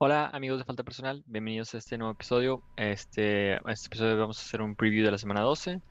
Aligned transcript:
Hola 0.00 0.30
amigos 0.32 0.58
de 0.58 0.64
Falta 0.64 0.84
Personal, 0.84 1.24
bienvenidos 1.26 1.74
a 1.74 1.78
este 1.78 1.98
nuevo 1.98 2.12
episodio. 2.12 2.62
Este, 2.76 3.54
este 3.70 3.86
episodio 3.88 4.16
vamos 4.16 4.38
a 4.38 4.42
hacer 4.42 4.62
un 4.62 4.74
preview 4.76 5.04
de 5.04 5.10
la 5.10 5.18
semana 5.18 5.40
12. 5.40 5.82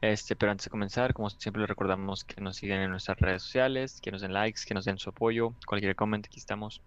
Este, 0.00 0.36
pero 0.36 0.52
antes 0.52 0.66
de 0.66 0.70
comenzar, 0.70 1.12
como 1.12 1.28
siempre 1.30 1.60
les 1.60 1.68
recordamos 1.68 2.24
que 2.24 2.40
nos 2.40 2.56
sigan 2.56 2.80
en 2.80 2.90
nuestras 2.90 3.18
redes 3.18 3.42
sociales, 3.42 4.00
que 4.00 4.12
nos 4.12 4.22
den 4.22 4.32
likes, 4.32 4.62
que 4.66 4.72
nos 4.72 4.84
den 4.84 4.98
su 4.98 5.10
apoyo, 5.10 5.52
cualquier 5.66 5.94
comentario 5.96 6.30
aquí 6.30 6.38
estamos. 6.38 6.80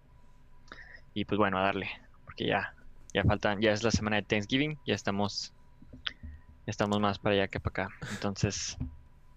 Y 1.12 1.26
pues 1.26 1.38
bueno, 1.38 1.58
a 1.58 1.62
darle, 1.62 1.90
porque 2.30 2.46
ya, 2.46 2.74
ya 3.12 3.24
faltan, 3.24 3.60
ya 3.60 3.72
es 3.72 3.82
la 3.82 3.90
semana 3.90 4.16
de 4.16 4.22
Thanksgiving, 4.22 4.78
ya 4.86 4.94
estamos, 4.94 5.52
ya 5.92 6.68
estamos 6.68 7.00
más 7.00 7.18
para 7.18 7.34
allá 7.34 7.48
que 7.48 7.58
para 7.58 7.86
acá. 7.86 7.94
Entonces, 8.12 8.78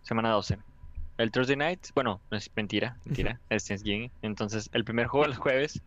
semana 0.03 0.29
12. 0.29 0.59
El 1.17 1.31
Thursday 1.31 1.55
night, 1.55 1.87
bueno, 1.95 2.21
no 2.29 2.37
es 2.37 2.51
mentira, 2.55 2.97
mentira, 3.05 3.39
es 3.49 3.65
Thanksgiving. 3.65 4.11
Entonces, 4.21 4.69
el 4.73 4.83
primer 4.83 5.07
juego 5.07 5.25
el 5.25 5.35
jueves 5.35 5.81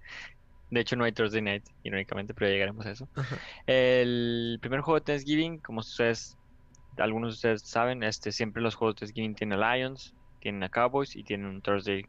de 0.70 0.80
hecho, 0.80 0.97
no 0.97 1.05
hay 1.05 1.12
Thursday 1.12 1.42
Night, 1.42 1.64
irónicamente, 1.84 2.34
pero 2.34 2.48
ya 2.48 2.55
llegaremos 2.55 2.84
a 2.87 2.91
eso. 2.91 3.09
El 3.66 4.59
primer 4.61 4.80
juego 4.80 4.98
de 4.98 5.05
Thanksgiving, 5.05 5.59
como 5.59 5.78
ustedes, 5.78 6.36
algunos 6.97 7.30
de 7.30 7.34
ustedes 7.34 7.62
saben, 7.62 8.02
este, 8.02 8.33
siempre 8.33 8.61
los 8.61 8.75
juegos 8.75 8.97
de 8.97 9.00
Thanksgiving 9.00 9.36
tienen 9.36 9.62
a 9.62 9.77
Lions, 9.77 10.12
tienen 10.41 10.64
a 10.64 10.69
Cowboys 10.69 11.14
y 11.14 11.23
tienen 11.23 11.47
un 11.47 11.62
Thursday 11.62 12.05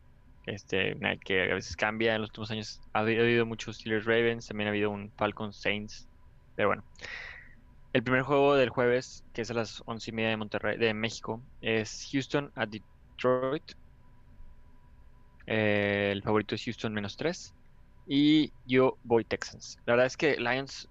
este, 0.48 0.98
que 1.24 1.52
a 1.52 1.56
veces 1.56 1.76
cambia. 1.76 2.16
En 2.16 2.22
los 2.22 2.30
últimos 2.32 2.52
años 2.52 2.82
ha 2.94 3.00
habido, 3.00 3.22
ha 3.22 3.26
habido 3.26 3.46
muchos 3.46 3.78
Steelers 3.78 4.06
Ravens, 4.06 4.48
también 4.48 4.68
ha 4.68 4.72
habido 4.72 4.90
un 4.90 5.12
Falcons 5.18 5.58
Saints, 5.58 6.08
pero 6.56 6.70
bueno. 6.70 6.84
El 7.94 8.04
primer 8.04 8.22
juego 8.24 8.56
del 8.56 8.70
jueves, 8.70 9.24
que 9.34 9.42
es 9.42 9.52
a 9.52 9.54
las 9.54 9.82
once 9.86 10.12
y 10.12 10.14
media 10.14 10.30
de 10.30 10.38
Monterrey, 10.38 10.78
de 10.78 10.94
México, 10.94 11.42
es 11.62 12.10
Houston 12.12 12.52
a 12.56 12.66
Detroit. 12.66 13.72
Eh, 15.48 16.10
el 16.12 16.22
favorito 16.22 16.56
es 16.56 16.64
Houston 16.64 16.94
menos 16.94 17.18
3. 17.18 17.54
Y 18.08 18.54
yo 18.66 18.98
voy 19.04 19.26
Texans. 19.26 19.78
La 19.86 19.94
verdad 19.94 20.06
es 20.06 20.18
que 20.18 20.38
Lions 20.38 20.88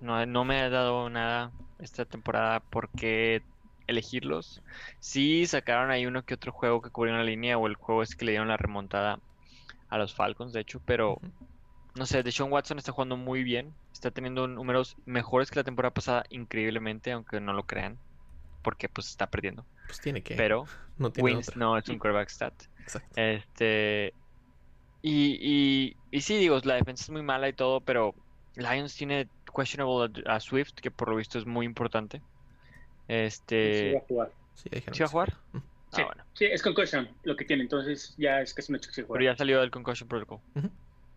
no, 0.00 0.26
no 0.26 0.44
me 0.44 0.60
ha 0.60 0.68
dado 0.68 1.08
nada 1.08 1.52
esta 1.78 2.04
temporada 2.04 2.60
por 2.60 2.90
qué 2.90 3.42
elegirlos. 3.90 4.62
Sí 5.00 5.46
sacaron 5.46 5.90
ahí 5.90 6.06
uno 6.06 6.24
que 6.24 6.34
otro 6.34 6.52
juego 6.52 6.80
que 6.80 6.90
cubrió 6.90 7.14
una 7.14 7.24
línea 7.24 7.58
o 7.58 7.66
el 7.66 7.74
juego 7.74 8.02
es 8.02 8.16
que 8.16 8.24
le 8.24 8.32
dieron 8.32 8.48
la 8.48 8.56
remontada 8.56 9.20
a 9.88 9.98
los 9.98 10.14
Falcons, 10.14 10.52
de 10.52 10.60
hecho, 10.60 10.80
pero 10.84 11.20
no 11.94 12.06
sé, 12.06 12.22
Deshaun 12.22 12.52
Watson 12.52 12.78
está 12.78 12.92
jugando 12.92 13.16
muy 13.16 13.42
bien. 13.42 13.74
Está 13.92 14.10
teniendo 14.10 14.46
números 14.46 14.96
mejores 15.04 15.50
que 15.50 15.58
la 15.58 15.64
temporada 15.64 15.92
pasada, 15.92 16.24
increíblemente, 16.30 17.12
aunque 17.12 17.40
no 17.40 17.52
lo 17.52 17.66
crean, 17.66 17.98
porque 18.62 18.88
pues 18.88 19.08
está 19.08 19.28
perdiendo. 19.28 19.66
Pues 19.86 20.00
tiene 20.00 20.22
que. 20.22 20.36
Pero 20.36 20.66
no 20.98 21.10
tiene 21.10 21.34
wins 21.34 21.48
otra. 21.48 21.58
no 21.58 21.76
es 21.76 21.88
un 21.88 21.98
quarterback 21.98 22.28
stat. 22.28 22.54
Exacto. 22.80 23.20
Este. 23.20 24.14
Y, 25.02 25.38
y, 25.40 25.96
y 26.10 26.20
sí, 26.20 26.36
digo, 26.36 26.60
la 26.62 26.74
defensa 26.74 27.04
es 27.04 27.10
muy 27.10 27.22
mala 27.22 27.48
y 27.48 27.54
todo, 27.54 27.80
pero 27.80 28.14
Lions 28.54 28.94
tiene 28.94 29.28
questionable 29.54 30.22
a, 30.26 30.36
a 30.36 30.40
Swift, 30.40 30.74
que 30.74 30.90
por 30.90 31.08
lo 31.08 31.16
visto 31.16 31.38
es 31.38 31.46
muy 31.46 31.66
importante. 31.66 32.22
Sí 33.10 33.16
va 33.16 33.24
Este. 33.26 33.96
a 33.96 34.00
jugar. 34.00 34.32
Sí, 34.54 34.68
¿Sí 34.72 34.78
va 34.78 34.78
a 34.78 34.92
que 34.92 35.06
jugar? 35.06 35.32
Sí, 35.92 36.02
Ah, 36.02 36.04
bueno. 36.06 36.24
sí, 36.34 36.44
es 36.44 36.62
concussion 36.62 37.08
lo 37.24 37.34
que 37.34 37.44
tiene, 37.44 37.64
entonces 37.64 38.14
ya 38.16 38.40
es 38.40 38.54
casi 38.54 38.70
un 38.70 38.76
hecho 38.76 38.90
que 38.90 38.96
Pero 39.02 39.08
juega. 39.08 39.24
ya 39.32 39.36
salió 39.36 39.60
del 39.60 39.70
Concussion 39.72 40.08
Protocol. 40.08 40.38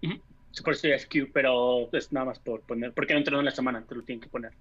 Sí, 0.02 0.62
Por 0.64 0.74
eso 0.74 0.88
ya 0.88 0.96
es 0.96 1.06
Q, 1.08 1.30
pero 1.34 1.90
es 1.94 2.12
nada 2.12 2.26
más 2.28 2.40
por 2.40 2.62
poner, 2.62 2.92
porque 2.94 3.14
no 3.14 3.20
entrenó 3.20 3.40
en 3.40 3.46
la 3.46 3.52
semana, 3.52 3.84
te 3.84 3.94
lo 3.96 4.02
tienen 4.04 4.22
que 4.22 4.30
poner. 4.30 4.52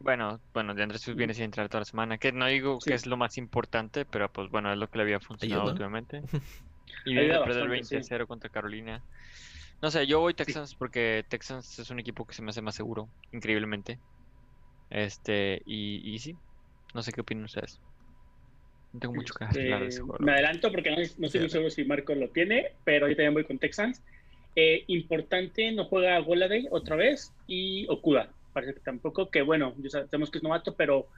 Bueno, 0.00 0.40
bueno, 0.52 0.74
de 0.74 0.82
Andrés 0.82 1.14
viene 1.14 1.32
sin 1.32 1.44
entrar 1.44 1.68
toda 1.68 1.80
la 1.82 1.84
semana. 1.84 2.18
Que 2.18 2.32
no 2.32 2.46
digo 2.46 2.80
Sí. 2.80 2.90
que 2.90 2.94
es 2.96 3.06
lo 3.06 3.16
más 3.16 3.38
importante, 3.38 4.04
pero 4.04 4.30
pues 4.32 4.50
bueno, 4.50 4.72
es 4.72 4.78
lo 4.78 4.88
que 4.88 4.98
le 4.98 5.04
había 5.04 5.20
funcionado 5.20 5.60
Ayuda. 5.62 5.72
últimamente. 5.72 6.22
Y 7.04 7.14
viene 7.14 7.32
de 7.34 7.40
perder 7.40 7.68
bastante, 7.68 7.84
sí. 7.84 7.94
20-0 8.14 8.26
contra 8.26 8.50
Carolina. 8.50 9.00
No 9.80 9.90
sé, 9.90 10.06
yo 10.06 10.20
voy 10.20 10.34
Texans 10.34 10.74
porque 10.74 11.24
Texans 11.28 11.78
es 11.78 11.90
un 11.90 11.98
equipo 12.00 12.26
que 12.26 12.34
se 12.34 12.42
me 12.42 12.50
hace 12.50 12.60
más 12.62 12.74
seguro, 12.74 13.08
increíblemente. 13.32 13.98
Este, 14.90 15.62
y, 15.66 16.00
y 16.14 16.18
sí, 16.18 16.36
no 16.94 17.02
sé 17.02 17.12
qué 17.12 17.20
opinan 17.20 17.44
ustedes. 17.44 17.80
No 18.92 19.00
tengo 19.00 19.14
mucho 19.14 19.34
que 19.34 19.44
hablar 19.44 19.80
de 19.82 19.88
ese 19.88 20.00
juego. 20.02 20.18
me 20.24 20.32
adelanto 20.32 20.70
porque 20.70 20.90
no, 20.90 20.96
no 20.96 21.02
estoy 21.26 21.40
muy 21.40 21.50
seguro 21.50 21.70
si 21.70 21.84
Marco 21.84 22.14
lo 22.14 22.30
tiene, 22.30 22.76
pero 22.84 23.08
yo 23.08 23.16
también 23.16 23.34
voy 23.34 23.44
con 23.44 23.58
Texans. 23.58 24.02
Eh, 24.54 24.84
importante, 24.88 25.72
no 25.72 25.86
juega 25.86 26.18
Goladay 26.18 26.66
otra 26.70 26.96
vez 26.96 27.34
y 27.46 27.86
Okuda. 27.88 28.34
Parece 28.52 28.74
que 28.74 28.80
tampoco, 28.80 29.30
que 29.30 29.40
bueno, 29.40 29.74
ya 29.78 29.88
sabemos 29.90 30.30
que 30.30 30.38
es 30.38 30.44
novato, 30.44 30.76
pero 30.76 31.08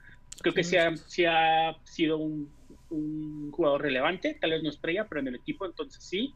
creo 0.41 0.53
que 0.53 0.63
sí 0.63 0.77
ha, 0.77 0.95
sí 0.95 1.25
ha 1.25 1.75
sido 1.83 2.17
un, 2.17 2.55
un 2.89 3.51
jugador 3.51 3.81
relevante, 3.81 4.37
tal 4.39 4.51
vez 4.51 4.63
no 4.63 4.69
estrella, 4.69 5.05
pero 5.09 5.19
en 5.19 5.27
el 5.27 5.35
equipo, 5.35 5.65
entonces 5.65 6.01
sí. 6.01 6.33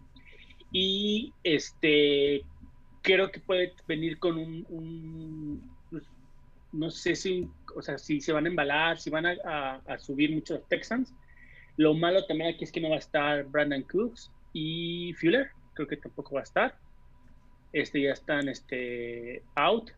Y 0.74 1.34
este, 1.42 2.46
creo 3.02 3.32
que 3.32 3.40
puede 3.40 3.74
venir 3.88 4.20
con 4.20 4.38
un, 4.38 4.66
un- 4.68 5.79
no 6.72 6.92
sé 6.92 7.16
si, 7.16 7.48
o 7.76 7.82
sea, 7.82 7.98
si 7.98 8.22
se 8.22 8.32
van 8.32 8.46
a 8.46 8.50
embalar, 8.50 9.00
si 9.00 9.10
van 9.10 9.26
a, 9.26 9.82
a- 9.86 10.00
subir 10.00 10.32
mucho 10.32 10.56
los 10.56 10.68
Texans. 10.68 11.14
Lo 11.78 11.94
malo 11.94 12.26
también 12.26 12.54
aquí 12.54 12.64
es 12.64 12.72
que 12.72 12.82
no 12.82 12.90
va 12.90 12.98
a 12.98 13.00
estar 13.00 13.46
Brandon 13.46 13.84
Cooks 13.84 14.32
y 14.54 15.14
Fuller, 15.14 15.50
creo 15.74 15.88
que 15.88 15.98
tampoco 15.98 16.36
va 16.36 16.42
a 16.42 16.44
estar. 16.44 16.78
Este 17.72 18.02
ya 18.02 18.12
están 18.14 18.50
este, 18.50 19.44
out. 19.56 19.92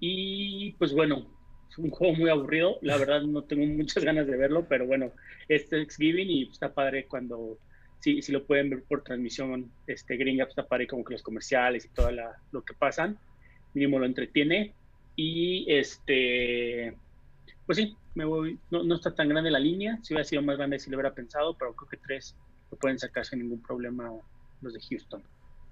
Y 0.00 0.72
pues 0.72 0.92
bueno, 0.92 1.26
es 1.70 1.78
un 1.78 1.90
juego 1.90 2.14
muy 2.14 2.28
aburrido. 2.30 2.78
La 2.82 2.96
verdad 2.96 3.22
no 3.22 3.42
tengo 3.44 3.64
muchas 3.66 4.04
ganas 4.04 4.26
de 4.26 4.36
verlo, 4.36 4.66
pero 4.68 4.86
bueno, 4.86 5.12
es 5.48 5.68
Thanksgiving 5.68 6.28
y 6.30 6.50
está 6.50 6.74
padre 6.74 7.06
cuando, 7.06 7.58
si, 8.00 8.20
si 8.20 8.32
lo 8.32 8.44
pueden 8.46 8.70
ver 8.70 8.84
por 8.84 9.02
transmisión 9.02 9.72
este, 9.86 10.16
gringa, 10.16 10.44
pues 10.44 10.52
está 10.52 10.68
padre 10.68 10.86
como 10.86 11.04
que 11.04 11.14
los 11.14 11.22
comerciales 11.22 11.84
y 11.86 11.88
todo 11.88 12.10
lo 12.52 12.62
que 12.64 12.74
pasan. 12.74 13.18
Mínimo 13.72 13.98
lo 13.98 14.06
entretiene. 14.06 14.74
Y 15.16 15.66
este, 15.72 16.96
pues 17.66 17.78
sí, 17.78 17.96
me 18.14 18.24
voy. 18.24 18.58
No, 18.70 18.82
no 18.82 18.94
está 18.96 19.14
tan 19.14 19.28
grande 19.28 19.50
la 19.50 19.58
línea. 19.60 19.98
Si 20.02 20.12
hubiera 20.14 20.24
sido 20.28 20.42
más 20.42 20.56
grande, 20.56 20.78
si 20.78 20.90
lo 20.90 20.96
hubiera 20.96 21.14
pensado, 21.14 21.56
pero 21.56 21.74
creo 21.74 21.88
que 21.88 21.96
tres 21.98 22.36
lo 22.70 22.78
pueden 22.78 22.98
sacar 22.98 23.24
sin 23.24 23.40
ningún 23.40 23.62
problema 23.62 24.10
los 24.60 24.72
de 24.72 24.80
Houston. 24.80 25.22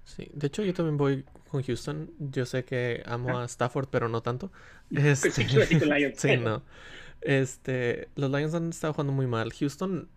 Sí, 0.05 0.29
de 0.33 0.47
hecho 0.47 0.63
yo 0.63 0.73
también 0.73 0.97
voy 0.97 1.25
con 1.49 1.63
Houston. 1.63 2.11
Yo 2.19 2.45
sé 2.45 2.65
que 2.65 3.03
amo 3.05 3.37
Ah. 3.37 3.43
a 3.43 3.45
Stafford, 3.45 3.87
pero 3.89 4.09
no 4.09 4.21
tanto. 4.21 4.51
Con 4.89 5.89
Lions. 5.89 6.17
sí, 6.19 6.37
no. 6.37 6.61
Este, 7.21 8.09
los 8.15 8.29
Lions 8.29 8.53
han 8.53 8.69
estado 8.69 8.93
jugando 8.93 9.13
muy 9.13 9.27
mal. 9.27 9.51
Houston, 9.53 10.09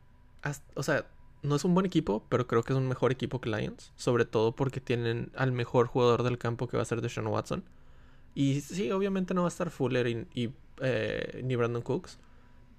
o 0.74 0.82
sea, 0.82 1.06
no 1.42 1.54
es 1.54 1.64
un 1.64 1.74
buen 1.74 1.86
equipo, 1.86 2.26
pero 2.28 2.46
creo 2.48 2.64
que 2.64 2.72
es 2.72 2.76
un 2.76 2.88
mejor 2.88 3.12
equipo 3.12 3.40
que 3.40 3.48
Lions. 3.48 3.92
Sobre 3.94 4.24
todo 4.24 4.56
porque 4.56 4.80
tienen 4.80 5.30
al 5.36 5.52
mejor 5.52 5.86
jugador 5.86 6.24
del 6.24 6.36
campo 6.38 6.66
que 6.66 6.76
va 6.76 6.82
a 6.82 6.86
ser 6.86 7.00
Deshaun 7.00 7.28
Watson. 7.28 7.64
Y 8.36 8.60
sí, 8.60 8.92
obviamente 8.92 9.34
no 9.34 9.42
va 9.42 9.48
a 9.48 9.48
estar 9.48 9.70
Fuller 9.70 10.06
y, 10.06 10.26
y, 10.34 10.50
eh, 10.82 11.40
ni 11.42 11.56
Brandon 11.56 11.82
Cooks. 11.82 12.20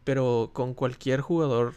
Pero 0.06 0.52
con 0.54 0.76
cualquier 0.76 1.22
jugador, 1.22 1.76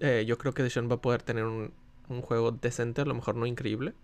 eh, 0.00 0.24
yo 0.26 0.38
creo 0.38 0.54
que 0.54 0.62
Deshaun 0.62 0.90
va 0.90 0.96
a 0.96 1.00
poder 1.00 1.22
tener 1.22 1.44
un, 1.44 1.72
un 2.10 2.22
juego 2.22 2.52
decente, 2.52 3.00
a 3.00 3.06
lo 3.06 3.14
mejor 3.14 3.36
no 3.36 3.46
increíble. 3.46 3.94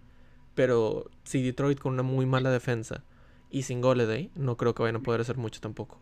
Pero 0.55 1.11
si 1.25 1.43
Detroit 1.43 1.79
con 1.79 1.93
una 1.95 2.03
muy 2.03 2.27
mala 2.27 2.51
defensa 2.51 3.05
y 3.51 3.63
sin 3.63 3.83
Goleday, 3.83 4.31
no 4.35 4.57
creo 4.57 4.75
que 4.75 4.83
vayan 4.83 4.97
a 4.97 5.03
poder 5.03 5.21
hacer 5.21 5.37
mucho 5.37 5.61
tampoco. 5.61 6.01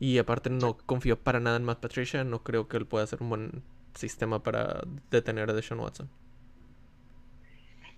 Y 0.00 0.18
aparte 0.18 0.50
no 0.50 0.76
confío 0.78 1.18
para 1.20 1.38
nada 1.40 1.56
en 1.58 1.64
Matt 1.64 1.80
Patricia, 1.80 2.24
no 2.24 2.42
creo 2.42 2.66
que 2.68 2.76
él 2.76 2.86
pueda 2.86 3.04
hacer 3.04 3.22
un 3.22 3.30
buen 3.30 3.62
sistema 3.94 4.42
para 4.42 4.82
detener 5.12 5.48
a 5.50 5.54
Deshaun 5.54 5.80
Watson. 5.80 6.10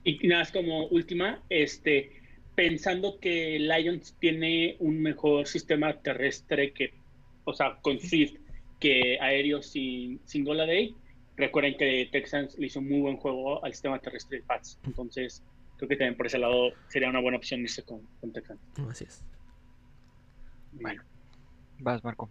Y 0.05 0.29
nada 0.29 0.43
más 0.43 0.53
como 0.53 0.87
última, 0.89 1.43
este, 1.49 2.24
pensando 2.55 3.19
que 3.19 3.59
Lions 3.59 4.17
tiene 4.19 4.77
un 4.79 5.03
mejor 5.03 5.47
sistema 5.47 6.01
terrestre 6.01 6.73
que, 6.73 6.95
o 7.45 7.53
sea, 7.53 7.79
con 7.83 7.99
Swift 7.99 8.35
que 8.81 9.19
aéreo 9.21 9.63
sin, 9.63 10.21
sin 10.25 10.45
Goladay, 10.45 10.95
recuerden 11.37 11.77
que 11.77 12.09
Texans 12.13 12.57
le 12.59 12.67
hizo 12.67 12.81
un 12.81 12.89
muy 12.89 13.01
buen 13.01 13.17
juego 13.17 13.65
al 13.65 13.73
sistema 13.73 13.99
terrestre 13.99 14.39
de 14.39 14.45
Pats. 14.45 14.79
Entonces, 14.85 15.43
creo 15.77 15.89
que 15.89 15.97
también 15.97 16.17
por 16.17 16.27
ese 16.27 16.39
lado 16.39 16.71
sería 16.89 17.09
una 17.09 17.21
buena 17.21 17.39
opción 17.39 17.61
irse 17.61 17.83
con, 17.83 18.03
con 18.21 18.33
Texans. 18.33 18.61
Así 18.89 19.05
es. 19.05 19.25
Bueno, 20.73 21.03
vas, 21.79 22.05
Marco. 22.05 22.31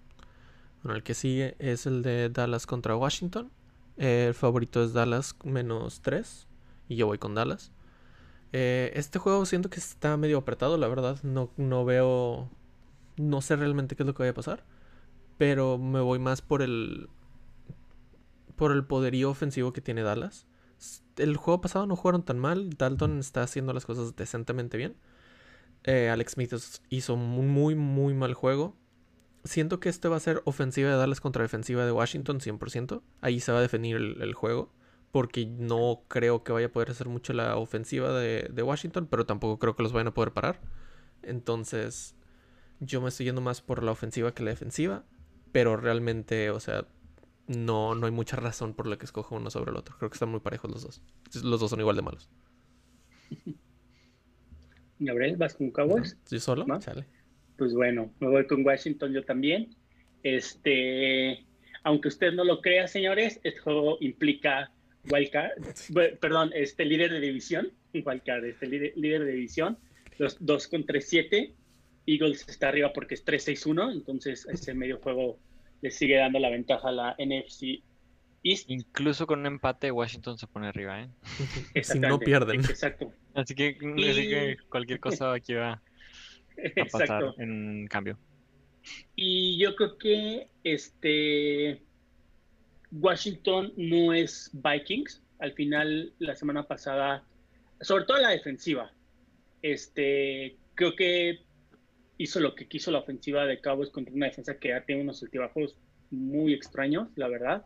Bueno, 0.83 0.95
el 0.95 1.03
que 1.03 1.13
sigue 1.13 1.55
es 1.59 1.85
el 1.85 2.01
de 2.01 2.29
Dallas 2.29 2.65
contra 2.65 2.95
Washington. 2.95 3.51
El 3.97 4.33
favorito 4.33 4.83
es 4.83 4.93
Dallas 4.93 5.35
menos 5.43 6.01
3. 6.01 6.47
Y 6.89 6.95
yo 6.95 7.07
voy 7.07 7.17
con 7.17 7.35
Dallas. 7.35 7.72
Eh, 8.53 8.91
este 8.95 9.19
juego 9.19 9.45
siento 9.45 9.69
que 9.69 9.79
está 9.79 10.15
medio 10.15 10.37
apretado, 10.37 10.77
la 10.77 10.87
verdad. 10.87 11.21
No, 11.23 11.51
no 11.57 11.83
veo. 11.85 12.49
No 13.17 13.41
sé 13.41 13.55
realmente 13.55 13.95
qué 13.95 14.03
es 14.03 14.07
lo 14.07 14.13
que 14.13 14.23
vaya 14.23 14.31
a 14.31 14.35
pasar. 14.35 14.63
Pero 15.37 15.77
me 15.77 15.99
voy 15.99 16.19
más 16.19 16.41
por 16.41 16.61
el. 16.61 17.09
Por 18.55 18.71
el 18.71 18.85
poderío 18.85 19.29
ofensivo 19.29 19.73
que 19.73 19.81
tiene 19.81 20.03
Dallas. 20.03 20.47
El 21.17 21.37
juego 21.37 21.61
pasado 21.61 21.85
no 21.85 21.95
jugaron 21.95 22.23
tan 22.23 22.39
mal. 22.39 22.69
Dalton 22.77 23.19
está 23.19 23.43
haciendo 23.43 23.73
las 23.73 23.85
cosas 23.85 24.15
decentemente 24.15 24.77
bien. 24.77 24.95
Eh, 25.83 26.09
Alex 26.09 26.33
Smith 26.33 26.53
hizo 26.89 27.15
un 27.15 27.49
muy, 27.49 27.75
muy 27.75 28.13
mal 28.13 28.33
juego. 28.33 28.75
Siento 29.43 29.79
que 29.79 29.89
este 29.89 30.07
va 30.07 30.15
a 30.15 30.21
ser 30.21 30.41
ofensiva 30.45 30.89
de 30.89 30.95
Dallas 30.95 31.19
contra 31.19 31.43
defensiva 31.43 31.85
de 31.85 31.91
Washington 31.91 32.39
100%. 32.39 33.01
Ahí 33.21 33.39
se 33.41 33.51
va 33.51 33.57
a 33.57 33.61
definir 33.61 33.97
el, 33.97 34.33
juego. 34.33 34.71
Porque 35.13 35.45
no 35.45 36.03
creo 36.09 36.43
que 36.43 36.51
vaya 36.51 36.67
a 36.67 36.71
poder 36.71 36.89
hacer 36.89 37.07
mucho 37.07 37.31
la 37.31 37.55
ofensiva 37.55 38.11
de, 38.19 38.49
de, 38.51 38.63
Washington. 38.63 39.07
Pero 39.09 39.25
tampoco 39.25 39.59
creo 39.59 39.77
que 39.77 39.83
los 39.83 39.93
vayan 39.93 40.07
a 40.07 40.13
poder 40.13 40.33
parar. 40.33 40.59
Entonces, 41.21 42.17
yo 42.81 42.99
me 42.99 43.07
estoy 43.07 43.27
yendo 43.27 43.39
más 43.39 43.61
por 43.61 43.81
la 43.81 43.91
ofensiva 43.91 44.33
que 44.33 44.43
la 44.43 44.49
defensiva. 44.49 45.05
Pero 45.53 45.77
realmente, 45.77 46.49
o 46.49 46.59
sea, 46.59 46.85
no, 47.47 47.95
no 47.95 48.05
hay 48.05 48.11
mucha 48.11 48.37
razón 48.37 48.73
por 48.73 48.87
la 48.87 48.97
que 48.97 49.05
escoja 49.05 49.35
uno 49.35 49.49
sobre 49.49 49.71
el 49.71 49.77
otro. 49.77 49.95
Creo 49.97 50.09
que 50.09 50.15
están 50.15 50.29
muy 50.29 50.41
parejos 50.41 50.69
los 50.69 50.83
dos. 50.83 51.01
Los 51.43 51.59
dos 51.61 51.69
son 51.69 51.79
igual 51.79 51.95
de 51.95 52.01
malos. 52.01 52.29
Gabriel, 54.99 55.37
¿vas 55.37 55.55
con 55.55 55.71
Cowboys? 55.71 56.17
¿Sí 56.25 56.39
solo? 56.39 56.65
Pues 57.57 57.73
bueno, 57.73 58.11
me 58.19 58.27
voy 58.27 58.47
con 58.47 58.65
Washington 58.65 59.13
yo 59.13 59.23
también. 59.23 59.75
Este, 60.23 61.45
aunque 61.83 62.07
usted 62.07 62.31
no 62.33 62.43
lo 62.43 62.61
crea, 62.61 62.87
señores, 62.87 63.39
este 63.43 63.59
juego 63.59 63.97
implica 63.99 64.71
wildcard, 65.09 65.51
perdón, 66.19 66.51
este 66.53 66.85
líder 66.85 67.11
de 67.11 67.19
división, 67.19 67.71
wildcard, 67.93 68.45
este 68.45 68.67
líder, 68.67 68.93
líder 68.95 69.25
de 69.25 69.31
división, 69.33 69.77
los 70.17 70.37
dos 70.39 70.67
con 70.67 70.85
3-7. 70.85 71.53
Eagles 72.05 72.45
está 72.47 72.69
arriba 72.69 72.91
porque 72.93 73.13
es 73.13 73.25
3-6-1, 73.25 73.93
entonces 73.93 74.45
ese 74.51 74.73
medio 74.73 74.99
juego 74.99 75.39
le 75.81 75.91
sigue 75.91 76.17
dando 76.17 76.39
la 76.39 76.49
ventaja 76.49 76.89
a 76.89 76.91
la 76.91 77.15
NFC 77.17 77.81
East. 78.43 78.69
Incluso 78.69 79.25
con 79.25 79.39
un 79.39 79.45
empate, 79.45 79.91
Washington 79.91 80.37
se 80.37 80.47
pone 80.47 80.67
arriba, 80.67 81.01
¿eh? 81.01 81.09
si 81.83 81.99
no 81.99 82.19
pierden. 82.19 82.59
Exacto. 82.59 83.13
Así 83.33 83.55
que, 83.55 84.57
cualquier 84.69 84.99
cosa 84.99 85.33
aquí 85.33 85.53
va 85.53 85.73
a 85.73 86.85
pasar 86.91 87.33
en 87.37 87.87
cambio. 87.87 88.17
Y 89.15 89.57
yo 89.57 89.75
creo 89.75 89.97
que 89.97 90.47
este 90.63 91.81
Washington 92.93 93.73
no 93.75 94.13
es 94.13 94.51
Vikings. 94.53 95.21
Al 95.39 95.53
final, 95.53 96.13
la 96.19 96.35
semana 96.35 96.63
pasada, 96.63 97.23
sobre 97.81 98.05
todo 98.05 98.17
la 98.19 98.29
defensiva, 98.29 98.91
este, 99.61 100.55
creo 100.75 100.95
que 100.95 101.41
hizo 102.17 102.39
lo 102.39 102.55
que 102.55 102.67
quiso 102.67 102.91
la 102.91 102.99
ofensiva 102.99 103.45
de 103.45 103.59
Cowboys 103.59 103.89
contra 103.89 104.13
una 104.13 104.27
defensa 104.27 104.57
que 104.57 104.69
ya 104.69 104.85
tiene 104.85 105.01
unos 105.01 105.23
altibajos 105.23 105.75
muy 106.11 106.53
extraños, 106.53 107.09
la 107.15 107.27
verdad. 107.27 107.65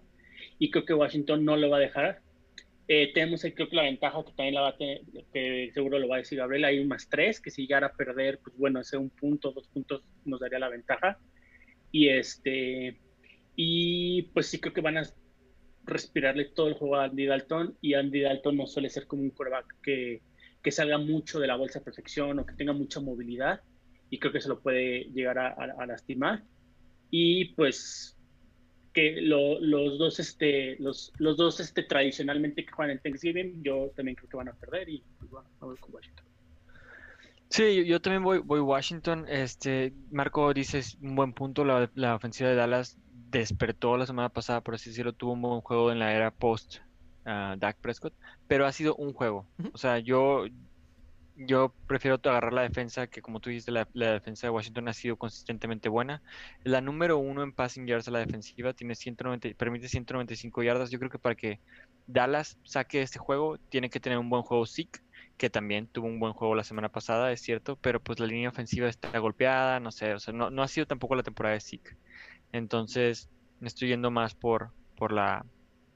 Y 0.60 0.72
creo 0.72 0.86
que 0.86 0.94
Washington 0.94 1.44
no 1.44 1.58
lo 1.58 1.70
va 1.70 1.78
a 1.78 1.82
dejar. 1.82 2.22
Eh, 2.88 3.12
tenemos 3.14 3.44
ahí 3.44 3.52
creo 3.52 3.68
que 3.68 3.76
la 3.76 3.84
ventaja 3.84 4.24
que 4.24 4.32
también 4.32 4.56
la 4.56 4.62
va 4.62 4.70
a 4.70 4.78
tener, 4.78 5.02
que 5.34 5.72
seguro 5.74 6.00
lo 6.00 6.08
va 6.08 6.16
a 6.16 6.20
decir 6.20 6.38
Gabriel, 6.38 6.64
hay 6.64 6.80
un 6.80 6.88
más 6.88 7.10
tres, 7.10 7.42
que 7.42 7.52
si 7.52 7.64
llegara 7.64 7.88
a 7.88 7.94
perder, 7.94 8.40
pues 8.42 8.56
bueno, 8.58 8.80
ese 8.80 8.96
un 8.96 9.10
punto, 9.10 9.52
dos 9.52 9.68
puntos 9.68 10.04
nos 10.24 10.40
daría 10.40 10.60
la 10.60 10.70
ventaja. 10.70 11.20
Y 11.92 12.08
este, 12.08 12.98
y 13.60 14.22
pues 14.34 14.48
sí 14.48 14.60
creo 14.60 14.72
que 14.72 14.82
van 14.82 15.00
a 15.00 15.04
respirarle 15.84 16.46
todo 16.46 16.68
el 16.68 16.76
juego 16.76 16.98
a 16.98 17.06
Andy 17.06 17.26
Dalton, 17.26 17.76
y 17.82 17.96
Andy 17.96 18.22
Dalton 18.22 18.56
no 18.56 18.68
suele 18.68 18.90
ser 18.90 19.08
como 19.08 19.24
un 19.24 19.32
quarterback 19.32 19.76
que, 19.82 20.22
que 20.62 20.72
salga 20.72 21.00
mucho 21.00 21.40
de 21.40 21.48
la 21.48 21.56
bolsa 21.56 21.80
de 21.80 21.86
protección 21.86 22.38
o 22.38 22.46
que 22.46 22.54
tenga 22.54 22.74
mucha 22.74 23.00
movilidad 23.00 23.62
y 24.10 24.20
creo 24.20 24.32
que 24.32 24.42
se 24.42 24.48
lo 24.48 24.60
puede 24.60 25.06
llegar 25.06 25.40
a, 25.40 25.86
lastimar. 25.86 26.44
Y 27.10 27.54
pues 27.56 28.16
que 28.94 29.22
los 29.22 29.98
dos 29.98 30.20
este 30.20 30.78
los, 30.80 31.12
los 31.18 31.38
dos 31.38 31.60
este 31.60 31.84
tradicionalmente 31.84 32.66
que 32.66 32.72
juegan 32.72 32.98
en 32.98 33.02
Thanksgiving 33.02 33.64
yo 33.64 33.92
también 33.96 34.16
creo 34.16 34.30
que 34.30 34.38
van 34.38 34.50
a 34.50 34.54
perder 34.54 34.90
y 34.90 35.04
pues 35.20 35.30
bueno 35.30 35.48
voy 35.60 35.78
con 35.78 35.94
Washington 35.94 36.26
sí 37.50 37.86
yo, 37.86 38.02
también 38.02 38.24
voy 38.24 38.40
voy 38.40 38.60
Washington 38.60 39.28
este 39.30 39.94
Marco 40.10 40.52
dices 40.52 40.98
un 41.00 41.16
buen 41.16 41.34
punto 41.34 41.64
la, 41.64 41.92
la, 41.94 42.16
ofensiva 42.16 42.50
de 42.50 42.56
Dallas 42.56 42.98
despertó 43.30 43.98
la 43.98 44.06
semana 44.06 44.30
pasada 44.30 44.62
por 44.62 44.76
así 44.76 44.90
decirlo 44.90 45.14
tuvo 45.14 45.34
un 45.34 45.42
buen 45.42 45.62
juego 45.62 45.92
en 45.92 46.00
la 46.00 46.14
era 46.14 46.32
post 46.32 46.78
uh, 47.26 47.58
Dak 47.58 47.78
Prescott 47.78 48.14
pero 48.48 48.66
ha 48.66 48.72
sido 48.72 48.96
un 48.96 49.14
juego 49.14 49.46
o 49.74 49.78
sea 49.78 50.00
yo 50.00 50.46
yo 51.38 51.74
prefiero 51.88 52.20
agarrar 52.24 52.52
la 52.54 52.64
defensa, 52.64 53.08
que 53.08 53.22
como 53.22 53.40
tú 53.40 53.50
dijiste, 53.50 53.72
la, 53.72 53.88
defensa 53.94 54.48
de 54.48 54.52
Washington 54.52 54.88
ha 54.88 54.94
sido 54.94 55.18
consistentemente 55.18 55.88
buena. 55.88 56.24
La 56.64 56.82
número 56.82 57.20
uno 57.20 57.44
en 57.44 57.52
passing 57.54 57.86
yards 57.86 58.08
a 58.08 58.12
la 58.12 58.20
defensiva 58.20 58.74
tiene 58.74 58.96
190, 58.96 59.50
permite 59.56 59.88
195 59.88 60.64
yardas. 60.64 60.90
Yo 60.90 60.98
creo 60.98 61.12
que 61.12 61.20
para 61.20 61.36
que 61.36 61.60
Dallas 62.08 62.58
saque 62.64 63.02
este 63.02 63.20
juego, 63.20 63.60
tiene 63.70 63.90
que 63.90 64.00
tener 64.00 64.18
un 64.18 64.30
buen 64.30 64.42
juego 64.42 64.66
Zeke, 64.66 65.00
que 65.38 65.50
también 65.52 65.88
tuvo 65.88 66.08
un 66.08 66.20
buen 66.20 66.34
juego 66.34 66.56
la 66.56 66.64
semana 66.64 66.90
pasada, 66.90 67.32
es 67.32 67.42
cierto, 67.42 67.76
pero 67.76 68.02
pues 68.02 68.20
la 68.20 68.26
línea 68.26 68.50
ofensiva 68.50 68.88
está 68.90 69.16
golpeada, 69.20 69.80
no 69.80 69.92
sé, 69.92 70.14
o 70.14 70.20
sea, 70.20 70.34
no, 70.34 70.50
no 70.50 70.64
ha 70.64 70.68
sido 70.68 70.88
tampoco 70.88 71.16
la 71.16 71.24
temporada 71.24 71.54
de 71.54 71.62
Zeke. 71.62 71.96
Entonces, 72.52 73.30
me 73.60 73.68
estoy 73.68 73.90
yendo 73.90 74.12
más 74.12 74.36
por, 74.36 74.72
por 74.96 75.12
la 75.12 75.46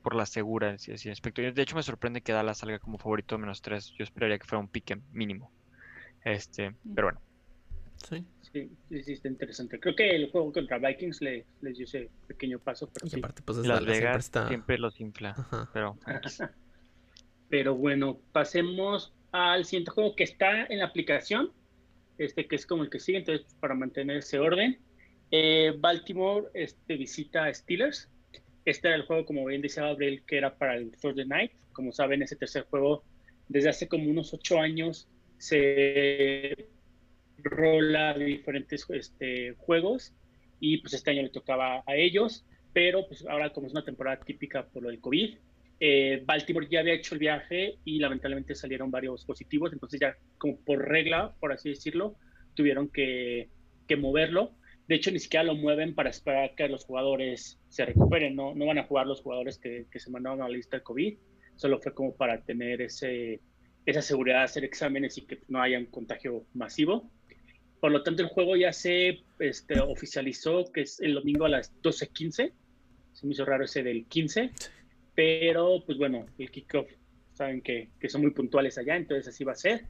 por 0.02 0.16
la 0.16 0.26
segura 0.26 0.72
aspecto. 0.72 1.42
De 1.42 1.62
hecho, 1.62 1.76
me 1.76 1.84
sorprende 1.84 2.22
que 2.22 2.34
Dallas 2.34 2.60
salga 2.60 2.80
como 2.80 2.98
favorito 2.98 3.38
menos 3.38 3.62
3. 3.62 3.94
Yo 3.98 4.04
esperaría 4.04 4.38
que 4.40 4.46
fuera 4.46 4.60
un 4.60 4.68
pique 4.68 5.00
mínimo. 5.12 5.52
Este, 6.24 6.74
pero 6.96 7.08
bueno. 7.08 7.22
Sí. 8.10 8.26
Sí, 8.52 8.70
sí, 9.04 9.14
está 9.14 9.28
interesante. 9.28 9.80
Creo 9.80 9.96
que 9.96 10.10
el 10.10 10.30
juego 10.32 10.52
contra 10.52 10.78
Vikings 10.78 11.22
les, 11.22 11.46
les 11.62 11.78
dio 11.78 11.86
ese 11.86 12.10
pequeño 12.28 12.60
paso. 12.60 12.90
Pero 12.92 13.08
sí. 13.08 13.20
aparte, 13.20 13.42
pues 13.44 13.60
Las 13.60 13.86
Vegas 13.86 14.32
siempre, 14.48 14.78
los 14.78 15.00
infla. 15.00 15.36
Pero, 15.74 15.98
pero 17.50 17.76
bueno, 17.76 18.20
pasemos 18.32 19.14
al 19.32 19.66
siguiente 19.66 19.92
juego 19.92 20.16
que 20.16 20.24
está 20.24 20.66
en 20.66 20.80
la 20.80 20.86
aplicación. 20.86 21.52
Este 22.18 22.48
que 22.48 22.56
es 22.56 22.66
como 22.66 22.84
el 22.84 22.90
que 22.90 23.00
sigue, 23.00 23.20
entonces 23.20 23.48
para 23.60 23.74
mantener 23.74 24.18
ese 24.18 24.38
orden. 24.40 24.80
Eh, 25.32 25.74
Baltimore 25.78 26.48
este, 26.54 26.98
visita 26.98 27.46
a 27.46 27.54
Steelers. 27.54 28.10
Este 28.66 28.90
era 28.90 28.98
el 28.98 29.04
juego, 29.04 29.26
como 29.26 29.46
bien 29.46 29.62
decía 29.62 29.84
Gabriel, 29.84 30.24
que 30.28 30.38
era 30.38 30.56
para 30.58 30.76
el 30.76 30.92
Thursday 30.92 31.26
Night. 31.26 31.52
Como 31.74 31.92
saben, 31.92 32.22
ese 32.22 32.36
tercer 32.36 32.64
juego, 32.64 33.04
desde 33.48 33.70
hace 33.70 33.88
como 33.88 34.10
unos 34.10 34.34
ocho 34.34 34.60
años, 34.60 35.08
se 35.38 36.70
rola 37.38 38.14
diferentes 38.14 38.86
este, 38.90 39.54
juegos 39.58 40.14
y 40.60 40.78
pues 40.78 40.94
este 40.94 41.12
año 41.12 41.24
le 41.24 41.30
tocaba 41.30 41.84
a 41.88 41.96
ellos, 41.96 42.46
pero 42.74 43.08
pues 43.08 43.26
ahora 43.26 43.52
como 43.52 43.66
es 43.66 43.74
una 43.74 43.84
temporada 43.84 44.20
típica 44.24 44.68
por 44.68 44.84
lo 44.84 44.90
del 44.90 45.02
COVID, 45.02 45.36
eh, 45.80 46.22
Baltimore 46.24 46.68
ya 46.70 46.82
había 46.82 46.94
hecho 46.94 47.16
el 47.16 47.20
viaje 47.20 47.78
y 47.84 47.98
lamentablemente 47.98 48.54
salieron 48.54 48.92
varios 48.92 49.26
positivos, 49.26 49.74
entonces 49.74 50.00
ya 50.00 50.16
como 50.38 50.58
por 50.58 50.88
regla, 50.88 51.34
por 51.40 51.52
así 51.52 51.70
decirlo, 51.70 52.16
tuvieron 52.54 52.88
que, 52.90 53.50
que 53.88 53.96
moverlo 53.96 54.52
de 54.92 54.98
hecho, 54.98 55.10
ni 55.10 55.20
siquiera 55.20 55.46
lo 55.46 55.56
mueven 55.56 55.96
para 55.96 56.10
esperar 56.10 56.54
que 56.54 56.68
los 56.68 56.84
jugadores 56.84 57.58
se 57.70 57.86
recuperen. 57.86 58.36
No, 58.36 58.54
no 58.54 58.66
van 58.66 58.78
a 58.78 58.84
jugar 58.84 59.08
los 59.08 59.22
jugadores 59.22 59.58
que, 59.58 59.86
que 59.90 60.02
se 60.02 60.12
mandaron 60.12 60.42
a 60.42 60.50
la 60.50 60.56
lista 60.56 60.76
de 60.76 60.84
COVID. 60.84 61.18
Solo 61.56 61.80
fue 61.80 61.94
como 61.94 62.14
para 62.14 62.42
tener 62.42 62.82
ese, 62.82 63.40
esa 63.86 64.02
seguridad 64.02 64.40
de 64.40 64.44
hacer 64.44 64.66
exámenes 64.66 65.18
y 65.18 65.22
que 65.22 65.40
no 65.48 65.62
haya 65.62 65.80
un 65.80 65.86
contagio 65.86 66.44
masivo. 66.54 67.10
Por 67.80 67.94
lo 67.94 68.04
tanto, 68.04 68.22
el 68.22 68.28
juego 68.28 68.58
ya 68.58 68.74
se 68.74 69.24
este, 69.40 69.80
oficializó, 69.80 70.70
que 70.74 70.82
es 70.82 71.00
el 71.00 71.14
domingo 71.14 71.46
a 71.46 71.50
las 71.50 71.74
12.15. 71.82 72.52
Se 73.14 73.26
me 73.26 73.32
hizo 73.32 73.46
raro 73.46 73.64
ese 73.64 73.84
del 73.84 74.08
15. 74.08 74.52
Pero, 75.16 75.86
pues 75.86 75.98
bueno, 75.98 76.26
el 76.38 76.52
kickoff, 76.52 76.92
saben 77.32 77.62
que, 77.62 77.92
que 77.98 78.10
son 78.10 78.24
muy 78.24 78.32
puntuales 78.32 78.78
allá, 78.78 78.98
entonces 78.98 79.30
así 79.30 79.46
va 79.46 79.54
a 79.54 79.56
ser. 79.56 79.86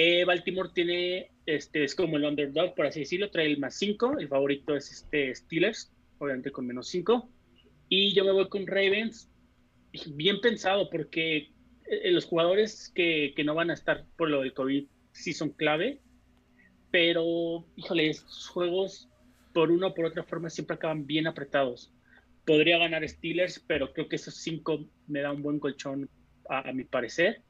Eh, 0.00 0.24
Baltimore 0.24 0.70
tiene, 0.72 1.32
este, 1.44 1.82
es 1.82 1.96
como 1.96 2.16
el 2.16 2.24
underdog, 2.24 2.72
por 2.76 2.86
así 2.86 3.00
decirlo, 3.00 3.32
trae 3.32 3.46
el 3.46 3.58
más 3.58 3.74
5, 3.78 4.18
el 4.20 4.28
favorito 4.28 4.76
es 4.76 4.92
este 4.92 5.34
Steelers, 5.34 5.92
obviamente 6.18 6.52
con 6.52 6.68
menos 6.68 6.86
5. 6.86 7.28
Y 7.88 8.14
yo 8.14 8.24
me 8.24 8.30
voy 8.30 8.48
con 8.48 8.68
Ravens, 8.68 9.28
bien 10.14 10.40
pensado, 10.40 10.88
porque 10.88 11.50
eh, 11.86 12.12
los 12.12 12.26
jugadores 12.26 12.92
que, 12.94 13.32
que, 13.34 13.42
no 13.42 13.56
van 13.56 13.70
a 13.70 13.74
estar 13.74 14.06
por 14.16 14.30
lo 14.30 14.42
del 14.42 14.54
COVID 14.54 14.86
sí 15.10 15.32
son 15.32 15.50
clave, 15.50 16.00
pero, 16.92 17.66
híjole, 17.74 18.08
estos 18.08 18.46
juegos, 18.46 19.08
por 19.52 19.72
una 19.72 19.88
o 19.88 19.94
por 19.94 20.04
otra 20.04 20.22
forma, 20.22 20.48
siempre 20.48 20.76
acaban 20.76 21.08
bien 21.08 21.26
apretados. 21.26 21.92
Podría 22.46 22.78
ganar 22.78 23.06
Steelers, 23.08 23.58
pero 23.66 23.92
creo 23.92 24.08
que 24.08 24.14
esos 24.14 24.36
5 24.36 24.88
me 25.08 25.22
da 25.22 25.32
un 25.32 25.42
buen 25.42 25.58
colchón, 25.58 26.08
a 26.48 26.72
mi 26.72 26.84
parecer 26.84 27.42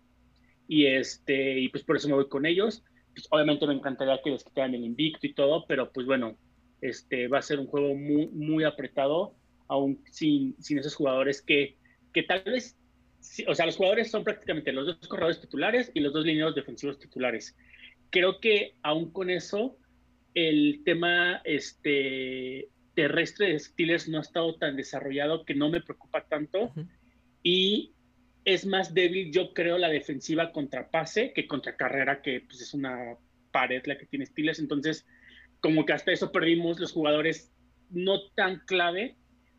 y 0.69 0.87
este 0.87 1.59
y 1.59 1.69
pues 1.71 1.83
por 1.83 1.97
eso 1.97 2.09
me 2.09 2.15
voy 2.15 2.29
con 2.29 2.47
ellos. 2.47 2.85
Pues 3.15 3.27
obviamente 3.31 3.67
me 3.67 3.75
encantaría 3.75 4.21
que 4.23 4.31
les 4.31 4.45
quitaran 4.45 4.75
el 4.75 4.85
invicto 4.85 5.27
y 5.27 5.33
todo, 5.35 5.67
pero 5.67 5.91
pues 5.91 6.07
bueno, 6.07 6.37
este 6.81 7.27
va 7.27 7.39
a 7.39 7.43
ser 7.43 7.59
un 7.59 7.67
juego 7.67 7.95
muy 7.95 8.29
muy 8.29 8.63
apretado, 8.63 9.35
aún 9.67 10.05
sin, 10.11 10.55
sin 10.63 10.79
esos 10.79 10.95
jugadores 10.95 11.43
que, 11.43 11.77
que 12.13 12.23
tal 12.23 12.43
vez, 12.45 12.77
o 13.47 13.55
sea, 13.55 13.67
los 13.67 13.77
jugadores 13.77 14.11
son 14.11 14.23
prácticamente 14.23 14.73
los 14.73 14.87
dos 14.87 15.09
corredores 15.09 15.41
titulares 15.41 15.91
y 15.95 16.01
los 16.01 16.13
dos 16.13 16.25
lineados 16.25 16.55
defensivos 16.55 16.99
titulares. 16.99 17.57
Creo 18.11 18.39
que 18.41 18.75
aún 18.83 19.11
con 19.11 19.31
eso, 19.31 19.77
el 20.35 20.83
tema 20.85 21.41
este, 21.45 22.69
terrestre 22.95 23.53
de 23.53 23.59
Steelers 23.59 24.09
no 24.09 24.19
ha 24.19 24.23
estado 24.23 24.55
tan 24.57 24.77
desarrollado 24.77 25.45
que 25.45 25.55
no 25.55 25.69
me 25.69 25.81
preocupa 25.81 26.25
tanto. 26.27 26.73
Y 27.43 27.93
es 28.49 28.65
más 28.65 28.95
débil, 28.95 29.31
yo 29.31 29.53
creo, 29.53 29.77
la 29.77 29.91
defensiva 29.91 30.53
contra 30.53 30.91
pase 30.91 31.35
que 31.35 31.47
contra 31.47 31.77
carrera, 31.77 32.23
que 32.23 32.41
pues, 32.41 32.63
es 32.63 32.73
una 32.73 33.15
pared 33.53 33.83
la 33.85 33.99
que 33.99 34.07
tiene 34.07 34.25
Steelers, 34.25 34.59
entonces 34.59 35.07
como 35.61 35.85
que 35.85 35.93
hasta 35.93 36.13
eso 36.13 36.33
perdimos 36.33 36.81
los 36.81 36.93
jugadores 36.93 37.53
no 37.91 38.31
tan 38.31 38.61
clave, 38.61 39.17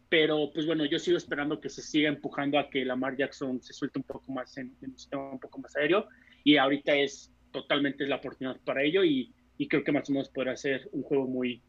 pero 0.10 0.52
pues 0.52 0.66
bueno, 0.66 0.86
yo 0.86 0.98
sigo 0.98 1.18
esperando 1.18 1.62
que 1.62 1.70
se 1.70 1.84
siga 1.84 2.10
empujando 2.10 2.58
a 2.58 2.72
que 2.72 2.84
Lamar 2.84 3.16
Jackson 3.16 3.62
se 3.62 3.74
suelte 3.74 4.00
un 4.00 4.06
poco 4.06 4.32
más 4.32 4.58
en, 4.58 4.76
un 4.82 4.98
sistema 4.98 5.34
un 5.34 5.40
poco 5.40 5.60
más 5.60 5.76
aéreo 5.76 6.08
y 6.44 6.58
ahorita 6.58 6.96
es 6.96 7.32
totalmente 7.52 8.08
la 8.08 8.16
oportunidad 8.16 8.60
para 8.62 8.82
ello 8.82 9.04
y, 9.04 9.32
y 9.60 9.68
creo 9.68 9.84
que 9.84 9.92
más 9.92 10.10
o 10.10 10.14
menos 10.14 10.30
podrá 10.30 10.58
ser 10.58 10.90
un 10.94 11.04
juego 11.04 11.28
muy, 11.28 11.62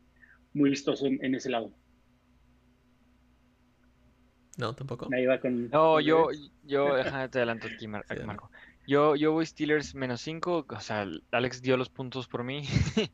muy 0.55 0.71
vistoso 0.71 1.07
en, 1.07 1.23
en 1.23 1.35
ese 1.35 1.51
lado. 1.51 1.71
No, 4.61 4.75
tampoco. 4.75 5.09
Ahí 5.13 5.27
va 5.27 5.41
con, 5.41 5.69
No, 5.71 6.01
yo, 6.01 6.29
yo, 6.63 6.95
déjame 6.97 7.29
te 7.29 7.39
adelanto 7.39 7.69
aquí, 7.69 7.89
Mar- 7.89 8.05
Sí, 8.09 8.17
Marco. 8.27 8.51
Yo, 8.87 9.17
yo 9.17 9.33
voy 9.33 9.47
Steelers 9.47 9.95
menos 9.95 10.21
5, 10.21 10.67
o 10.69 10.81
sea, 10.81 11.07
Alex 11.31 11.63
dio 11.63 11.77
los 11.77 11.89
puntos 11.91 12.27
por 12.29 12.43
mí, 12.45 12.63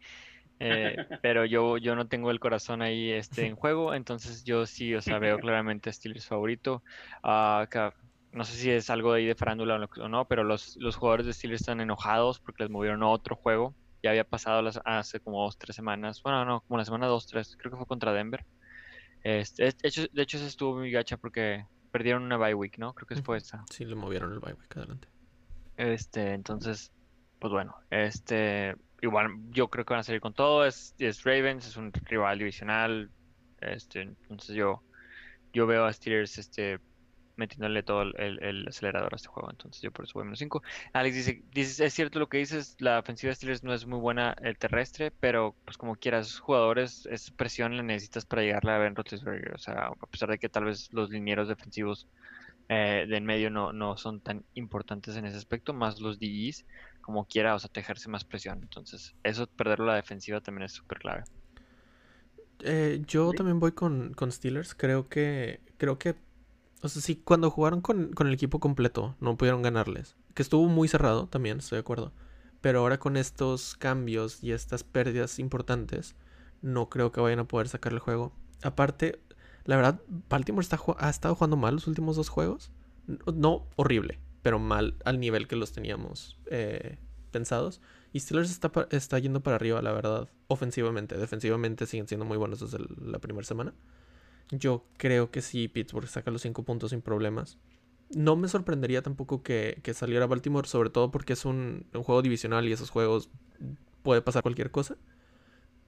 eh, 0.59 0.97
pero 1.23 1.45
yo, 1.45 1.77
yo 1.79 1.95
no 1.95 2.09
tengo 2.09 2.31
el 2.31 2.41
corazón 2.41 2.83
ahí 2.83 3.11
este, 3.11 3.47
en 3.47 3.57
juego, 3.57 3.95
entonces 3.95 4.43
yo 4.45 4.67
sí, 4.67 4.95
o 4.95 5.03
sea, 5.03 5.19
veo 5.19 5.39
claramente 5.39 5.93
Steelers 5.93 6.27
favorito. 6.27 6.83
Ca- 7.23 7.95
no 8.33 8.45
sé 8.45 8.55
si 8.57 8.71
es 8.71 8.91
algo 8.91 9.13
de 9.13 9.21
ahí 9.21 9.27
de 9.27 9.35
farándula 9.35 9.75
o 9.77 9.79
lo- 9.79 9.89
o 10.05 10.09
no, 10.09 10.27
pero 10.29 10.45
los, 10.45 10.77
los 10.77 10.97
jugadores 10.97 11.27
de 11.27 11.33
Steelers 11.33 11.63
están 11.63 11.81
enojados 11.81 12.41
porque 12.41 12.65
les 12.65 12.71
movieron 12.71 13.03
a 13.03 13.09
otro 13.09 13.37
juego. 13.37 13.77
Ya 14.03 14.11
había 14.11 14.25
pasado 14.25 14.63
las, 14.63 14.79
hace 14.85 15.21
como 15.21 15.43
dos, 15.43 15.57
tres 15.59 15.75
semanas, 15.77 16.21
bueno, 16.23 16.45
no, 16.45 16.61
como 16.63 16.79
la 16.79 16.85
semana 16.85 17.07
dos, 17.07 17.27
tres, 17.27 17.57
creo 17.59 17.73
que 17.73 17.79
fue 17.79 17.87
contra 17.87 18.13
Denver. 18.13 18.45
Este, 19.27 19.65
de 19.65 19.75
hecho, 19.83 20.07
de 20.13 20.23
hecho, 20.23 20.37
esa 20.37 20.47
estuvo 20.47 20.77
muy 20.77 20.93
gacha 20.93 21.17
porque 21.17 21.67
perdieron 21.91 22.23
una 22.23 22.37
bye 22.37 22.55
week, 22.55 22.79
¿no? 22.79 22.95
Creo 22.95 23.09
que 23.09 23.21
fue 23.23 23.39
esa. 23.39 23.65
Sí, 23.73 23.85
le 23.85 23.97
movieron 23.97 24.33
el 24.33 24.39
bye 24.39 24.53
week 24.53 24.77
adelante. 24.77 25.09
Este, 25.77 26.33
entonces, 26.33 26.93
pues 27.41 27.53
bueno, 27.53 27.75
este, 27.91 28.77
igual 29.03 29.33
yo 29.51 29.67
creo 29.67 29.85
que 29.85 29.95
van 29.95 30.01
a 30.03 30.05
salir 30.05 30.21
con 30.21 30.33
todo. 30.33 30.65
Es, 30.65 30.95
es 31.01 31.25
Ravens, 31.25 31.67
es 31.67 31.77
un 31.77 31.93
rival 31.93 32.39
divisional. 32.39 33.11
Este, 33.61 34.03
entonces 34.03 34.55
yo, 34.55 34.85
yo 35.53 35.67
veo 35.67 35.87
a 35.87 35.93
Steelers, 35.93 36.39
este, 36.39 36.79
metiéndole 37.37 37.83
todo 37.83 38.03
el, 38.03 38.15
el- 38.19 38.43
el 38.43 38.69
acelerador 38.69 39.13
a 39.15 39.17
este 39.17 39.29
juego. 39.29 39.51
Entonces 39.51 39.83
yo 39.83 39.93
por 39.93 40.05
eso 40.05 40.15
voy 40.15 40.25
menos 40.25 40.39
5. 40.39 40.63
Alex 40.93 41.15
dice, 41.17 41.43
dices, 41.53 41.81
es 41.81 41.95
cierto 41.95 42.19
lo 42.19 42.29
que 42.29 42.39
dices, 42.39 42.77
la 42.81 42.99
ofensiva 42.99 43.31
de 43.31 43.37
Steelers 43.37 43.63
no 43.65 43.75
es 43.75 43.87
muy 43.87 43.99
buena 43.99 44.37
el 44.43 44.59
terrestre, 44.59 45.11
pero 45.21 45.55
pues 45.65 45.77
como 45.79 45.97
quieras, 45.97 46.39
jugadores, 46.39 47.07
es 47.11 47.31
presión 47.31 47.77
la 47.77 47.83
necesitas 47.83 48.27
para 48.27 48.43
llegarle 48.43 48.73
a 48.73 48.79
Ben 48.79 48.95
Roethlisberger. 48.97 49.55
O 49.55 49.59
sea, 49.59 49.89
a 50.01 50.07
pesar 50.07 50.31
de 50.31 50.39
que 50.39 50.49
tal 50.49 50.65
vez 50.65 50.93
los 50.93 51.11
linieros 51.11 51.49
defensivos 51.49 52.07
eh, 52.69 53.07
de 53.09 53.17
en 53.17 53.25
medio 53.25 53.51
no, 53.51 53.73
no 53.73 53.97
son 53.97 54.21
tan 54.21 54.45
importantes 54.55 55.17
en 55.17 55.27
ese 55.27 55.37
aspecto, 55.37 55.73
más 55.73 56.01
los 56.01 56.19
DEs, 56.19 56.65
como 57.01 57.25
quiera, 57.27 57.55
o 57.55 57.59
sea, 57.59 57.71
te 57.71 57.81
ejerce 57.81 58.09
más 58.09 58.25
presión. 58.25 58.59
Entonces, 58.63 59.15
eso, 59.23 59.47
perderlo 59.47 59.85
a 59.87 59.89
la 59.89 59.97
defensiva 59.97 60.41
también 60.41 60.65
es 60.65 60.73
súper 60.73 60.99
clave. 60.99 61.25
Eh, 62.61 63.03
yo 63.07 63.35
también 63.35 63.61
voy 63.61 63.73
con, 63.73 64.15
con 64.15 64.33
Steelers. 64.33 64.75
Creo 64.75 65.09
que. 65.09 65.61
Creo 65.79 65.99
que. 65.99 66.15
O 66.83 66.89
sea, 66.89 67.03
sí, 67.03 67.17
cuando 67.17 67.51
jugaron 67.51 67.81
con, 67.81 68.13
con 68.13 68.27
el 68.27 68.35
equipo 68.35 68.61
completo, 68.61 69.17
no 69.21 69.37
pudieron 69.37 69.63
ganarles. 69.63 70.17
Que 70.35 70.43
estuvo 70.43 70.69
muy 70.69 70.89
cerrado 70.89 71.27
también, 71.27 71.59
estoy 71.59 71.77
de 71.77 71.81
acuerdo. 71.81 72.13
Pero 72.61 72.81
ahora 72.81 72.99
con 72.99 73.17
estos 73.17 73.77
cambios 73.77 74.43
y 74.43 74.53
estas 74.53 74.85
pérdidas 74.85 75.39
importantes, 75.39 76.17
no 76.63 76.89
creo 76.89 77.13
que 77.13 77.21
vayan 77.21 77.39
a 77.41 77.49
poder 77.49 77.69
sacar 77.69 77.93
el 77.93 77.99
juego. 77.99 78.33
Aparte, 78.63 79.21
la 79.65 79.77
verdad, 79.77 80.01
Baltimore 80.29 80.63
está, 80.63 80.79
ha 80.99 81.11
estado 81.11 81.35
jugando 81.35 81.57
mal 81.57 81.75
los 81.75 81.87
últimos 81.87 82.17
dos 82.17 82.29
juegos. 82.29 82.71
No, 83.33 83.67
horrible, 83.77 84.19
pero 84.43 84.59
mal 84.59 84.97
al 85.05 85.21
nivel 85.21 85.49
que 85.49 85.57
los 85.57 85.73
teníamos 85.73 86.39
eh, 86.47 86.99
pensados. 87.31 87.81
Y 88.13 88.21
Steelers 88.21 88.51
está, 88.51 88.71
está 88.91 89.19
yendo 89.19 89.43
para 89.43 89.57
arriba, 89.57 89.83
la 89.83 89.93
verdad, 89.93 90.29
ofensivamente. 90.49 91.17
Defensivamente 91.19 91.87
siguen 91.87 92.09
siendo 92.09 92.25
muy 92.25 92.37
buenos 92.37 92.61
desde 92.61 92.79
la 93.05 93.19
primera 93.19 93.45
semana. 93.45 93.75
Yo 94.51 94.85
creo 94.97 95.31
que 95.31 95.43
sí, 95.43 95.69
Pittsburgh 95.69 96.07
saca 96.09 96.31
los 96.31 96.43
cinco 96.43 96.63
puntos 96.65 96.91
sin 96.91 97.03
problemas. 97.03 97.59
No 98.11 98.37
me 98.37 98.49
sorprendería 98.49 99.03
tampoco 99.03 99.43
que, 99.43 99.81
que 99.83 99.95
saliera 99.95 100.27
Baltimore, 100.27 100.69
sobre 100.69 100.91
todo 100.91 101.11
porque 101.11 101.33
es 101.33 101.45
un, 101.45 101.87
un 101.93 102.03
juego 102.05 102.23
divisional 102.23 102.67
y 102.69 102.73
esos 102.73 102.91
juegos 102.91 103.31
puede 104.03 104.23
pasar 104.23 104.43
cualquier 104.43 104.71
cosa. 104.71 104.97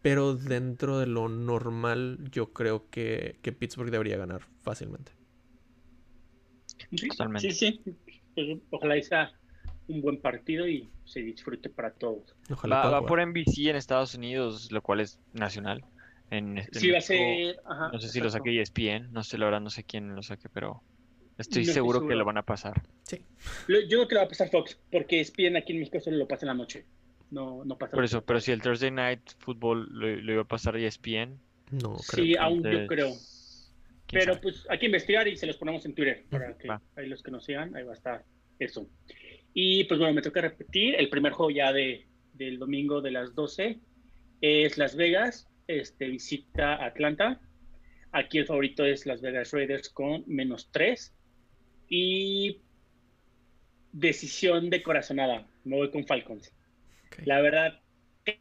Pero 0.02 0.34
dentro 0.34 0.98
de 0.98 1.06
lo 1.06 1.28
normal, 1.28 2.18
yo 2.30 2.52
creo 2.52 2.88
que, 2.90 3.38
que 3.42 3.52
Pittsburgh 3.52 3.90
debería 3.90 4.16
ganar 4.16 4.42
fácilmente. 4.62 5.12
Sí, 6.90 7.08
Totalmente. 7.08 7.50
Sí, 7.52 7.52
sí. 7.52 7.98
Pues, 8.34 8.58
ojalá 8.70 9.00
sea 9.02 9.32
un 9.88 10.00
buen 10.02 10.20
partido 10.20 10.68
y 10.68 10.90
se 11.04 11.20
disfrute 11.20 11.70
para 11.70 11.92
todos. 11.94 12.36
Ojalá 12.50 12.76
Va, 12.76 12.88
va 12.90 12.98
jugar. 12.98 13.08
por 13.08 13.20
NBC 13.20 13.68
en 13.70 13.76
Estados 13.76 14.14
Unidos, 14.14 14.70
lo 14.72 14.82
cual 14.82 15.00
es 15.00 15.20
nacional. 15.32 15.84
En, 16.30 16.58
en 16.58 16.74
Sí, 16.74 16.90
va 16.90 16.98
a 16.98 17.00
ser. 17.00 17.56
ajá, 17.64 17.90
no 17.92 17.98
sé 18.00 18.08
si 18.08 18.20
lo 18.20 18.28
saque 18.30 18.60
ESPN, 18.60 19.12
no 19.12 19.24
sé, 19.24 19.38
la 19.38 19.46
verdad, 19.46 19.60
no 19.60 19.70
sé 19.70 19.84
quién 19.84 20.14
lo 20.14 20.22
saque, 20.22 20.48
pero 20.48 20.82
estoy 21.38 21.64
No 21.64 21.72
seguro 21.72 22.06
que 22.06 22.14
lo 22.14 22.24
van 22.24 22.36
a 22.38 22.42
pasar. 22.42 22.82
Sí. 23.04 23.22
Lo- 23.66 23.80
Yo 23.80 23.88
creo 23.98 24.08
que 24.08 24.14
lo 24.16 24.20
va 24.20 24.26
a 24.26 24.28
pasar 24.28 24.50
Fox, 24.50 24.78
porque 24.92 25.20
ESPN 25.20 25.56
aquí 25.56 25.72
en 25.72 25.78
México 25.80 26.00
solo 26.00 26.16
lo 26.18 26.28
pasa 26.28 26.44
en 26.44 26.48
la 26.48 26.54
noche. 26.54 26.84
No, 27.30 27.64
no 27.64 27.76
pasa 27.78 27.92
Por 27.94 28.04
eso, 28.04 28.22
pero 28.24 28.40
si 28.40 28.52
el 28.52 28.60
Thursday 28.62 28.90
Night 28.90 29.20
Football 29.38 29.86
lo, 29.90 30.06
lo 30.16 30.32
iba 30.32 30.42
a 30.42 30.48
pasar 30.48 30.76
E 30.76 30.86
ESPN, 30.86 31.38
No, 31.70 31.96
creo 31.96 32.24
Sí, 32.24 32.32
que- 32.32 32.38
aún 32.38 32.62
yo 32.62 32.68
entonces, 32.70 32.88
creo. 32.88 33.08
quién 34.06 34.20
Pero 34.20 34.32
sabe. 34.34 34.42
pues 34.42 34.66
hay 34.70 34.78
que 34.78 34.86
investigar 34.86 35.28
y 35.28 35.36
se 35.36 35.46
los 35.46 35.56
ponemos 35.58 35.84
en 35.84 35.94
Twitter 35.94 36.24
para 36.30 36.56
que 36.56 36.66
va. 36.68 36.80
ahí 36.96 37.06
los 37.08 37.22
que 37.22 37.30
nos 37.30 37.44
sigan, 37.44 37.74
ahí 37.76 37.84
va 37.84 37.92
a 37.92 37.94
estar 37.94 38.24
eso. 38.58 38.88
Y 39.54 39.84
pues 39.84 39.98
bueno, 40.00 40.14
me 40.14 40.22
toca 40.22 40.40
repetir, 40.40 40.94
el 40.94 41.08
primer 41.10 41.32
juego 41.32 41.50
ya 41.50 41.72
de, 41.72 42.06
del 42.32 42.58
domingo 42.58 43.00
de 43.02 43.10
las 43.10 43.34
12 43.34 43.80
es 44.40 44.78
Las 44.78 44.96
Vegas, 44.96 45.47
este 45.68 46.08
visita 46.08 46.84
Atlanta. 46.84 47.40
Aquí 48.10 48.38
el 48.38 48.46
favorito 48.46 48.84
es 48.84 49.06
Las 49.06 49.20
Vegas 49.20 49.52
Raiders 49.52 49.88
con 49.90 50.24
menos 50.26 50.70
3. 50.72 51.14
Y 51.90 52.60
decisión 53.92 54.70
de 54.70 54.82
corazonada, 54.82 55.46
me 55.64 55.76
voy 55.76 55.90
con 55.90 56.06
Falcons. 56.06 56.52
La 57.24 57.40
verdad, 57.40 57.80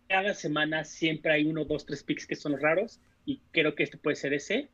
cada 0.07 0.33
semana 0.33 0.83
siempre 0.83 1.33
hay 1.33 1.45
uno, 1.45 1.65
dos, 1.65 1.85
tres 1.85 2.03
picks 2.03 2.27
que 2.27 2.35
son 2.35 2.53
los 2.53 2.61
raros 2.61 2.99
y 3.25 3.41
creo 3.51 3.75
que 3.75 3.83
este 3.83 3.97
puede 3.97 4.15
ser 4.15 4.33
ese. 4.33 4.69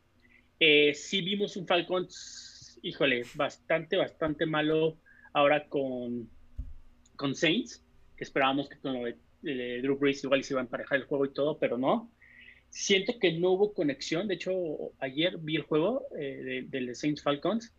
Eh, 0.60 0.94
sí 0.94 1.22
vimos 1.22 1.56
un 1.56 1.66
Falcons, 1.66 2.78
híjole, 2.82 3.22
bastante, 3.34 3.96
bastante 3.96 4.46
malo 4.46 4.98
ahora 5.32 5.68
con, 5.68 6.28
con 7.16 7.34
Saints, 7.34 7.84
que 8.16 8.24
esperábamos 8.24 8.68
que 8.68 8.78
con 8.78 8.94
lo 8.94 9.04
de, 9.04 9.16
de 9.42 9.82
Drew 9.82 9.96
Brees 9.96 10.22
igual 10.22 10.44
se 10.44 10.54
iba 10.54 10.60
a 10.60 10.64
emparejar 10.64 10.98
el 10.98 11.04
juego 11.04 11.26
y 11.26 11.32
todo, 11.32 11.58
pero 11.58 11.78
no. 11.78 12.13
Siento 12.76 13.18
que 13.20 13.32
no 13.38 13.52
hubo 13.52 13.72
conexión, 13.72 14.26
de 14.26 14.34
hecho 14.34 14.52
ayer 14.98 15.38
vi 15.38 15.54
el 15.56 15.62
juego 15.62 16.06
eh, 16.18 16.42
de- 16.42 16.62
del 16.68 16.86
de 16.88 16.94
Saints 16.96 17.22
Falcons 17.22 17.72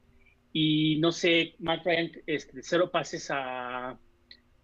y 0.53 0.97
no 0.99 1.11
sé, 1.11 1.53
Matt 1.59 1.85
Ryan, 1.85 2.11
este, 2.25 2.61
cero 2.63 2.89
pases 2.91 3.29
a, 3.29 3.99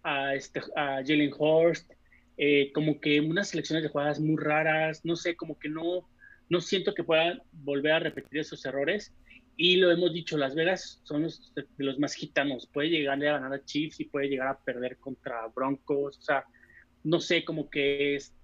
a, 0.02 0.34
este, 0.34 0.60
a 0.74 1.02
Jalen 1.06 1.32
Hurst, 1.38 1.92
eh, 2.38 2.72
como 2.72 2.98
que 2.98 3.20
unas 3.20 3.48
selecciones 3.50 3.82
de 3.82 3.90
jugadas 3.90 4.20
muy 4.20 4.42
raras, 4.42 5.04
no 5.04 5.16
sé, 5.16 5.36
como 5.36 5.58
que 5.58 5.68
no, 5.68 6.08
no 6.48 6.60
siento 6.62 6.94
que 6.94 7.04
puedan 7.04 7.42
volver 7.52 7.92
a 7.92 7.98
repetir 7.98 8.40
esos 8.40 8.64
errores. 8.64 9.14
Y 9.54 9.76
lo 9.76 9.90
hemos 9.90 10.14
dicho, 10.14 10.38
Las 10.38 10.54
Vegas 10.54 11.02
son 11.04 11.24
los, 11.24 11.52
de 11.54 11.66
los 11.76 11.98
más 11.98 12.14
gitanos, 12.14 12.66
puede 12.72 12.88
llegar 12.88 13.22
a 13.22 13.32
ganar 13.38 13.52
a 13.52 13.64
Chiefs 13.64 14.00
y 14.00 14.06
puede 14.06 14.28
llegar 14.28 14.48
a 14.48 14.58
perder 14.64 14.96
contra 14.98 15.46
Broncos, 15.54 16.16
o 16.18 16.22
sea, 16.22 16.44
no 17.04 17.20
sé, 17.20 17.44
como 17.44 17.68
que 17.68 18.14
es 18.16 18.34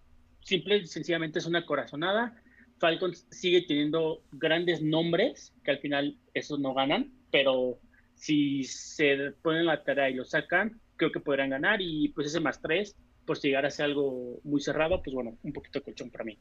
simple 0.48 0.78
y 0.78 0.86
sencillamente 0.86 1.38
es 1.38 1.46
una 1.46 1.64
corazonada. 1.66 2.34
Falcons 2.78 3.26
sigue 3.30 3.62
teniendo 3.62 4.22
grandes 4.32 4.82
nombres, 4.82 5.52
que 5.64 5.72
al 5.72 5.78
final 5.78 6.18
esos 6.34 6.58
no 6.58 6.74
ganan, 6.74 7.12
pero 7.30 7.78
si 8.14 8.64
se 8.64 9.32
ponen 9.42 9.66
la 9.66 9.84
tarea 9.84 10.10
y 10.10 10.14
lo 10.14 10.24
sacan, 10.24 10.80
creo 10.96 11.12
que 11.12 11.20
podrán 11.20 11.50
ganar 11.50 11.80
y 11.80 12.08
pues 12.08 12.28
ese 12.28 12.40
más 12.40 12.60
tres, 12.60 12.96
por 13.26 13.36
si 13.36 13.48
llegara 13.48 13.68
a 13.68 13.70
ser 13.70 13.86
algo 13.86 14.40
muy 14.42 14.60
cerrado, 14.60 15.02
pues 15.02 15.14
bueno, 15.14 15.36
un 15.42 15.52
poquito 15.52 15.78
de 15.78 15.84
colchón 15.84 16.10
para 16.10 16.24
mí. 16.24 16.38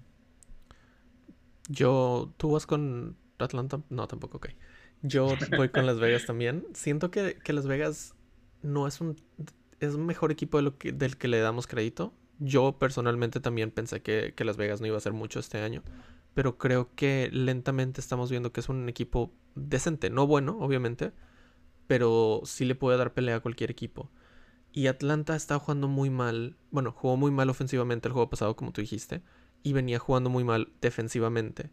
Yo, 1.69 2.33
¿tú 2.37 2.51
vas 2.51 2.65
con 2.65 3.17
Atlanta? 3.39 3.81
No, 3.89 4.07
tampoco, 4.07 4.37
ok. 4.37 4.49
Yo 5.01 5.35
voy 5.57 5.69
con 5.69 5.85
Las 5.85 5.99
Vegas 5.99 6.25
también. 6.25 6.65
Siento 6.73 7.11
que, 7.11 7.37
que 7.43 7.53
Las 7.53 7.67
Vegas 7.67 8.15
no 8.61 8.87
es 8.87 9.01
un... 9.01 9.15
Es 9.79 9.93
un 9.93 10.07
mejor 10.07 10.31
equipo 10.31 10.57
de 10.57 10.63
lo 10.63 10.77
que, 10.79 10.91
del 10.91 11.17
que 11.17 11.27
le 11.27 11.37
damos 11.39 11.67
crédito. 11.67 12.11
Yo 12.39 12.77
personalmente 12.77 13.39
también 13.39 13.71
pensé 13.71 14.01
que, 14.01 14.33
que 14.35 14.45
Las 14.45 14.57
Vegas 14.57 14.81
no 14.81 14.87
iba 14.87 14.97
a 14.97 15.01
ser 15.01 15.13
mucho 15.13 15.39
este 15.39 15.59
año. 15.59 15.83
Pero 16.33 16.57
creo 16.57 16.93
que 16.95 17.29
lentamente 17.31 17.99
estamos 17.99 18.29
viendo 18.29 18.51
que 18.51 18.59
es 18.59 18.69
un 18.69 18.87
equipo 18.89 19.33
decente. 19.55 20.09
No 20.09 20.27
bueno, 20.27 20.57
obviamente. 20.59 21.13
Pero 21.87 22.41
sí 22.45 22.65
le 22.65 22.75
puede 22.75 22.97
dar 22.97 23.13
pelea 23.13 23.37
a 23.37 23.39
cualquier 23.39 23.71
equipo. 23.71 24.11
Y 24.71 24.87
Atlanta 24.87 25.35
está 25.35 25.57
jugando 25.57 25.87
muy 25.87 26.09
mal. 26.09 26.55
Bueno, 26.69 26.91
jugó 26.91 27.17
muy 27.17 27.31
mal 27.31 27.49
ofensivamente 27.49 28.07
el 28.07 28.13
juego 28.13 28.29
pasado, 28.29 28.55
como 28.55 28.71
tú 28.71 28.81
dijiste. 28.81 29.23
Y 29.63 29.73
venía 29.73 29.97
jugando 29.97 30.29
muy 30.29 30.43
mal 30.43 30.71
defensivamente. 30.81 31.71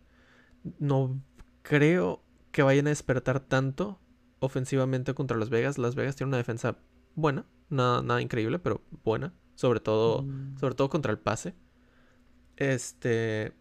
No 0.78 1.20
creo 1.62 2.22
que 2.50 2.62
vayan 2.62 2.86
a 2.86 2.90
despertar 2.90 3.40
tanto 3.40 4.00
ofensivamente 4.38 5.12
contra 5.12 5.36
Las 5.36 5.50
Vegas. 5.50 5.76
Las 5.76 5.94
Vegas 5.94 6.16
tiene 6.16 6.28
una 6.28 6.38
defensa 6.38 6.78
buena. 7.14 7.44
Nada, 7.68 8.02
nada 8.02 8.22
increíble, 8.22 8.58
pero 8.58 8.80
buena. 9.02 9.34
Sobre 9.54 9.80
todo, 9.80 10.22
Mm. 10.22 10.58
sobre 10.58 10.74
todo 10.74 10.88
contra 10.90 11.12
el 11.12 11.18
pase. 11.18 11.54
Este, 12.56 13.52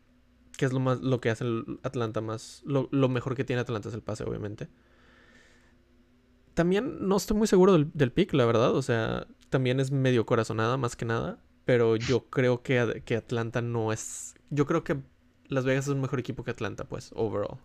que 0.57 0.65
es 0.65 0.73
lo 0.73 0.79
más, 0.79 1.01
lo 1.01 1.19
que 1.19 1.29
hace 1.31 1.43
el 1.45 1.79
Atlanta 1.83 2.21
más, 2.21 2.61
lo, 2.65 2.87
lo 2.91 3.09
mejor 3.09 3.35
que 3.35 3.43
tiene 3.43 3.61
Atlanta 3.61 3.89
es 3.89 3.95
el 3.95 4.01
pase, 4.03 4.23
obviamente. 4.23 4.69
También 6.53 7.07
no 7.07 7.17
estoy 7.17 7.35
muy 7.35 7.47
seguro 7.47 7.73
del, 7.73 7.89
del 7.93 8.11
pick, 8.11 8.33
la 8.33 8.45
verdad, 8.45 8.75
o 8.75 8.81
sea, 8.83 9.25
también 9.49 9.79
es 9.79 9.91
medio 9.91 10.25
corazonada 10.25 10.77
más 10.77 10.95
que 10.95 11.05
nada, 11.05 11.39
pero 11.65 11.95
yo 11.95 12.29
creo 12.29 12.61
que, 12.61 13.01
que 13.05 13.15
Atlanta 13.15 13.61
no 13.61 13.91
es, 13.91 14.35
yo 14.51 14.67
creo 14.67 14.83
que 14.83 15.01
Las 15.47 15.65
Vegas 15.65 15.85
es 15.87 15.93
un 15.93 16.01
mejor 16.01 16.19
equipo 16.19 16.43
que 16.43 16.51
Atlanta, 16.51 16.83
pues, 16.83 17.11
overall. 17.15 17.57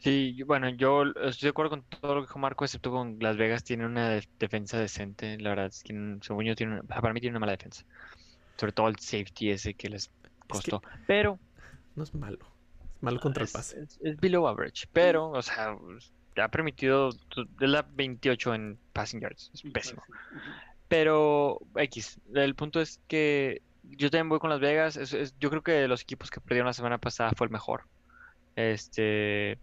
Sí, 0.00 0.34
yo- 0.34 0.46
bueno, 0.46 0.68
yo 0.70 1.02
estoy 1.04 1.46
de 1.46 1.50
acuerdo 1.50 1.70
con 1.70 1.82
todo 1.84 2.14
lo 2.14 2.20
que 2.22 2.26
dijo 2.26 2.38
Marco, 2.38 2.64
excepto 2.64 2.90
con 2.90 3.18
Las 3.20 3.36
Vegas 3.36 3.62
tiene 3.64 3.84
una 3.86 4.08
de- 4.08 4.28
defensa 4.38 4.78
decente, 4.78 5.38
la 5.38 5.50
verdad, 5.50 5.66
es 5.66 5.82
que 5.82 5.92
mm, 5.92 6.20
según 6.22 6.44
yo 6.46 6.54
tiene, 6.56 6.74
una- 6.80 6.82
para 6.82 7.12
mí 7.12 7.20
tiene 7.20 7.32
una 7.34 7.40
mala 7.40 7.52
defensa, 7.52 7.84
sobre 8.56 8.72
todo 8.72 8.88
el 8.88 8.98
safety 8.98 9.50
ese 9.50 9.74
que 9.74 9.88
les 9.90 10.10
costó, 10.48 10.82
pero 11.06 11.38
No 11.94 12.04
es 12.04 12.14
malo, 12.14 12.38
es 12.96 13.02
malo 13.02 13.20
contra 13.20 13.42
el 13.42 13.46
es, 13.46 13.52
pase. 13.52 13.80
es- 13.82 13.98
es 14.02 14.16
below 14.18 14.48
average, 14.48 14.86
pero, 14.92 15.30
o 15.30 15.42
sea, 15.42 15.76
ha 16.36 16.48
permitido, 16.48 17.10
es 17.10 17.18
la 17.58 17.82
28 17.82 18.54
en 18.54 18.78
passing 18.94 19.20
yards, 19.20 19.50
es 19.52 19.62
pésimo. 19.72 20.02
Pero 20.88 21.60
X, 21.76 22.18
el 22.34 22.54
punto 22.54 22.80
es 22.80 23.00
que 23.06 23.60
yo 23.82 24.10
también 24.10 24.28
voy 24.28 24.38
con 24.38 24.50
Las 24.50 24.60
Vegas. 24.60 24.96
es- 24.96 25.12
es- 25.12 25.34
yo 25.38 25.50
creo 25.50 25.62
que 25.62 25.72
de 25.72 25.88
los 25.88 26.02
equipos 26.02 26.30
que 26.30 26.40
perdieron 26.40 26.66
la 26.66 26.72
semana 26.72 26.98
pasada 26.98 27.32
fue 27.36 27.46
el 27.46 27.52
mejor. 27.52 27.84
Este 28.56 29.58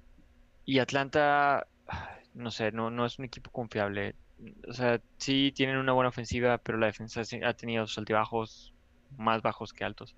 y 0.68 0.80
Atlanta, 0.80 1.66
no 2.34 2.52
sé, 2.52 2.74
no, 2.74 2.92
no 2.92 3.06
es 3.06 3.18
un 3.18 3.26
equipo 3.26 3.50
confiable. 3.52 4.16
O 4.68 4.74
sea, 4.74 5.02
sí 5.18 5.54
tienen 5.56 5.78
una 5.78 5.94
buena 5.94 6.10
ofensiva, 6.10 6.58
pero 6.58 6.78
la 6.78 6.88
defensa 6.88 7.22
ha 7.22 7.54
tenido 7.54 7.88
sus 7.88 7.98
altibajos 7.98 8.74
más 9.18 9.42
bajos 9.42 9.72
que 9.72 9.86
altos. 9.86 10.14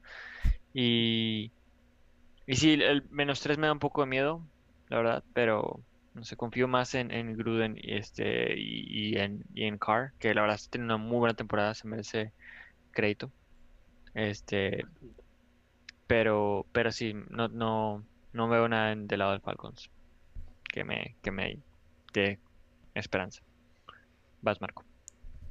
Y, 0.74 1.52
y 2.48 2.56
sí, 2.56 2.74
el 2.74 3.08
menos 3.12 3.42
3 3.42 3.60
me 3.60 3.68
da 3.68 3.74
un 3.74 3.80
poco 3.80 4.02
de 4.02 4.08
miedo, 4.08 4.42
la 4.90 4.98
verdad, 4.98 5.24
pero 5.36 5.82
no 6.16 6.24
sé, 6.24 6.36
confío 6.36 6.68
más 6.68 6.96
en, 6.96 7.12
en 7.12 7.38
Gruden 7.38 7.78
y, 7.78 7.94
este, 7.94 8.60
y, 8.60 9.18
en, 9.20 9.44
y 9.54 9.66
en 9.66 9.78
Carr, 9.78 10.14
que 10.18 10.34
la 10.34 10.42
verdad 10.42 10.56
está 10.56 10.80
una 10.80 10.98
muy 10.98 11.20
buena 11.20 11.36
temporada, 11.36 11.76
se 11.76 11.88
merece 11.88 12.34
crédito. 12.92 13.32
Este, 14.16 14.84
pero, 16.08 16.66
pero 16.72 16.92
sí, 16.92 17.14
no, 17.30 17.50
no, 17.50 18.04
no 18.34 18.50
veo 18.50 18.68
nada 18.68 18.96
del 18.96 19.20
lado 19.20 19.34
del 19.34 19.42
Falcons 19.42 19.92
que 20.72 20.84
me, 20.84 21.18
que 21.22 21.32
me 21.32 21.60
dé 22.14 22.40
esperanza. 22.96 23.42
Vas, 24.42 24.62
Marco. 24.62 24.86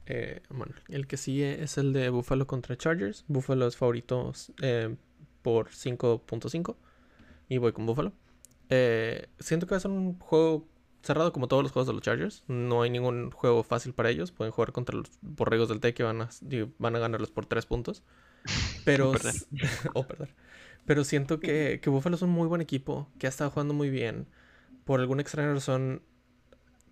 Eh, 0.06 0.40
bueno, 0.48 0.74
el 0.88 1.06
que 1.06 1.16
sigue 1.16 1.62
es 1.62 1.76
el 1.78 1.92
de 1.92 2.08
Buffalo 2.10 2.46
contra 2.46 2.76
Chargers. 2.76 3.24
Buffalo 3.28 3.66
es 3.66 3.76
favorito 3.76 4.32
eh, 4.62 4.96
por 5.42 5.70
5.5 5.70 6.76
y 7.48 7.58
voy 7.58 7.72
con 7.72 7.86
Buffalo. 7.86 8.12
Eh, 8.70 9.28
siento 9.38 9.66
que 9.66 9.72
va 9.72 9.76
a 9.78 9.80
ser 9.80 9.90
un 9.90 10.18
juego 10.18 10.66
cerrado 11.02 11.32
como 11.32 11.48
todos 11.48 11.62
los 11.62 11.72
juegos 11.72 11.86
de 11.88 11.92
los 11.94 12.02
Chargers. 12.02 12.44
No 12.48 12.82
hay 12.82 12.90
ningún 12.90 13.30
juego 13.30 13.62
fácil 13.62 13.92
para 13.94 14.10
ellos. 14.10 14.32
Pueden 14.32 14.52
jugar 14.52 14.72
contra 14.72 14.96
los 14.96 15.10
borregos 15.22 15.68
del 15.68 15.80
T 15.80 15.94
que 15.94 16.02
van 16.02 16.22
a, 16.22 16.30
van 16.78 16.96
a 16.96 16.98
ganarlos 16.98 17.30
por 17.30 17.46
3 17.46 17.66
puntos. 17.66 18.02
Pero, 18.84 19.10
perder. 19.10 19.36
s- 19.36 19.46
o 19.94 20.06
perder. 20.06 20.34
Pero 20.86 21.04
siento 21.04 21.40
que, 21.40 21.80
que 21.82 21.90
Buffalo 21.90 22.16
es 22.16 22.22
un 22.22 22.30
muy 22.30 22.48
buen 22.48 22.60
equipo, 22.60 23.08
que 23.18 23.26
ha 23.26 23.30
estado 23.30 23.50
jugando 23.50 23.74
muy 23.74 23.90
bien. 23.90 24.26
Por 24.88 25.00
alguna 25.00 25.20
extraña 25.20 25.52
razón, 25.52 26.00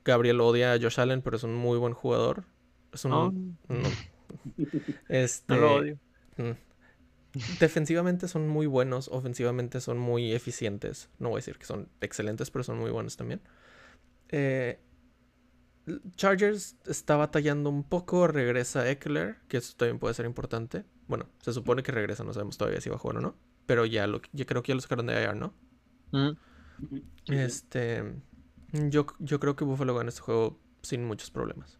Gabriel 0.04 0.42
odia 0.42 0.74
a 0.74 0.78
Josh 0.78 1.00
Allen, 1.00 1.22
pero 1.22 1.38
es 1.38 1.44
un 1.44 1.54
muy 1.54 1.78
buen 1.78 1.94
jugador. 1.94 2.44
Es 2.92 3.06
un, 3.06 3.10
No, 3.10 3.32
no. 3.68 3.88
Este, 5.08 5.54
no 5.54 5.60
lo 5.62 5.74
odio. 5.76 5.98
mm. 6.36 6.50
Defensivamente 7.58 8.28
son 8.28 8.48
muy 8.48 8.66
buenos, 8.66 9.08
ofensivamente 9.08 9.80
son 9.80 9.96
muy 9.96 10.32
eficientes. 10.34 11.08
No 11.18 11.30
voy 11.30 11.36
a 11.36 11.40
decir 11.40 11.56
que 11.56 11.64
son 11.64 11.88
excelentes, 12.02 12.50
pero 12.50 12.64
son 12.64 12.76
muy 12.76 12.90
buenos 12.90 13.16
también. 13.16 13.40
Eh, 14.28 14.78
Chargers 16.16 16.76
está 16.84 17.16
batallando 17.16 17.70
un 17.70 17.82
poco, 17.82 18.26
regresa 18.26 18.90
Eckler, 18.90 19.38
que 19.48 19.56
eso 19.56 19.72
también 19.74 19.98
puede 19.98 20.12
ser 20.12 20.26
importante. 20.26 20.84
Bueno, 21.08 21.30
se 21.40 21.54
supone 21.54 21.82
que 21.82 21.92
regresa, 21.92 22.24
no 22.24 22.34
sabemos 22.34 22.58
todavía 22.58 22.82
si 22.82 22.90
va 22.90 22.96
a 22.96 22.98
jugar 22.98 23.16
o 23.16 23.20
no. 23.22 23.36
Pero 23.64 23.86
ya 23.86 24.06
lo, 24.06 24.20
yo 24.34 24.44
creo 24.44 24.62
que 24.62 24.72
ya 24.72 24.74
lo 24.74 24.82
sacaron 24.82 25.06
de 25.06 25.14
IR, 25.14 25.34
¿no? 25.34 25.54
Mm. 26.12 26.36
Este, 27.26 28.02
yo, 28.72 29.06
yo 29.18 29.40
creo 29.40 29.56
que 29.56 29.64
Buffalo 29.64 29.94
gana 29.94 30.08
este 30.08 30.20
juego 30.20 30.58
sin 30.82 31.04
muchos 31.04 31.30
problemas. 31.30 31.78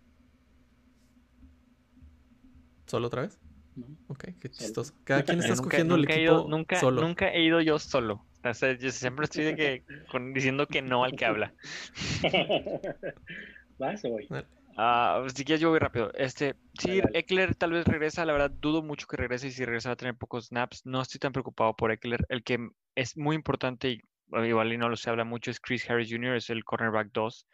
¿Solo 2.86 3.08
otra 3.08 3.22
vez? 3.22 3.38
¿no? 3.74 3.86
Ok, 4.08 4.24
qué 4.40 4.50
chistoso. 4.50 4.94
Cada 5.04 5.22
quien 5.24 5.40
está 5.40 5.52
escogiendo 5.52 5.94
el 5.96 6.02
nunca 6.02 6.14
equipo 6.14 6.32
ido, 6.32 6.48
nunca, 6.48 6.80
solo. 6.80 7.02
nunca 7.02 7.28
he 7.32 7.42
ido 7.42 7.60
yo 7.60 7.78
solo. 7.78 8.24
O 8.44 8.54
sea, 8.54 8.76
yo 8.78 8.90
siempre 8.92 9.24
estoy 9.24 9.44
de 9.44 9.56
que, 9.56 9.84
con- 10.10 10.32
diciendo 10.32 10.66
que 10.66 10.80
no 10.82 11.02
al 11.04 11.16
que 11.16 11.24
habla. 11.24 11.52
¿Vas 13.78 14.04
o 14.04 14.10
voy? 14.10 14.28
Ah, 14.78 15.24
si 15.34 15.44
quieres 15.44 15.60
yo 15.60 15.70
voy 15.70 15.78
rápido. 15.78 16.12
Este, 16.14 16.54
sí. 16.78 17.00
Eckler 17.12 17.54
tal 17.54 17.72
vez 17.72 17.86
regresa, 17.86 18.24
la 18.24 18.32
verdad 18.34 18.50
dudo 18.50 18.82
mucho 18.82 19.06
que 19.06 19.16
regrese 19.16 19.48
y 19.48 19.50
si 19.50 19.64
regresa 19.64 19.88
va 19.88 19.94
a 19.94 19.96
tener 19.96 20.16
pocos 20.16 20.46
snaps. 20.46 20.84
No 20.84 21.00
estoy 21.00 21.18
tan 21.18 21.32
preocupado 21.32 21.74
por 21.74 21.90
Eckler. 21.90 22.24
El 22.28 22.44
que 22.44 22.68
es 22.94 23.16
muy 23.16 23.34
importante 23.36 23.90
y 23.90 24.00
igual 24.44 24.72
y 24.72 24.78
no 24.78 24.88
lo 24.88 24.96
se 24.96 25.10
habla 25.10 25.24
mucho 25.24 25.50
es 25.50 25.60
Chris 25.60 25.88
Harris 25.88 26.10
Jr., 26.10 26.36
es 26.36 26.50
el 26.50 26.64
cornerback 26.64 27.12
2. 27.12 27.46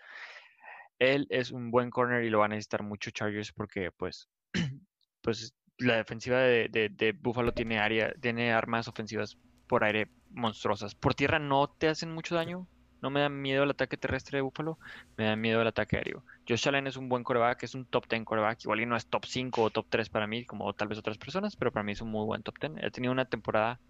Él 0.99 1.27
es 1.31 1.51
un 1.51 1.71
buen 1.71 1.91
corner 1.91 2.25
y 2.25 2.31
lo 2.31 2.41
va 2.41 2.47
a 2.47 2.49
necesitar 2.49 2.83
mucho 2.83 3.11
Chargers 3.11 3.53
porque 3.53 3.91
pues, 3.91 4.29
pues 5.23 5.55
la 5.79 5.97
defensiva 5.97 6.39
de, 6.39 6.69
de, 6.69 7.13
Buffalo 7.13 7.53
tiene 7.53 7.79
área, 7.79 8.13
tiene 8.21 8.53
armas 8.53 8.89
ofensivas 8.89 9.37
por 9.67 9.85
aire 9.85 10.09
monstruosas. 10.31 10.95
Por 10.95 11.15
tierra 11.15 11.39
no 11.39 11.69
te 11.69 11.89
hacen 11.89 12.13
mucho 12.13 12.35
daño. 12.35 12.69
No 13.01 13.11
me 13.11 13.19
da 13.19 13.29
miedo 13.29 13.65
el 13.65 13.71
ataque 13.71 13.97
terrestre 13.97 14.39
de 14.39 14.43
Buffalo, 14.43 14.79
me 15.17 15.25
da 15.25 15.35
miedo 15.35 15.61
el 15.61 15.67
ataque 15.67 15.97
aéreo. 15.97 16.25
Josh 16.49 16.69
Allen 16.69 16.87
es 16.87 16.97
un 16.97 17.09
buen 17.09 17.25
coreback, 17.25 17.65
es 17.65 17.75
un 17.75 17.85
top 17.85 18.07
10 18.09 18.25
coreback. 18.25 18.63
Igual 18.63 18.81
y 18.81 18.87
no 18.87 18.95
es 18.95 19.09
top 19.09 19.25
5 19.27 19.61
o 19.61 19.71
top 19.71 19.87
3 19.91 20.09
para 20.09 20.29
mí, 20.29 20.45
como 20.45 20.73
tal 20.73 20.87
vez 20.87 20.99
otras 20.99 21.19
personas, 21.19 21.57
pero 21.57 21.73
para 21.73 21.83
mí 21.83 21.93
es 21.93 22.01
un 22.01 22.11
muy 22.11 22.25
buen 22.25 22.45
top 22.45 22.61
10. 22.61 22.75
He 22.81 22.91
tenido 22.93 23.13
una 23.13 23.25
temporada 23.25 23.81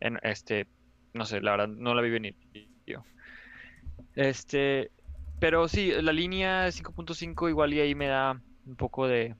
en 0.00 0.18
este, 0.24 0.66
no 1.14 1.24
sé, 1.26 1.40
la 1.40 1.52
verdad 1.52 1.68
no 1.68 1.94
la 1.94 2.02
vi 2.02 2.10
venir 2.10 2.36
yo. 2.86 3.06
Este, 4.14 4.92
pero 5.38 5.68
sí, 5.68 5.90
la 6.02 6.12
línea 6.12 6.70
5.5 6.72 7.48
igual 7.48 7.72
y 7.74 7.80
ahí 7.80 7.94
me 7.94 8.08
da 8.08 8.42
un 8.64 8.76
poco 8.76 9.06
de, 9.08 9.36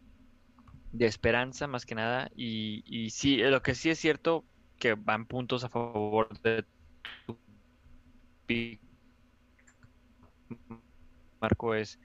de 0.93 1.07
esperanza 1.07 1.67
más 1.67 1.87
que 1.87 1.97
nada. 1.97 2.31
Y, 2.35 2.83
y 2.87 3.11
sí, 3.11 3.39
lo 3.39 3.63
que 3.63 3.75
sí 3.77 3.91
es 3.91 4.01
cierto 4.01 4.47
que 4.79 4.95
van 4.95 5.27
puntos 5.27 5.65
a 5.65 5.71
favor 5.71 6.29
de 6.43 6.67
tu 7.27 7.41
Marco 11.41 11.75
es 11.75 11.99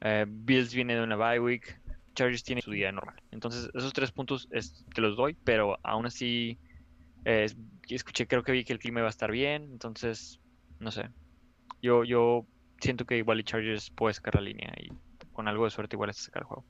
eh, 0.00 0.26
Bills 0.28 0.74
viene 0.74 0.94
de 0.96 1.02
una 1.02 1.16
bye 1.16 1.40
week, 1.40 1.80
Chargers 2.14 2.44
tiene 2.44 2.62
su 2.62 2.70
día 2.72 2.92
normal. 2.92 3.16
Entonces, 3.30 3.70
esos 3.74 3.92
tres 3.92 4.12
puntos 4.12 4.46
es- 4.50 4.84
te 4.94 5.00
los 5.00 5.16
doy, 5.16 5.38
pero 5.44 5.78
aún 5.82 6.06
así 6.06 6.60
eh, 7.24 7.44
es- 7.44 7.56
escuché, 7.88 8.26
creo 8.26 8.42
que 8.42 8.52
vi 8.52 8.64
que 8.64 8.72
el 8.72 8.78
clima 8.78 9.00
iba 9.00 9.08
a 9.08 9.10
estar 9.10 9.30
bien, 9.30 9.64
entonces, 9.72 10.40
no 10.80 10.90
sé. 10.90 11.08
Yo, 11.82 12.04
yo 12.04 12.46
siento 12.80 13.04
que 13.04 13.18
igual 13.18 13.40
y 13.40 13.44
Chargers 13.44 13.90
puede 13.90 14.14
sacar 14.14 14.36
la 14.36 14.42
línea 14.42 14.72
y 14.80 14.90
con 15.32 15.48
algo 15.48 15.64
de 15.64 15.70
suerte 15.70 15.96
igual 15.96 16.10
es 16.10 16.16
sacar 16.16 16.42
el 16.42 16.46
juego. 16.46 16.64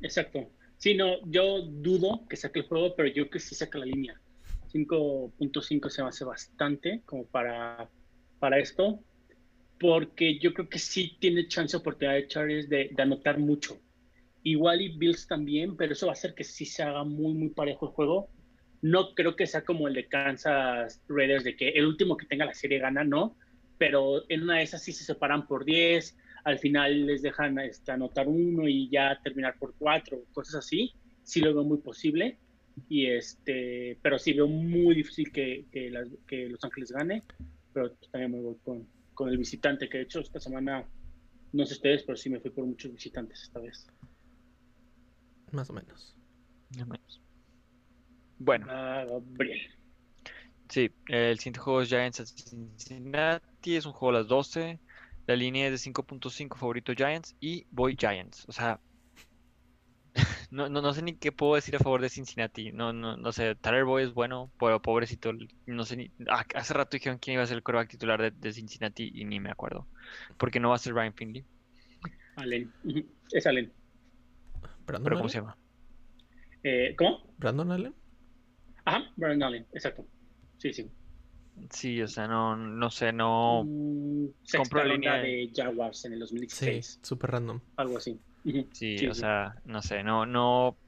Exacto. 0.00 0.50
Sí, 0.78 0.94
no, 0.94 1.16
yo 1.26 1.62
dudo 1.62 2.26
que 2.28 2.36
saque 2.36 2.60
el 2.60 2.66
juego, 2.66 2.94
pero 2.94 3.08
yo 3.08 3.24
creo 3.24 3.30
que 3.30 3.40
sí 3.40 3.54
saca 3.54 3.78
la 3.78 3.86
línea. 3.86 4.20
5.5 4.72 5.88
se 5.88 6.02
me 6.02 6.08
hace 6.08 6.24
bastante 6.24 7.02
como 7.06 7.26
para, 7.26 7.88
para 8.38 8.58
esto, 8.58 9.00
porque 9.80 10.38
yo 10.38 10.52
creo 10.52 10.68
que 10.68 10.78
sí 10.78 11.16
tiene 11.18 11.48
chance 11.48 11.76
oportunidad 11.76 12.14
de 12.14 12.28
Chargers 12.28 12.68
de, 12.68 12.90
de 12.92 13.02
anotar 13.02 13.38
mucho. 13.38 13.78
Igual 14.42 14.82
y 14.82 14.96
Bills 14.96 15.26
también, 15.26 15.76
pero 15.76 15.92
eso 15.92 16.06
va 16.06 16.12
a 16.12 16.14
hacer 16.14 16.34
que 16.34 16.44
sí 16.44 16.66
se 16.66 16.82
haga 16.82 17.04
muy, 17.04 17.34
muy 17.34 17.48
parejo 17.48 17.86
el 17.86 17.92
juego. 17.92 18.28
No 18.90 19.14
creo 19.14 19.34
que 19.34 19.46
sea 19.46 19.64
como 19.64 19.88
el 19.88 19.94
de 19.94 20.06
Kansas 20.08 21.02
Raiders, 21.08 21.44
de 21.44 21.56
que 21.56 21.70
el 21.70 21.86
último 21.86 22.16
que 22.16 22.26
tenga 22.26 22.44
la 22.44 22.54
serie 22.54 22.78
gana, 22.78 23.02
no, 23.04 23.36
pero 23.78 24.22
en 24.30 24.42
una 24.44 24.58
de 24.58 24.62
esas 24.62 24.82
sí 24.82 24.92
se 24.92 25.04
separan 25.04 25.46
por 25.48 25.64
10, 25.64 26.16
al 26.44 26.58
final 26.60 27.06
les 27.06 27.20
dejan 27.22 27.58
este, 27.58 27.90
anotar 27.92 28.28
uno 28.28 28.68
y 28.68 28.88
ya 28.88 29.18
terminar 29.24 29.56
por 29.58 29.74
cuatro, 29.76 30.24
cosas 30.32 30.54
así, 30.64 30.94
sí 31.24 31.40
lo 31.40 31.52
veo 31.52 31.64
muy 31.64 31.78
posible. 31.78 32.38
Y 32.88 33.06
este, 33.06 33.98
pero 34.02 34.18
sí 34.18 34.34
veo 34.34 34.46
muy 34.46 34.94
difícil 34.94 35.32
que, 35.32 35.66
que, 35.72 35.90
las- 35.90 36.08
que 36.26 36.48
Los 36.48 36.62
Ángeles 36.62 36.92
gane, 36.92 37.22
pero 37.72 37.90
también 38.12 38.32
me 38.32 38.40
voy 38.40 38.56
con, 38.62 38.86
con 39.14 39.28
el 39.30 39.38
visitante, 39.38 39.88
que 39.88 39.98
de 39.98 40.04
hecho 40.04 40.20
esta 40.20 40.38
semana, 40.38 40.86
no 41.52 41.64
sé 41.66 41.72
ustedes, 41.74 42.04
pero 42.04 42.16
sí 42.16 42.28
me 42.30 42.38
fui 42.38 42.50
por 42.50 42.64
muchos 42.66 42.92
visitantes 42.92 43.42
esta 43.42 43.58
vez. 43.60 43.86
Más 45.52 45.70
o 45.70 45.72
menos. 45.72 46.14
No 46.78 46.84
menos. 46.86 47.20
Bueno, 48.38 48.66
Ah, 48.68 49.04
sí, 50.68 50.90
el 51.08 51.38
siguiente 51.38 51.60
juego 51.60 51.82
es 51.82 51.88
Giants 51.88 52.20
at 52.20 52.26
Cincinnati, 52.26 53.76
es 53.76 53.86
un 53.86 53.92
juego 53.92 54.16
a 54.16 54.20
las 54.20 54.28
12. 54.28 54.78
La 55.26 55.36
línea 55.36 55.66
es 55.66 55.72
de 55.72 55.78
5.5 55.78 56.56
favorito 56.56 56.92
Giants 56.94 57.36
y 57.40 57.66
voy 57.70 57.96
Giants. 57.98 58.44
O 58.48 58.52
sea, 58.52 58.80
No, 60.50 60.68
no, 60.68 60.80
no 60.80 60.92
sé 60.94 61.02
ni 61.02 61.16
qué 61.16 61.32
puedo 61.32 61.56
decir 61.56 61.76
a 61.76 61.78
favor 61.78 62.00
de 62.00 62.08
Cincinnati. 62.08 62.72
No, 62.72 62.92
no, 62.92 63.16
no 63.16 63.32
sé. 63.32 63.54
Tyler 63.56 63.84
Boy 63.84 64.04
es 64.04 64.14
bueno, 64.14 64.50
pero 64.58 64.80
pobrecito. 64.80 65.32
No 65.66 65.84
sé 65.84 65.96
ni. 65.96 66.10
ah, 66.28 66.44
hace 66.54 66.74
rato 66.74 66.96
dijeron 66.96 67.18
quién 67.18 67.34
iba 67.34 67.42
a 67.42 67.46
ser 67.46 67.56
el 67.56 67.62
coreback 67.62 67.90
titular 67.90 68.20
de, 68.22 68.30
de 68.30 68.52
Cincinnati 68.52 69.10
y 69.12 69.24
ni 69.24 69.40
me 69.40 69.50
acuerdo. 69.50 69.86
Porque 70.38 70.60
no 70.60 70.70
va 70.70 70.76
a 70.76 70.78
ser 70.78 70.94
Ryan 70.94 71.14
Finley. 71.14 71.44
Allen. 72.36 72.72
Es 73.32 73.46
Allen. 73.46 73.72
¿Brandon 74.86 75.02
Pero 75.04 75.16
¿cómo 75.16 75.28
Allen? 75.28 75.30
se 75.30 75.38
llama? 75.38 75.58
Eh, 76.62 76.94
¿Cómo? 76.96 77.34
¿Brandon 77.38 77.72
Allen? 77.72 77.94
Ajá, 78.86 79.12
Brandon 79.16 79.42
Allen, 79.48 79.68
exacto. 79.72 80.08
Sí, 80.56 80.72
sí. 80.72 80.90
Sí, 81.70 82.02
o 82.02 82.06
sea, 82.08 82.28
no, 82.28 82.56
no 82.56 82.90
sé, 82.90 83.12
no. 83.12 83.64
Mm, 83.68 84.28
sexta 84.42 84.58
compro 84.68 84.84
ronda 84.84 84.92
línea 84.92 85.18
de 85.18 85.50
Jaguars 85.54 86.04
en 86.04 86.12
el 86.14 86.18
Sí, 86.48 86.80
2016. 86.80 87.00
súper 87.02 87.30
random. 87.32 87.60
Algo 87.76 87.98
así. 87.98 88.20
Sí, 88.72 88.96
sí, 88.96 89.08
o 89.08 89.14
sí. 89.14 89.14
sea, 89.14 89.54
no 89.64 89.82
sé, 89.82 90.02
no, 90.02 90.26
no. 90.26 90.78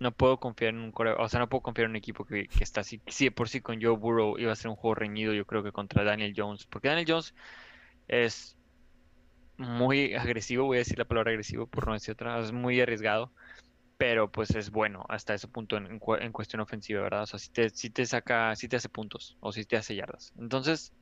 No 0.00 0.12
puedo 0.16 0.40
confiar 0.40 0.70
en 0.74 0.80
un 0.80 0.92
core, 0.92 1.12
o 1.12 1.28
sea, 1.28 1.40
no 1.40 1.48
puedo 1.48 1.62
confiar 1.62 1.86
en 1.86 1.92
un 1.92 1.96
equipo 1.96 2.24
que, 2.24 2.48
que 2.48 2.64
está 2.64 2.82
así. 2.82 3.02
Si 3.06 3.26
de 3.26 3.32
por 3.32 3.48
sí 3.50 3.62
con 3.62 3.80
Joe 3.82 3.96
Burrow 3.96 4.38
iba 4.38 4.52
a 4.52 4.56
ser 4.56 4.70
un 4.70 4.76
juego 4.76 4.94
reñido, 4.96 5.34
yo 5.34 5.46
creo 5.46 5.62
que 5.62 5.72
contra 5.72 6.04
Daniel 6.04 6.34
Jones. 6.36 6.66
Porque 6.66 6.88
Daniel 6.88 7.06
Jones 7.08 7.34
es 8.08 8.58
muy 9.56 10.14
agresivo, 10.14 10.64
voy 10.66 10.78
a 10.78 10.80
decir 10.80 10.98
la 10.98 11.04
palabra 11.06 11.30
agresivo 11.32 11.66
por 11.66 11.86
no 11.86 11.92
decir 11.94 12.12
otra, 12.12 12.38
es 12.40 12.52
muy 12.52 12.80
arriesgado, 12.80 13.32
pero 14.00 14.30
pues 14.32 14.54
es 14.54 14.70
bueno 14.70 15.04
hasta 15.10 15.34
ese 15.34 15.46
punto 15.46 15.76
en, 15.76 15.84
en 15.86 15.98
cu- 15.98 16.14
en 16.14 16.32
cuestión 16.32 16.60
ofensiva, 16.62 17.02
¿verdad? 17.02 17.24
O 17.24 17.26
sea, 17.26 17.38
si 17.38 17.50
te, 17.52 17.68
si 17.68 17.90
te 17.90 18.06
saca, 18.06 18.56
si 18.56 18.66
te 18.66 18.76
hace 18.76 18.88
puntos 18.88 19.36
o 19.40 19.52
si 19.52 19.66
te 19.66 19.76
hace 19.76 19.94
yardas. 19.94 20.32
Entonces, 20.38 20.94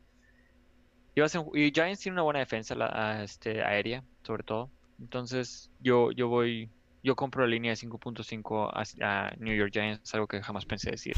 un- 1.37 1.50
y 1.56 1.70
Giants 1.72 2.00
tiene 2.00 2.14
una 2.14 2.22
buena 2.22 2.40
defensa 2.40 2.74
este, 3.22 3.62
aérea, 3.62 4.04
sobre 4.24 4.42
todo. 4.42 4.72
Entonces, 4.98 5.70
yo, 5.78 6.11
yo 6.11 6.26
voy, 6.26 6.72
yo 7.04 7.14
compro 7.14 7.42
la 7.44 7.50
línea 7.52 7.70
de 7.70 7.76
5.5 7.76 8.68
a, 8.68 8.82
a 9.02 9.30
New 9.38 9.54
York 9.56 9.70
Giants, 9.72 10.12
algo 10.14 10.26
que 10.26 10.42
jamás 10.42 10.66
pensé 10.66 10.90
decir 10.90 11.14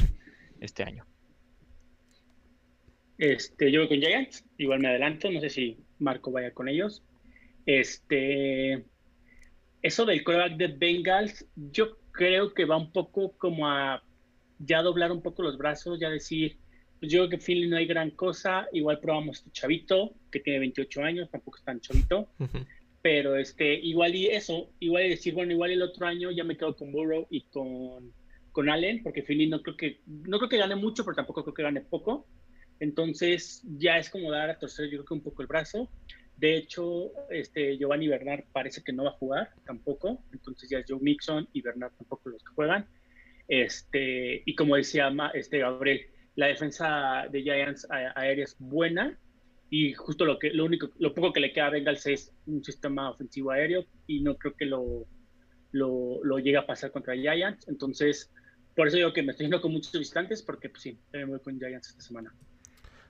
este 0.59 0.83
año. 0.83 1.03
Este, 3.17 3.71
yo 3.71 3.79
voy 3.81 3.89
con 3.89 3.97
Giants, 3.97 4.45
igual 4.57 4.81
me 4.81 4.89
adelanto, 4.89 5.31
no 5.31 5.39
sé 5.39 5.49
si 5.49 5.77
Marco 5.97 6.31
vaya 6.31 6.53
con 6.53 6.69
ellos. 6.69 7.03
Este, 7.65 8.85
eso 9.81 10.05
del 10.05 10.23
coreback 10.23 10.57
de 10.57 10.67
Bengals, 10.67 11.45
yo 11.55 11.97
creo 12.11 12.53
que 12.53 12.65
va 12.65 12.77
un 12.77 12.91
poco 12.91 13.33
como 13.37 13.67
a 13.67 14.01
ya 14.59 14.81
doblar 14.81 15.11
un 15.11 15.21
poco 15.21 15.41
los 15.41 15.57
brazos, 15.57 15.99
ya 15.99 16.09
decir, 16.09 16.57
pues 16.99 17.11
yo 17.11 17.19
creo 17.19 17.29
que 17.29 17.43
Philly 17.43 17.67
no 17.67 17.77
hay 17.77 17.87
gran 17.87 18.11
cosa, 18.11 18.67
igual 18.73 18.99
probamos 18.99 19.39
este 19.39 19.51
chavito 19.51 20.13
que 20.31 20.39
tiene 20.39 20.59
28 20.59 21.01
años, 21.01 21.31
tampoco 21.31 21.57
es 21.57 21.63
tan 21.63 21.79
chavito, 21.79 22.29
Ujú. 22.39 22.59
pero 23.01 23.35
este, 23.35 23.73
igual 23.73 24.13
y 24.13 24.27
eso, 24.27 24.69
igual 24.79 25.05
y 25.05 25.09
decir, 25.09 25.33
bueno, 25.33 25.51
igual 25.51 25.71
el 25.71 25.81
otro 25.81 26.05
año 26.05 26.29
ya 26.29 26.43
me 26.43 26.57
quedo 26.57 26.75
con 26.75 26.91
Burrow 26.91 27.25
y 27.31 27.41
con, 27.45 28.13
con 28.51 28.69
Allen, 28.69 29.01
porque 29.01 29.23
Philly 29.23 29.47
no 29.47 29.63
creo 29.63 29.75
que, 29.75 30.01
no 30.05 30.37
creo 30.37 30.49
que 30.49 30.57
gane 30.57 30.75
mucho, 30.75 31.03
pero 31.03 31.15
tampoco 31.15 31.43
creo 31.43 31.55
que 31.55 31.63
gane 31.63 31.81
poco. 31.81 32.27
Entonces 32.79 33.63
ya 33.77 33.97
es 33.97 34.09
como 34.09 34.31
dar 34.31 34.49
a 34.49 34.57
torcer 34.57 34.85
yo 34.85 34.97
creo 34.97 35.05
que 35.05 35.13
un 35.13 35.21
poco 35.21 35.43
el 35.43 35.47
brazo. 35.47 35.89
De 36.41 36.57
hecho, 36.57 37.11
este, 37.29 37.77
Giovanni 37.77 38.07
Bernard 38.07 38.45
parece 38.51 38.81
que 38.83 38.91
no 38.91 39.03
va 39.03 39.11
a 39.11 39.13
jugar 39.13 39.51
tampoco. 39.63 40.23
Entonces 40.33 40.71
ya 40.71 40.79
es 40.79 40.85
Joe 40.89 40.97
Mixon 40.99 41.47
y 41.53 41.61
Bernard 41.61 41.91
tampoco 41.95 42.29
los 42.29 42.43
que 42.43 42.51
juegan. 42.55 42.87
Este, 43.47 44.41
y 44.43 44.55
como 44.55 44.75
decía 44.75 45.13
este, 45.35 45.59
Gabriel, 45.59 46.01
la 46.35 46.47
defensa 46.47 47.27
de 47.31 47.43
Giants 47.43 47.85
aérea 47.91 48.43
es 48.43 48.55
buena. 48.57 49.19
Y 49.69 49.93
justo 49.93 50.25
lo, 50.25 50.39
que, 50.39 50.49
lo, 50.49 50.65
único, 50.65 50.89
lo 50.97 51.13
poco 51.13 51.31
que 51.31 51.41
le 51.41 51.53
queda 51.53 51.67
a 51.67 51.69
Bengals 51.69 52.07
es 52.07 52.33
un 52.47 52.63
sistema 52.63 53.11
ofensivo 53.11 53.51
aéreo. 53.51 53.85
Y 54.07 54.21
no 54.21 54.35
creo 54.35 54.55
que 54.55 54.65
lo, 54.65 55.05
lo, 55.73 56.23
lo 56.23 56.39
llegue 56.39 56.57
a 56.57 56.65
pasar 56.65 56.91
contra 56.91 57.13
Giants. 57.13 57.67
Entonces, 57.67 58.33
por 58.75 58.87
eso 58.87 58.97
digo 58.97 59.13
que 59.13 59.21
me 59.21 59.33
estoy 59.33 59.43
yendo 59.43 59.61
con 59.61 59.73
muchos 59.73 59.91
visitantes, 59.91 60.41
porque 60.41 60.69
pues 60.69 60.81
sí, 60.81 60.97
también 61.11 61.29
voy 61.29 61.39
con 61.39 61.59
Giants 61.59 61.89
esta 61.89 62.01
semana. 62.01 62.33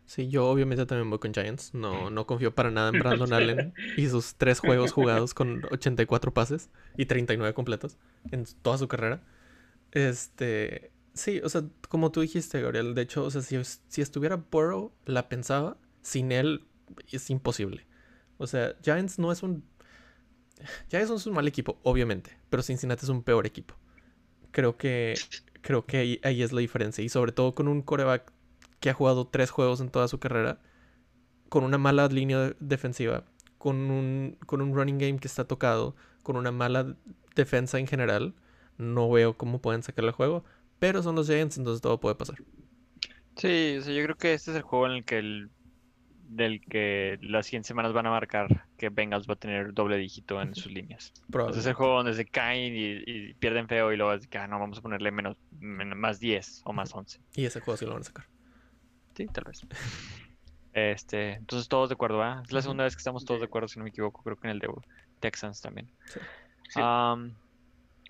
Sí, 0.05 0.27
yo 0.27 0.49
obviamente 0.49 0.85
también 0.85 1.09
voy 1.09 1.19
con 1.19 1.33
Giants. 1.33 1.73
No, 1.73 2.09
no 2.09 2.27
confío 2.27 2.53
para 2.53 2.69
nada 2.69 2.89
en 2.89 2.99
Brandon 2.99 3.31
Allen 3.33 3.73
y 3.95 4.07
sus 4.07 4.35
tres 4.35 4.59
juegos 4.59 4.91
jugados 4.91 5.33
con 5.33 5.63
84 5.71 6.33
pases 6.33 6.69
y 6.97 7.05
39 7.05 7.53
completos 7.53 7.97
en 8.31 8.45
toda 8.61 8.77
su 8.77 8.87
carrera. 8.87 9.23
Este, 9.91 10.91
sí, 11.13 11.39
o 11.43 11.49
sea, 11.49 11.63
como 11.89 12.11
tú 12.11 12.21
dijiste, 12.21 12.61
Gabriel, 12.61 12.93
de 12.93 13.01
hecho, 13.03 13.23
o 13.23 13.31
sea, 13.31 13.41
si, 13.41 13.57
si 13.63 14.01
estuviera 14.01 14.35
Burrow, 14.35 14.91
la 15.05 15.29
pensaba, 15.29 15.77
sin 16.01 16.31
él 16.31 16.65
es 17.11 17.29
imposible. 17.29 17.85
O 18.37 18.47
sea, 18.47 18.75
Giants 18.83 19.19
no 19.19 19.31
es 19.31 19.43
un... 19.43 19.63
Giants 20.89 21.09
no 21.09 21.15
es 21.15 21.25
un 21.25 21.33
mal 21.33 21.47
equipo, 21.47 21.79
obviamente, 21.83 22.37
pero 22.49 22.63
Cincinnati 22.63 23.05
es 23.05 23.09
un 23.09 23.23
peor 23.23 23.45
equipo. 23.45 23.75
Creo 24.51 24.77
que, 24.77 25.15
creo 25.61 25.85
que 25.85 25.97
ahí, 25.97 26.19
ahí 26.23 26.43
es 26.43 26.51
la 26.51 26.59
diferencia 26.61 27.03
y 27.03 27.09
sobre 27.09 27.31
todo 27.31 27.55
con 27.55 27.67
un 27.67 27.81
coreback 27.81 28.31
que 28.81 28.91
ha 28.91 28.95
jugado 28.95 29.27
tres 29.27 29.51
juegos 29.51 29.81
en 29.81 29.91
toda 29.91 30.09
su 30.09 30.19
carrera, 30.19 30.61
con 31.49 31.63
una 31.63 31.77
mala 31.77 32.07
línea 32.07 32.39
de- 32.39 32.55
defensiva, 32.59 33.25
con 33.57 33.77
un, 33.91 34.37
con 34.45 34.61
un 34.61 34.75
running 34.75 34.97
game 34.99 35.19
que 35.19 35.27
está 35.27 35.45
tocado, 35.47 35.95
con 36.23 36.35
una 36.37 36.51
mala 36.51 36.95
defensa 37.35 37.79
en 37.79 37.87
general, 37.87 38.35
no 38.77 39.09
veo 39.11 39.37
cómo 39.37 39.61
pueden 39.61 39.83
sacar 39.83 40.05
el 40.05 40.11
juego, 40.11 40.43
pero 40.79 41.03
son 41.03 41.15
los 41.15 41.27
Giants, 41.27 41.57
entonces 41.57 41.81
todo 41.81 41.99
puede 41.99 42.15
pasar. 42.15 42.39
Sí, 43.35 43.77
o 43.77 43.81
sea, 43.81 43.93
yo 43.93 44.03
creo 44.03 44.15
que 44.17 44.33
este 44.33 44.51
es 44.51 44.57
el 44.57 44.63
juego 44.63 44.85
en 44.87 44.91
el 44.93 45.05
que 45.05 45.17
el, 45.19 45.51
del 46.29 46.61
que 46.61 47.17
las 47.21 47.47
100 47.47 47.63
semanas 47.63 47.93
van 47.93 48.05
a 48.07 48.11
marcar 48.11 48.67
que 48.77 48.89
Bengals 48.89 49.27
va 49.29 49.33
a 49.33 49.37
tener 49.37 49.73
doble 49.73 49.97
dígito 49.97 50.41
en 50.41 50.55
sus 50.55 50.71
líneas. 50.73 51.13
Sea, 51.49 51.61
es 51.61 51.67
el 51.67 51.73
juego 51.73 51.95
donde 51.97 52.13
se 52.13 52.25
caen 52.27 52.75
y, 52.75 53.03
y 53.05 53.33
pierden 53.35 53.67
feo 53.67 53.91
y 53.93 53.97
luego 53.97 54.13
es 54.13 54.27
que, 54.27 54.37
ah, 54.37 54.47
no, 54.47 54.59
vamos 54.59 54.79
a 54.79 54.81
ponerle 54.81 55.11
menos, 55.11 55.37
men- 55.51 55.97
más 55.99 56.19
10 56.19 56.61
o 56.65 56.73
más 56.73 56.93
11. 56.95 57.19
Y 57.35 57.45
ese 57.45 57.59
juego 57.59 57.77
sí 57.77 57.85
lo 57.85 57.91
van 57.93 58.01
a 58.01 58.05
sacar. 58.05 58.25
Sí, 59.21 59.27
tal 59.27 59.43
vez. 59.43 59.61
Este, 60.73 61.33
entonces 61.33 61.67
todos 61.67 61.89
de 61.89 61.93
acuerdo, 61.93 62.23
¿ah? 62.23 62.41
Es 62.43 62.53
la 62.53 62.61
segunda 62.61 62.85
vez 62.85 62.95
que 62.95 63.01
estamos 63.01 63.25
todos 63.25 63.39
de 63.39 63.45
acuerdo, 63.45 63.67
si 63.67 63.77
no 63.77 63.83
me 63.83 63.89
equivoco, 63.89 64.23
creo 64.23 64.39
que 64.39 64.47
en 64.47 64.51
el 64.51 64.59
de 64.59 64.69
Texans 65.19 65.61
también. 65.61 65.91
Sí. 66.05 66.19
Sí. 66.69 66.79
Am, 66.81 67.35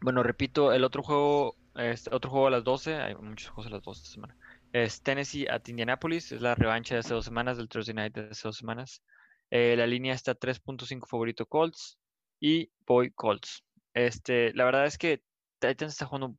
bueno, 0.01 0.23
repito, 0.23 0.71
el 0.71 0.83
otro 0.83 1.03
juego, 1.03 1.55
este, 1.75 2.13
otro 2.15 2.29
juego 2.29 2.47
a 2.47 2.51
las 2.51 2.63
12, 2.63 2.95
hay 2.95 3.15
muchos 3.15 3.49
juegos 3.49 3.65
a 3.65 3.75
las 3.75 3.83
12 3.83 4.01
esta 4.01 4.13
semana. 4.13 4.37
Es 4.71 5.01
Tennessee 5.01 5.47
at 5.47 5.67
Indianapolis, 5.67 6.31
es 6.31 6.41
la 6.41 6.55
revancha 6.55 6.95
de 6.95 6.99
hace 6.99 7.13
dos 7.13 7.25
semanas, 7.25 7.57
del 7.57 7.67
Thursday 7.67 7.95
Night 7.95 8.13
de 8.13 8.29
hace 8.29 8.47
dos 8.47 8.57
semanas. 8.57 9.01
Eh, 9.49 9.75
la 9.75 9.87
línea 9.87 10.13
está 10.13 10.33
3.5 10.35 11.07
favorito 11.07 11.45
Colts 11.47 11.97
y 12.39 12.69
voy 12.85 13.11
Colts. 13.11 13.65
Este, 13.93 14.53
la 14.53 14.63
verdad 14.63 14.85
es 14.85 14.97
que 14.97 15.21
Titans 15.59 15.93
está 15.93 16.05
jugando, 16.05 16.35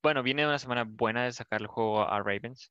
bueno, 0.00 0.22
viene 0.22 0.42
de 0.42 0.48
una 0.48 0.58
semana 0.58 0.84
buena 0.84 1.24
de 1.24 1.32
sacar 1.32 1.60
el 1.60 1.66
juego 1.66 2.06
a 2.06 2.18
Ravens 2.18 2.70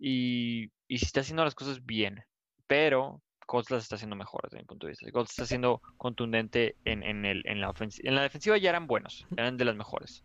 y, 0.00 0.72
y 0.88 0.98
sí 0.98 1.04
está 1.04 1.20
haciendo 1.20 1.44
las 1.44 1.54
cosas 1.54 1.84
bien, 1.84 2.24
pero 2.66 3.22
Colts 3.46 3.70
las 3.70 3.82
está 3.82 3.96
haciendo 3.96 4.16
mejor 4.16 4.42
desde 4.44 4.58
mi 4.58 4.64
punto 4.64 4.86
de 4.86 4.92
vista. 4.92 5.10
Colts 5.12 5.32
está 5.32 5.44
siendo 5.44 5.82
contundente 5.98 6.76
en, 6.84 7.02
en, 7.02 7.24
el, 7.24 7.42
en, 7.46 7.60
la 7.60 7.70
ofensiva. 7.70 8.08
En 8.08 8.14
la 8.14 8.22
defensiva 8.22 8.56
ya 8.56 8.70
eran 8.70 8.86
buenos, 8.86 9.26
eran 9.36 9.56
de 9.56 9.64
las 9.64 9.76
mejores. 9.76 10.24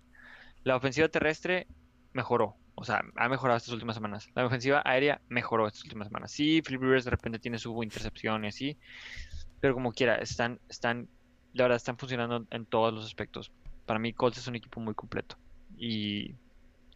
La 0.64 0.76
ofensiva 0.76 1.08
terrestre 1.10 1.68
mejoró, 2.14 2.56
o 2.76 2.84
sea, 2.84 3.02
ha 3.16 3.30
mejorado 3.30 3.58
estas 3.58 3.74
últimas 3.74 3.96
semanas. 3.96 4.30
La 4.34 4.46
ofensiva 4.46 4.82
aérea 4.86 5.22
mejoró 5.28 5.68
estas 5.68 5.84
últimas 5.84 6.08
semanas. 6.08 6.32
Sí, 6.32 6.62
Philip 6.62 6.82
Rivers 6.82 7.06
de 7.06 7.12
repente 7.12 7.40
tiene 7.40 7.58
su 7.58 7.84
intercepción 7.84 8.46
y 8.46 8.48
así, 8.48 8.78
pero 9.60 9.74
como 9.74 9.92
quiera, 9.92 10.16
están, 10.16 10.60
están, 10.70 11.10
la 11.54 11.64
verdad, 11.66 11.78
están 11.78 11.98
funcionando 11.98 12.46
en 12.50 12.66
todos 12.66 12.94
los 12.94 13.06
aspectos. 13.06 13.52
Para 13.86 14.00
mí, 14.00 14.14
Colts 14.14 14.38
es 14.38 14.48
un 14.48 14.56
equipo 14.56 14.80
muy 14.80 14.94
completo 14.94 15.38
y 15.78 16.36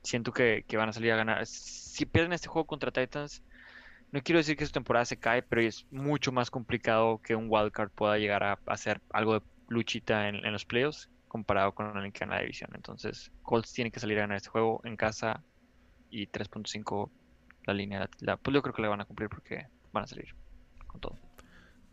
siento 0.03 0.31
que, 0.31 0.65
que 0.67 0.77
van 0.77 0.89
a 0.89 0.93
salir 0.93 1.11
a 1.11 1.17
ganar. 1.17 1.45
Si 1.45 2.05
pierden 2.05 2.33
este 2.33 2.47
juego 2.47 2.65
contra 2.65 2.91
Titans, 2.91 3.43
no 4.11 4.21
quiero 4.21 4.39
decir 4.39 4.57
que 4.57 4.65
su 4.65 4.71
temporada 4.71 5.05
se 5.05 5.17
cae, 5.17 5.43
pero 5.43 5.61
es 5.61 5.85
mucho 5.91 6.31
más 6.31 6.49
complicado 6.49 7.21
que 7.21 7.35
un 7.35 7.47
wildcard 7.49 7.91
pueda 7.91 8.17
llegar 8.17 8.43
a 8.43 8.59
hacer 8.65 9.01
algo 9.11 9.39
de 9.39 9.45
luchita 9.67 10.27
en, 10.27 10.43
en 10.45 10.51
los 10.51 10.65
playoffs 10.65 11.09
comparado 11.27 11.73
con 11.73 11.95
el 11.97 12.11
que 12.11 12.19
gana 12.19 12.35
la 12.35 12.41
división. 12.41 12.71
Entonces, 12.73 13.31
Colts 13.43 13.71
tiene 13.71 13.91
que 13.91 13.99
salir 13.99 14.17
a 14.17 14.21
ganar 14.21 14.37
este 14.37 14.49
juego 14.49 14.81
en 14.83 14.97
casa 14.97 15.43
y 16.09 16.27
3.5 16.27 17.09
la 17.65 17.73
línea, 17.73 18.09
la, 18.19 18.37
pues 18.37 18.53
yo 18.53 18.61
creo 18.61 18.73
que 18.73 18.81
la 18.81 18.89
van 18.89 19.01
a 19.01 19.05
cumplir 19.05 19.29
porque 19.29 19.67
van 19.93 20.03
a 20.03 20.07
salir 20.07 20.35
con 20.87 20.99
todo. 20.99 21.17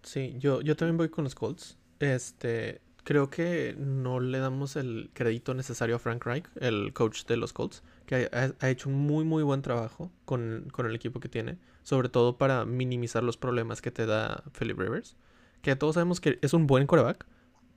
Sí, 0.03 0.37
yo, 0.38 0.62
yo 0.62 0.77
también 0.77 0.97
voy 0.97 1.11
con 1.11 1.25
los 1.25 1.35
Colts. 1.35 1.79
Este, 2.01 2.81
creo 3.07 3.31
que 3.31 3.77
no 3.79 4.19
le 4.19 4.40
damos 4.40 4.75
el 4.75 5.11
crédito 5.14 5.55
necesario 5.55 5.95
a 5.95 5.99
Frank 6.01 6.25
Reich, 6.27 6.45
el 6.57 6.92
coach 6.92 7.25
de 7.27 7.37
los 7.37 7.53
Colts, 7.53 7.85
que 8.05 8.29
ha, 8.33 8.69
hecho 8.69 8.88
un 8.88 8.97
muy 8.97 9.25
muy 9.25 9.45
buen 9.45 9.62
trabajo 9.62 10.11
con, 10.25 10.69
con 10.73 10.87
el 10.87 10.95
equipo 10.97 11.21
que 11.21 11.29
tiene, 11.29 11.57
sobre 11.85 12.09
todo 12.09 12.37
para 12.37 12.64
minimizar 12.64 13.23
los 13.23 13.37
problemas 13.37 13.81
que 13.81 13.92
te 13.92 14.07
da 14.07 14.42
Philip 14.59 14.77
Rivers, 14.77 15.16
que 15.62 15.77
todos 15.77 15.95
sabemos 15.95 16.21
que 16.21 16.40
es 16.42 16.53
un 16.53 16.66
buen 16.66 16.88
coreback, 16.88 17.27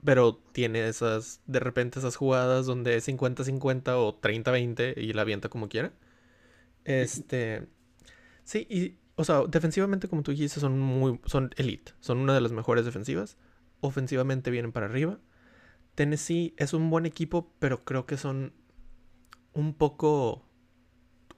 pero 0.04 0.34
tiene 0.50 0.88
esas, 0.88 1.40
de 1.46 1.60
repente 1.60 2.00
esas 2.00 2.16
jugadas 2.16 2.66
donde 2.66 2.96
es 2.96 3.06
50-50 3.06 3.94
o 3.98 4.20
30-20 4.20 4.94
y 4.96 5.12
la 5.12 5.22
avienta 5.22 5.48
como 5.48 5.68
quiera. 5.68 5.92
Este, 6.84 7.68
sí, 8.42 8.66
y, 8.68 8.96
o 9.14 9.22
sea, 9.22 9.42
defensivamente, 9.46 10.08
como 10.08 10.24
tú 10.24 10.32
dijiste, 10.32 10.58
son 10.58 10.76
muy, 10.80 11.20
son 11.26 11.50
elite, 11.56 11.92
son 12.00 12.18
una 12.18 12.34
de 12.34 12.40
las 12.40 12.50
mejores 12.50 12.84
defensivas. 12.84 13.36
Ofensivamente 13.80 14.50
vienen 14.50 14.72
para 14.72 14.86
arriba. 14.86 15.18
Tennessee 15.94 16.54
es 16.56 16.72
un 16.72 16.90
buen 16.90 17.06
equipo, 17.06 17.52
pero 17.58 17.84
creo 17.84 18.06
que 18.06 18.16
son 18.16 18.52
un 19.52 19.74
poco 19.74 20.46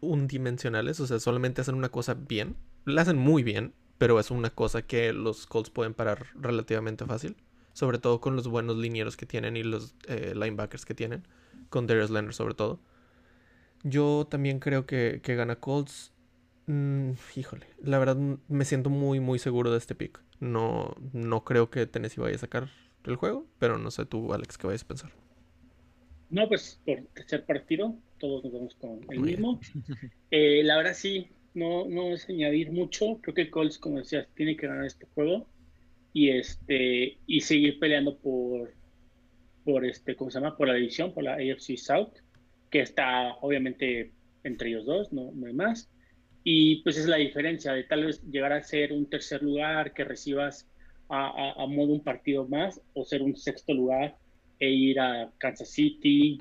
unidimensionales, 0.00 1.00
o 1.00 1.06
sea, 1.06 1.20
solamente 1.20 1.60
hacen 1.60 1.74
una 1.74 1.88
cosa 1.88 2.14
bien, 2.14 2.56
la 2.84 3.02
hacen 3.02 3.16
muy 3.16 3.42
bien, 3.42 3.74
pero 3.98 4.18
es 4.18 4.30
una 4.30 4.50
cosa 4.50 4.82
que 4.82 5.12
los 5.12 5.46
Colts 5.46 5.70
pueden 5.70 5.94
parar 5.94 6.26
relativamente 6.34 7.06
fácil, 7.06 7.36
sobre 7.72 7.98
todo 7.98 8.20
con 8.20 8.36
los 8.36 8.48
buenos 8.48 8.76
linieros 8.76 9.16
que 9.16 9.26
tienen 9.26 9.56
y 9.56 9.62
los 9.62 9.94
eh, 10.08 10.32
linebackers 10.34 10.84
que 10.84 10.94
tienen, 10.94 11.26
con 11.70 11.86
Darius 11.86 12.10
Leonard 12.10 12.34
sobre 12.34 12.54
todo. 12.54 12.80
Yo 13.84 14.26
también 14.28 14.58
creo 14.58 14.86
que, 14.86 15.20
que 15.22 15.34
gana 15.34 15.56
Colts. 15.56 16.12
Mm, 16.66 17.12
híjole, 17.34 17.66
la 17.82 17.98
verdad 17.98 18.16
me 18.48 18.64
siento 18.64 18.90
muy, 18.90 19.20
muy 19.20 19.38
seguro 19.38 19.70
de 19.70 19.78
este 19.78 19.94
pick. 19.94 20.20
No, 20.42 20.96
no 21.12 21.44
creo 21.44 21.70
que 21.70 21.86
Tennessee 21.86 22.20
vaya 22.20 22.34
a 22.34 22.38
sacar 22.38 22.68
el 23.04 23.14
juego, 23.14 23.46
pero 23.60 23.78
no 23.78 23.92
sé 23.92 24.06
tú, 24.06 24.32
Alex, 24.32 24.58
qué 24.58 24.66
vayas 24.66 24.82
a 24.82 24.88
pensar. 24.88 25.12
No, 26.30 26.48
pues 26.48 26.80
por 26.84 27.00
tercer 27.14 27.46
partido, 27.46 27.94
todos 28.18 28.42
nos 28.42 28.52
vamos 28.52 28.74
con 28.74 29.00
el 29.08 29.20
mismo. 29.20 29.60
Eh, 30.32 30.62
la 30.64 30.78
verdad 30.78 30.94
sí, 30.94 31.28
no, 31.54 31.86
no 31.86 32.14
es 32.14 32.28
añadir 32.28 32.72
mucho. 32.72 33.20
Creo 33.20 33.34
que 33.34 33.50
Colts, 33.50 33.78
como 33.78 33.98
decías, 33.98 34.26
tiene 34.34 34.56
que 34.56 34.66
ganar 34.66 34.86
este 34.86 35.06
juego 35.14 35.46
y 36.12 36.30
este 36.30 37.18
y 37.26 37.40
seguir 37.42 37.78
peleando 37.78 38.16
por 38.16 38.74
por 39.64 39.84
este, 39.84 40.16
¿cómo 40.16 40.30
se 40.32 40.40
llama? 40.40 40.56
Por 40.56 40.66
la 40.66 40.74
división, 40.74 41.14
por 41.14 41.22
la 41.22 41.34
AFC 41.34 41.76
South, 41.76 42.14
que 42.68 42.80
está 42.80 43.34
obviamente 43.42 44.10
entre 44.42 44.70
ellos 44.70 44.86
dos, 44.86 45.12
no, 45.12 45.30
no 45.32 45.46
hay 45.46 45.52
más. 45.52 45.91
Y 46.44 46.82
pues 46.82 46.96
es 46.98 47.06
la 47.06 47.16
diferencia 47.16 47.72
de 47.72 47.84
tal 47.84 48.06
vez 48.06 48.22
llegar 48.30 48.52
a 48.52 48.62
ser 48.62 48.92
un 48.92 49.06
tercer 49.06 49.42
lugar 49.42 49.92
que 49.92 50.04
recibas 50.04 50.68
a, 51.08 51.62
a, 51.62 51.66
modo 51.66 51.92
un 51.92 52.02
partido 52.02 52.48
más 52.48 52.80
o 52.94 53.04
ser 53.04 53.22
un 53.22 53.36
sexto 53.36 53.74
lugar 53.74 54.16
e 54.58 54.70
ir 54.70 54.98
a 54.98 55.30
Kansas 55.38 55.68
City 55.68 56.40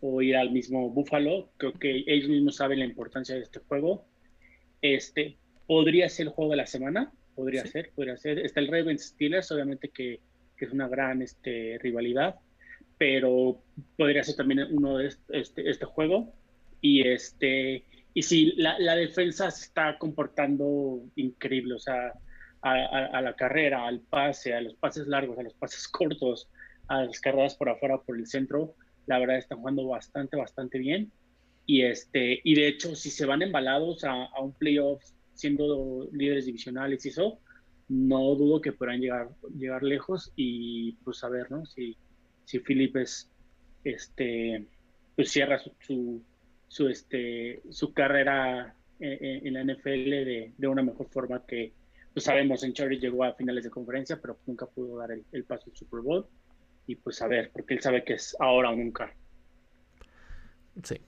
o 0.00 0.22
ir 0.22 0.36
al 0.36 0.50
mismo 0.50 0.90
Buffalo. 0.90 1.50
Creo 1.58 1.72
que 1.74 2.04
ellos 2.06 2.28
mismos 2.28 2.56
saben 2.56 2.78
la 2.78 2.84
importancia 2.86 3.34
de 3.34 3.42
este 3.42 3.60
juego. 3.60 4.04
Este 4.82 5.36
podría 5.66 6.08
ser 6.08 6.26
el 6.26 6.32
juego 6.32 6.52
de 6.52 6.56
la 6.58 6.66
semana, 6.66 7.12
podría 7.34 7.66
ser, 7.66 7.90
podría 7.94 8.16
ser. 8.16 8.38
Está 8.38 8.60
el 8.60 8.68
Ravens 8.68 9.04
Steelers, 9.04 9.50
obviamente 9.52 9.88
que, 9.88 10.20
que 10.56 10.64
es 10.64 10.72
una 10.72 10.88
gran 10.88 11.22
este, 11.22 11.78
rivalidad, 11.80 12.36
pero 12.98 13.60
podría 13.96 14.22
ser 14.24 14.36
también 14.36 14.66
uno 14.70 14.98
de 14.98 15.08
este, 15.28 15.70
este 15.70 15.84
juego. 15.84 16.32
Y 16.80 17.06
este 17.08 17.84
y 18.16 18.22
sí, 18.22 18.54
la, 18.56 18.78
la, 18.78 18.96
defensa 18.96 19.50
se 19.50 19.66
está 19.66 19.98
comportando 19.98 21.02
increíble, 21.16 21.74
o 21.74 21.78
sea, 21.78 22.14
a, 22.62 22.72
a, 22.72 23.06
a, 23.08 23.20
la 23.20 23.36
carrera, 23.36 23.86
al 23.86 24.00
pase, 24.00 24.54
a 24.54 24.62
los 24.62 24.72
pases 24.72 25.06
largos, 25.06 25.38
a 25.38 25.42
los 25.42 25.52
pases 25.52 25.86
cortos, 25.92 26.48
a 26.88 27.04
las 27.04 27.20
carreras 27.20 27.56
por 27.56 27.68
afuera, 27.68 27.98
por 27.98 28.16
el 28.16 28.26
centro, 28.26 28.74
la 29.04 29.18
verdad 29.18 29.36
están 29.36 29.58
jugando 29.58 29.86
bastante, 29.86 30.34
bastante 30.34 30.78
bien. 30.78 31.12
Y, 31.66 31.82
este, 31.82 32.40
y 32.42 32.54
de 32.54 32.68
hecho, 32.68 32.96
si 32.96 33.10
se 33.10 33.26
van 33.26 33.42
embalados 33.42 34.02
a, 34.04 34.24
a 34.24 34.40
un 34.40 34.54
playoff 34.54 35.04
siendo 35.34 36.08
líderes 36.10 36.46
divisionales 36.46 37.04
y 37.04 37.10
eso, 37.10 37.38
no 37.90 38.34
dudo 38.34 38.62
que 38.62 38.72
puedan 38.72 39.02
llegar, 39.02 39.28
llegar 39.58 39.82
lejos 39.82 40.32
y 40.36 40.92
pues 41.04 41.22
a 41.22 41.28
ver, 41.28 41.50
¿no? 41.50 41.66
Si, 41.66 41.98
si 42.46 42.60
Philip 42.60 42.96
es, 42.96 43.30
este, 43.84 44.66
pues 45.14 45.30
cierra 45.30 45.58
su, 45.58 45.70
su 45.80 46.22
su, 46.68 46.88
este, 46.88 47.62
su 47.70 47.92
carrera 47.92 48.74
en, 48.98 49.46
en 49.46 49.54
la 49.54 49.64
NFL 49.64 50.10
de, 50.10 50.52
de, 50.56 50.68
una 50.68 50.82
mejor 50.82 51.08
forma 51.08 51.44
que 51.46 51.72
pues 52.12 52.24
sabemos 52.24 52.62
en 52.62 52.72
Cherry 52.72 52.98
llegó 52.98 53.24
a 53.24 53.34
finales 53.34 53.64
de 53.64 53.70
conferencia 53.70 54.20
pero 54.20 54.38
nunca 54.46 54.66
pudo 54.66 54.98
dar 54.98 55.10
el, 55.10 55.24
el, 55.32 55.44
paso 55.44 55.70
al 55.70 55.76
Super 55.76 56.00
Bowl. 56.00 56.26
Y 56.86 56.96
pues 56.96 57.20
a 57.20 57.26
ver 57.26 57.50
porque 57.52 57.74
él 57.74 57.80
sabe 57.80 58.04
que 58.04 58.14
es 58.14 58.36
ahora 58.40 58.70
o 58.70 58.76
nunca. 58.76 59.12
Sí. 60.82 61.00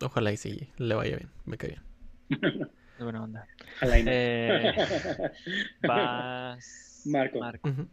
Ojalá 0.00 0.32
y 0.32 0.36
sí 0.36 0.68
le 0.78 0.94
vaya 0.94 1.16
bien 1.16 1.30
me 1.44 1.56
cae 1.56 1.70
bien. 1.70 2.70
De 2.98 3.04
buena 3.04 3.22
onda. 3.22 3.46
Eh, 3.82 4.72
vas 5.82 7.02
Marco, 7.06 7.38
Marco. 7.38 7.68
Uh 7.68 7.72
-huh. 7.72 7.88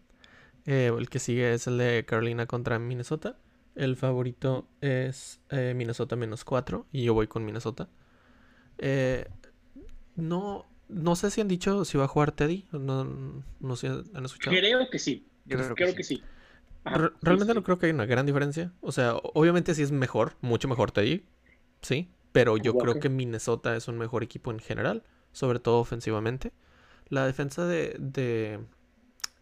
eh, 0.65 0.91
el 0.97 1.09
que 1.09 1.19
sigue 1.19 1.53
es 1.53 1.67
el 1.67 1.77
de 1.77 2.05
Carolina 2.05 2.45
contra 2.45 2.79
Minnesota 2.79 3.37
el 3.75 3.95
favorito 3.95 4.67
es 4.81 5.41
eh, 5.49 5.73
Minnesota 5.75 6.15
menos 6.15 6.45
4 6.45 6.87
y 6.91 7.03
yo 7.03 7.13
voy 7.13 7.27
con 7.27 7.45
Minnesota. 7.45 7.89
Eh, 8.77 9.27
no, 10.15 10.65
no 10.89 11.15
sé 11.15 11.31
si 11.31 11.41
han 11.41 11.47
dicho 11.47 11.85
si 11.85 11.97
va 11.97 12.05
a 12.05 12.07
jugar 12.07 12.31
Teddy. 12.31 12.67
No, 12.71 13.43
no 13.59 13.75
sé, 13.75 13.87
¿han 13.87 14.25
escuchado? 14.25 14.55
Creo 14.55 14.89
que 14.89 14.99
sí. 14.99 15.27
Yo 15.45 15.57
creo, 15.57 15.75
creo 15.75 15.87
que, 15.89 15.95
que, 15.95 16.03
sí. 16.03 16.17
sí. 16.17 16.23
Ajá, 16.85 17.11
Realmente 17.21 17.53
sí, 17.53 17.55
no 17.55 17.63
creo 17.63 17.79
que 17.79 17.87
haya 17.87 17.95
una 17.95 18.05
gran 18.05 18.25
diferencia. 18.25 18.71
O 18.81 18.91
sea, 18.91 19.15
obviamente 19.15 19.73
sí 19.73 19.81
es 19.81 19.91
mejor, 19.91 20.35
mucho 20.41 20.67
mejor 20.67 20.91
Teddy. 20.91 21.25
Sí. 21.81 22.09
Pero 22.31 22.57
yo 22.57 22.75
creo 22.75 22.99
que 22.99 23.09
Minnesota 23.09 23.75
es 23.75 23.87
un 23.87 23.97
mejor 23.97 24.23
equipo 24.23 24.51
en 24.51 24.59
general, 24.59 25.03
sobre 25.31 25.59
todo 25.59 25.79
ofensivamente. 25.79 26.51
La 27.09 27.27
defensa 27.27 27.65
de, 27.67 27.95
de, 27.99 28.59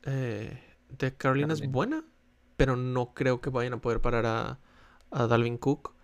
eh, 0.03 0.59
de 0.97 1.13
Carolina 1.15 1.53
es 1.53 1.65
buena, 1.71 2.03
pero 2.61 2.75
no 2.75 3.15
creo 3.15 3.41
que 3.41 3.49
vayan 3.49 3.73
a 3.73 3.81
poder 3.81 4.01
parar 4.01 4.27
a, 4.27 4.59
a 5.09 5.25
Dalvin 5.25 5.57
Cook. 5.57 5.95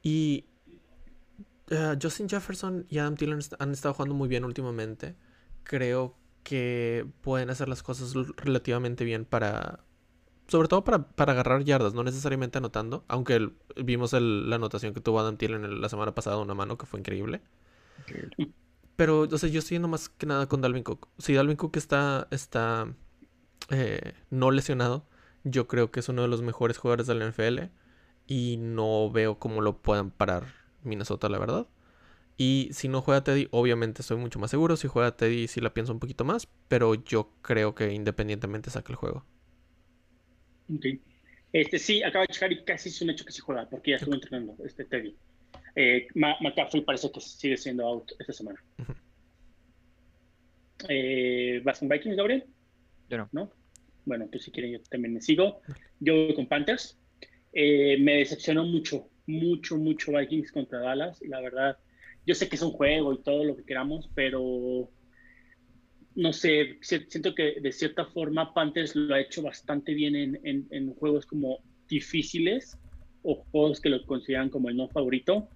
Y 0.00 0.44
uh, 1.72 1.98
Justin 2.00 2.28
Jefferson 2.28 2.86
y 2.88 2.98
Adam 2.98 3.16
Thielen 3.16 3.40
han 3.58 3.72
estado 3.72 3.94
jugando 3.94 4.14
muy 4.14 4.28
bien 4.28 4.44
últimamente. 4.44 5.16
Creo 5.64 6.14
que 6.44 7.04
pueden 7.20 7.50
hacer 7.50 7.68
las 7.68 7.82
cosas 7.82 8.14
relativamente 8.36 9.04
bien 9.04 9.24
para... 9.24 9.80
Sobre 10.46 10.68
todo 10.68 10.84
para, 10.84 11.08
para 11.08 11.32
agarrar 11.32 11.64
yardas, 11.64 11.94
no 11.94 12.04
necesariamente 12.04 12.58
anotando. 12.58 13.04
Aunque 13.08 13.34
el, 13.34 13.56
vimos 13.84 14.12
el, 14.12 14.48
la 14.48 14.54
anotación 14.54 14.94
que 14.94 15.00
tuvo 15.00 15.18
Adam 15.18 15.36
Thielen 15.36 15.80
la 15.80 15.88
semana 15.88 16.14
pasada, 16.14 16.36
una 16.36 16.54
mano 16.54 16.78
que 16.78 16.86
fue 16.86 17.00
increíble. 17.00 17.40
Pero, 18.94 19.22
o 19.22 19.38
sea, 19.38 19.48
yo 19.48 19.58
estoy 19.58 19.74
yendo 19.74 19.88
más 19.88 20.08
que 20.10 20.26
nada 20.26 20.46
con 20.46 20.60
Dalvin 20.60 20.84
Cook. 20.84 21.08
Si 21.18 21.34
Dalvin 21.34 21.56
Cook 21.56 21.76
está, 21.76 22.28
está 22.30 22.86
eh, 23.70 24.12
no 24.30 24.52
lesionado, 24.52 25.07
yo 25.44 25.68
creo 25.68 25.90
que 25.90 26.00
es 26.00 26.08
uno 26.08 26.22
de 26.22 26.28
los 26.28 26.42
mejores 26.42 26.78
jugadores 26.78 27.06
de 27.06 27.14
la 27.14 27.26
NFL 27.26 27.70
y 28.26 28.56
no 28.58 29.10
veo 29.10 29.38
cómo 29.38 29.60
lo 29.60 29.80
puedan 29.80 30.10
parar 30.10 30.44
Minnesota, 30.82 31.28
la 31.28 31.38
verdad. 31.38 31.66
Y 32.36 32.68
si 32.72 32.86
no 32.88 33.02
juega 33.02 33.24
Teddy, 33.24 33.48
obviamente 33.50 34.02
estoy 34.02 34.16
mucho 34.16 34.38
más 34.38 34.50
seguro. 34.50 34.76
Si 34.76 34.86
juega 34.86 35.16
Teddy, 35.16 35.48
sí 35.48 35.60
la 35.60 35.74
pienso 35.74 35.92
un 35.92 35.98
poquito 35.98 36.24
más, 36.24 36.46
pero 36.68 36.94
yo 36.94 37.32
creo 37.42 37.74
que 37.74 37.92
independientemente 37.92 38.70
saca 38.70 38.92
el 38.92 38.96
juego. 38.96 39.24
Ok. 40.72 40.86
Este 41.52 41.78
sí, 41.78 42.02
acaba 42.02 42.26
de 42.26 42.34
checar 42.34 42.52
y 42.52 42.62
casi 42.64 42.90
es 42.90 43.02
un 43.02 43.10
hecho 43.10 43.24
que 43.24 43.32
sí 43.32 43.40
juega, 43.40 43.68
porque 43.68 43.90
ya 43.92 43.96
estuvo 43.96 44.14
entrenando 44.14 44.56
este 44.64 44.84
Teddy. 44.84 45.16
Eh, 45.74 46.06
McCaffrey 46.14 46.82
parece 46.84 47.10
que 47.10 47.20
sigue 47.20 47.56
siendo 47.56 47.86
out 47.86 48.12
esta 48.18 48.32
semana. 48.32 48.62
Uh 48.78 48.82
-huh. 48.82 48.96
eh, 50.88 51.60
¿Vas 51.64 51.78
con 51.80 51.88
Vikings, 51.88 52.16
Gabriel? 52.16 52.44
Yo 53.08 53.18
no. 53.18 53.28
¿No? 53.32 53.50
Bueno, 54.08 54.26
pues 54.30 54.44
si 54.44 54.50
quieren 54.50 54.72
yo 54.72 54.80
también 54.90 55.14
me 55.14 55.20
sigo. 55.20 55.60
Yo 56.00 56.14
voy 56.14 56.34
con 56.34 56.46
Panthers. 56.46 56.98
Eh, 57.52 57.96
me 58.00 58.16
decepcionó 58.16 58.64
mucho, 58.64 59.08
mucho, 59.26 59.76
mucho 59.76 60.12
Vikings 60.12 60.50
contra 60.50 60.80
Dallas. 60.80 61.20
La 61.22 61.40
verdad, 61.40 61.78
yo 62.26 62.34
sé 62.34 62.48
que 62.48 62.56
es 62.56 62.62
un 62.62 62.72
juego 62.72 63.12
y 63.12 63.22
todo 63.22 63.44
lo 63.44 63.56
que 63.56 63.64
queramos, 63.64 64.10
pero 64.14 64.90
no 66.14 66.32
sé, 66.32 66.78
siento 66.80 67.34
que 67.34 67.60
de 67.60 67.70
cierta 67.70 68.04
forma 68.06 68.52
Panthers 68.52 68.96
lo 68.96 69.14
ha 69.14 69.20
hecho 69.20 69.42
bastante 69.42 69.94
bien 69.94 70.16
en, 70.16 70.40
en, 70.42 70.66
en 70.70 70.94
juegos 70.94 71.26
como 71.26 71.60
difíciles 71.88 72.76
o 73.22 73.44
juegos 73.50 73.80
que 73.80 73.88
lo 73.88 74.04
consideran 74.04 74.50
como 74.50 74.68
el 74.68 74.76
no 74.76 74.88
favorito 74.88 75.48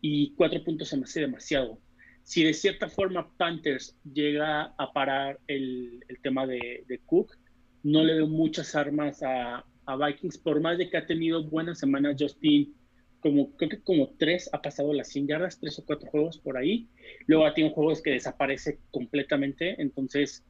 y 0.00 0.34
cuatro 0.34 0.62
puntos 0.62 0.88
se 0.88 0.96
me 0.96 1.04
hace 1.04 1.20
demasiado. 1.20 1.78
Si 2.24 2.44
de 2.44 2.54
cierta 2.54 2.88
forma 2.88 3.34
Panthers 3.36 3.96
llega 4.04 4.74
a 4.76 4.92
parar 4.92 5.40
el, 5.46 6.04
el 6.08 6.20
tema 6.20 6.46
de, 6.46 6.84
de 6.86 6.98
Cook, 7.00 7.36
no 7.82 8.04
le 8.04 8.14
veo 8.14 8.26
muchas 8.26 8.74
armas 8.74 9.22
a, 9.22 9.64
a, 9.86 9.96
Vikings, 9.96 10.38
por 10.38 10.60
más 10.60 10.78
de 10.78 10.88
que 10.88 10.96
ha 10.96 11.06
tenido 11.06 11.44
buenas 11.44 11.78
semanas 11.78 12.16
Justin, 12.18 12.74
como 13.20 13.56
creo 13.56 13.70
que 13.70 13.82
como 13.82 14.14
tres 14.18 14.50
ha 14.52 14.60
pasado 14.60 14.92
las 14.92 15.08
100 15.08 15.28
yardas, 15.28 15.60
tres 15.60 15.78
o 15.78 15.84
cuatro 15.84 16.10
juegos 16.10 16.38
por 16.38 16.56
ahí, 16.56 16.88
luego 17.26 17.46
ha 17.46 17.54
tenido 17.54 17.74
juegos 17.74 18.02
que 18.02 18.10
desaparece 18.10 18.78
completamente, 18.90 19.80
entonces 19.80 20.44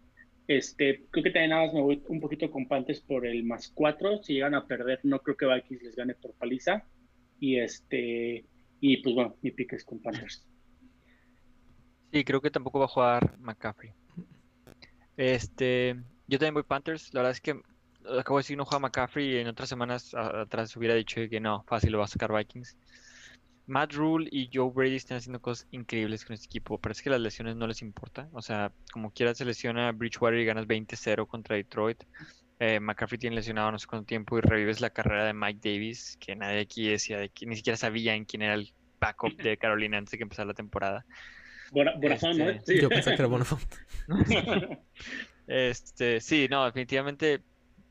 este, 0.49 1.05
creo 1.11 1.25
que 1.25 1.31
también 1.31 1.51
nada 1.51 1.67
más 1.67 1.75
me 1.75 1.83
voy 1.83 2.03
un 2.09 2.21
poquito 2.21 2.51
con 2.51 2.67
Panthers 2.67 3.01
por 3.01 3.27
el 3.27 3.45
más 3.45 3.71
cuatro, 3.75 4.23
si 4.23 4.35
llegan 4.35 4.55
a 4.55 4.67
perder 4.67 5.01
no 5.03 5.21
creo 5.21 5.37
que 5.37 5.47
Vikings 5.47 5.83
les 5.83 5.97
gane 5.97 6.15
por 6.15 6.35
paliza, 6.35 6.85
y 7.39 7.59
este, 7.59 8.45
y 8.81 8.97
pues 8.99 9.15
bueno, 9.15 9.37
mi 9.43 9.51
pick 9.51 9.75
es 9.75 9.85
con 9.85 10.01
Panthers. 10.01 10.47
Sí, 12.13 12.25
creo 12.25 12.41
que 12.41 12.51
tampoco 12.51 12.79
va 12.79 12.85
a 12.85 12.89
jugar 12.89 13.39
McCaffrey. 13.39 13.93
Este, 15.17 15.97
yo 16.33 16.39
también 16.39 16.55
voy 16.55 16.63
Panthers. 16.63 17.13
La 17.13 17.21
verdad 17.21 17.33
es 17.33 17.43
que 17.43 17.61
acabo 18.19 18.39
de 18.39 18.43
decir 18.43 18.57
no 18.57 18.65
juega 18.65 18.81
McCaffrey 18.81 19.35
y 19.35 19.37
en 19.37 19.49
otras 19.49 19.69
semanas 19.69 20.15
atrás 20.15 20.75
hubiera 20.77 20.95
dicho 20.95 21.21
que 21.29 21.41
no, 21.41 21.63
fácil 21.65 21.93
lo 21.93 21.99
va 21.99 22.05
a 22.05 22.09
sacar 22.09 22.35
Vikings. 22.35 22.75
Matt 23.67 23.93
Rule 23.93 24.29
y 24.33 24.49
Joe 24.53 24.71
Brady 24.75 24.97
están 24.97 25.19
haciendo 25.19 25.43
cosas 25.43 25.69
increíbles 25.73 26.25
con 26.25 26.33
este 26.33 26.47
equipo. 26.47 26.79
Parece 26.79 27.03
que 27.03 27.11
las 27.11 27.21
lesiones 27.21 27.57
no 27.57 27.67
les 27.67 27.83
importa. 27.83 28.31
O 28.33 28.41
sea, 28.41 28.73
como 28.93 29.11
quieras 29.13 29.37
se 29.37 29.45
lesiona 29.45 29.93
Bridgewater 29.93 30.41
y 30.41 30.47
ganas 30.47 30.67
20-0 30.67 31.27
contra 31.27 31.57
Detroit. 31.57 32.03
eh, 32.59 32.81
McCaffrey 32.81 33.19
tiene 33.19 33.37
lesionado 33.37 33.71
no 33.71 33.79
sé 33.79 33.87
cuánto 33.87 34.07
tiempo 34.07 34.39
y 34.39 34.41
revives 34.41 34.81
la 34.81 34.89
carrera 34.89 35.27
de 35.27 35.35
Mike 35.35 35.61
Davis, 35.63 36.17
que 36.19 36.35
nadie 36.35 36.61
aquí 36.61 36.89
decía, 36.89 37.19
de 37.19 37.29
que 37.29 37.45
ni 37.45 37.57
siquiera 37.57 37.77
sabían 37.77 38.25
quién 38.25 38.41
era 38.41 38.55
el 38.55 38.73
backup 38.99 39.37
de 39.37 39.59
Carolina 39.59 39.99
antes 39.99 40.13
de 40.13 40.17
que 40.17 40.25
empezara 40.25 40.47
la 40.47 40.55
temporada. 40.55 41.05
Buena 41.73 42.17
fan, 42.19 42.39
¿no? 42.39 42.49
Este, 42.49 42.75
Sí. 42.75 42.81
Yo 42.81 42.89
pensé 42.89 43.11
que 43.11 43.17
era 43.17 43.27
Bonafont. 43.27 43.75
Este, 45.53 46.21
sí, 46.21 46.49
no, 46.51 46.65
definitivamente 46.65 47.43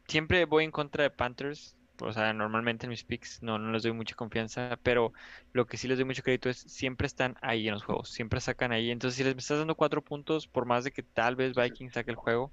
siempre 0.08 0.46
voy 0.46 0.64
en 0.64 0.72
contra 0.72 1.04
de 1.04 1.12
Panthers. 1.12 1.76
O 2.00 2.12
sea, 2.12 2.34
normalmente 2.34 2.88
en 2.88 2.90
mis 2.90 3.04
picks 3.04 3.44
no, 3.44 3.60
no 3.60 3.72
les 3.72 3.84
doy 3.84 3.92
mucha 3.94 4.16
confianza, 4.16 4.80
pero 4.82 5.14
lo 5.54 5.68
que 5.68 5.78
sí 5.78 5.88
les 5.88 6.00
doy 6.00 6.06
mucho 6.06 6.24
crédito 6.24 6.50
es 6.50 6.58
siempre 6.58 7.06
están 7.06 7.36
ahí 7.44 7.68
en 7.68 7.76
los 7.76 7.84
juegos, 7.84 8.10
siempre 8.10 8.42
sacan 8.42 8.72
ahí. 8.72 8.90
Entonces, 8.90 9.18
si 9.18 9.24
les 9.24 9.38
estás 9.38 9.60
dando 9.60 9.76
cuatro 9.76 10.02
puntos, 10.02 10.48
por 10.48 10.66
más 10.66 10.84
de 10.84 10.92
que 10.92 11.04
tal 11.04 11.36
vez 11.36 11.54
Vikings 11.56 11.94
saque 11.94 12.10
el 12.10 12.18
juego, 12.18 12.52